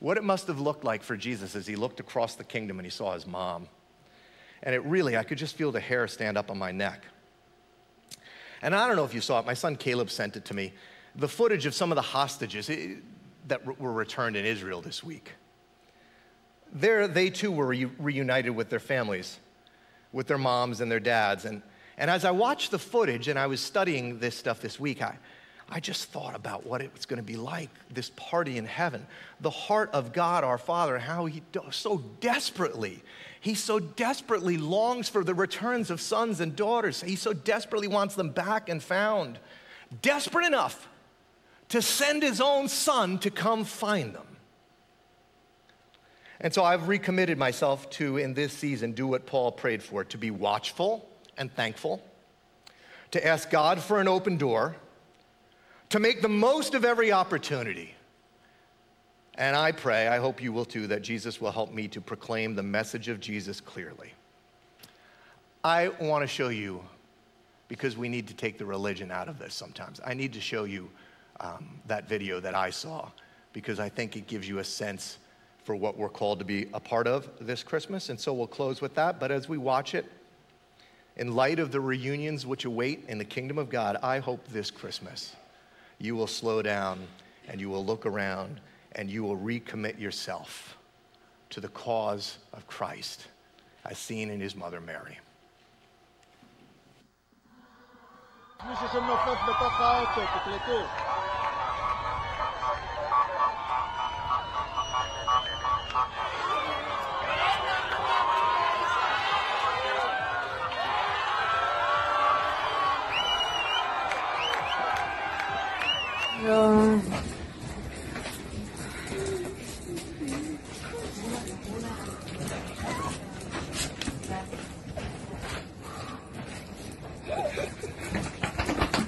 What 0.00 0.16
it 0.16 0.24
must 0.24 0.46
have 0.48 0.60
looked 0.60 0.82
like 0.82 1.02
for 1.02 1.16
Jesus 1.16 1.54
as 1.54 1.66
he 1.66 1.76
looked 1.76 2.00
across 2.00 2.34
the 2.34 2.44
kingdom 2.44 2.78
and 2.78 2.86
he 2.86 2.90
saw 2.90 3.14
his 3.14 3.26
mom. 3.26 3.68
And 4.62 4.74
it 4.74 4.84
really, 4.84 5.16
I 5.16 5.22
could 5.22 5.38
just 5.38 5.56
feel 5.56 5.70
the 5.70 5.80
hair 5.80 6.08
stand 6.08 6.36
up 6.36 6.50
on 6.50 6.58
my 6.58 6.72
neck. 6.72 7.04
And 8.62 8.74
I 8.74 8.86
don't 8.86 8.96
know 8.96 9.04
if 9.04 9.14
you 9.14 9.20
saw 9.20 9.38
it, 9.38 9.46
my 9.46 9.54
son 9.54 9.76
Caleb 9.76 10.10
sent 10.10 10.36
it 10.36 10.44
to 10.46 10.54
me. 10.54 10.72
The 11.16 11.28
footage 11.28 11.66
of 11.66 11.74
some 11.74 11.92
of 11.92 11.96
the 11.96 12.02
hostages 12.02 12.70
that 13.46 13.80
were 13.80 13.92
returned 13.92 14.36
in 14.36 14.44
Israel 14.44 14.80
this 14.80 15.04
week. 15.04 15.32
There, 16.72 17.08
they 17.08 17.30
too 17.30 17.50
were 17.50 17.66
re- 17.66 17.90
reunited 17.98 18.54
with 18.54 18.70
their 18.70 18.80
families, 18.80 19.38
with 20.12 20.26
their 20.26 20.38
moms 20.38 20.80
and 20.80 20.90
their 20.90 21.00
dads. 21.00 21.44
And, 21.44 21.62
and 21.98 22.10
as 22.10 22.24
I 22.24 22.30
watched 22.30 22.70
the 22.70 22.78
footage 22.78 23.28
and 23.28 23.38
I 23.38 23.46
was 23.46 23.60
studying 23.60 24.18
this 24.18 24.36
stuff 24.36 24.60
this 24.60 24.78
week, 24.78 25.02
I, 25.02 25.16
I 25.68 25.78
just 25.78 26.10
thought 26.10 26.34
about 26.34 26.66
what 26.66 26.82
it 26.82 26.92
was 26.92 27.06
going 27.06 27.18
to 27.18 27.22
be 27.22 27.36
like, 27.36 27.70
this 27.92 28.10
party 28.16 28.58
in 28.58 28.64
heaven. 28.64 29.06
The 29.40 29.50
heart 29.50 29.90
of 29.92 30.12
God, 30.12 30.42
our 30.42 30.58
Father, 30.58 30.98
how 30.98 31.26
He 31.26 31.42
so 31.70 31.98
desperately, 32.20 33.02
He 33.40 33.54
so 33.54 33.78
desperately 33.78 34.56
longs 34.56 35.08
for 35.08 35.22
the 35.22 35.34
returns 35.34 35.90
of 35.90 36.00
sons 36.00 36.40
and 36.40 36.56
daughters. 36.56 37.02
He 37.02 37.14
so 37.14 37.32
desperately 37.32 37.86
wants 37.86 38.16
them 38.16 38.30
back 38.30 38.68
and 38.68 38.82
found. 38.82 39.38
Desperate 40.02 40.46
enough 40.46 40.88
to 41.68 41.80
send 41.80 42.22
His 42.22 42.40
own 42.40 42.68
Son 42.68 43.18
to 43.20 43.30
come 43.30 43.64
find 43.64 44.14
them. 44.14 44.26
And 46.40 46.54
so 46.54 46.64
I've 46.64 46.88
recommitted 46.88 47.36
myself 47.36 47.90
to, 47.90 48.16
in 48.16 48.32
this 48.32 48.52
season, 48.52 48.92
do 48.92 49.06
what 49.06 49.26
Paul 49.26 49.52
prayed 49.52 49.82
for 49.82 50.04
to 50.04 50.16
be 50.16 50.30
watchful 50.30 51.06
and 51.36 51.52
thankful, 51.52 52.02
to 53.10 53.26
ask 53.26 53.50
God 53.50 53.80
for 53.80 54.00
an 54.00 54.08
open 54.08 54.38
door, 54.38 54.76
to 55.90 55.98
make 55.98 56.22
the 56.22 56.28
most 56.28 56.74
of 56.74 56.84
every 56.84 57.12
opportunity. 57.12 57.94
And 59.34 59.54
I 59.56 59.72
pray, 59.72 60.08
I 60.08 60.18
hope 60.18 60.42
you 60.42 60.52
will 60.52 60.64
too, 60.64 60.86
that 60.86 61.02
Jesus 61.02 61.40
will 61.40 61.52
help 61.52 61.72
me 61.72 61.88
to 61.88 62.00
proclaim 62.00 62.54
the 62.54 62.62
message 62.62 63.08
of 63.08 63.20
Jesus 63.20 63.60
clearly. 63.60 64.12
I 65.62 65.88
want 66.00 66.22
to 66.22 66.26
show 66.26 66.48
you, 66.48 66.82
because 67.68 67.96
we 67.96 68.08
need 68.08 68.26
to 68.28 68.34
take 68.34 68.56
the 68.56 68.64
religion 68.64 69.10
out 69.10 69.28
of 69.28 69.38
this 69.38 69.52
sometimes, 69.52 70.00
I 70.06 70.14
need 70.14 70.32
to 70.32 70.40
show 70.40 70.64
you 70.64 70.90
um, 71.40 71.80
that 71.86 72.08
video 72.08 72.40
that 72.40 72.54
I 72.54 72.70
saw, 72.70 73.08
because 73.52 73.78
I 73.78 73.88
think 73.88 74.16
it 74.16 74.26
gives 74.26 74.48
you 74.48 74.58
a 74.58 74.64
sense 74.64 75.18
for 75.64 75.76
what 75.76 75.96
we're 75.96 76.08
called 76.08 76.38
to 76.38 76.44
be 76.44 76.68
a 76.72 76.80
part 76.80 77.06
of 77.06 77.28
this 77.40 77.62
Christmas. 77.62 78.08
And 78.08 78.18
so 78.18 78.32
we'll 78.32 78.46
close 78.46 78.80
with 78.80 78.94
that. 78.94 79.20
But 79.20 79.30
as 79.30 79.48
we 79.48 79.58
watch 79.58 79.94
it, 79.94 80.06
in 81.16 81.34
light 81.34 81.58
of 81.58 81.70
the 81.70 81.80
reunions 81.80 82.46
which 82.46 82.64
await 82.64 83.04
in 83.08 83.18
the 83.18 83.24
kingdom 83.24 83.58
of 83.58 83.68
God, 83.68 83.96
I 84.02 84.18
hope 84.20 84.46
this 84.48 84.70
Christmas 84.70 85.36
you 85.98 86.16
will 86.16 86.26
slow 86.26 86.62
down 86.62 87.06
and 87.48 87.60
you 87.60 87.68
will 87.68 87.84
look 87.84 88.06
around 88.06 88.60
and 88.92 89.10
you 89.10 89.22
will 89.22 89.36
recommit 89.36 90.00
yourself 90.00 90.78
to 91.50 91.60
the 91.60 91.68
cause 91.68 92.38
of 92.52 92.66
Christ 92.66 93.26
as 93.84 93.98
seen 93.98 94.30
in 94.30 94.40
his 94.40 94.56
mother 94.56 94.80
Mary. 94.80 95.18
Rồi. 116.46 117.00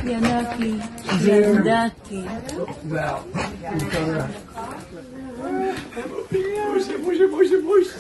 Yanaki, 0.05 0.81
Yanaki. 1.25 2.25
Não, 2.85 3.23
Puxa, 6.29 6.99
puxa, 6.99 7.29
puxa, 7.29 7.59
puxa. 7.67 7.99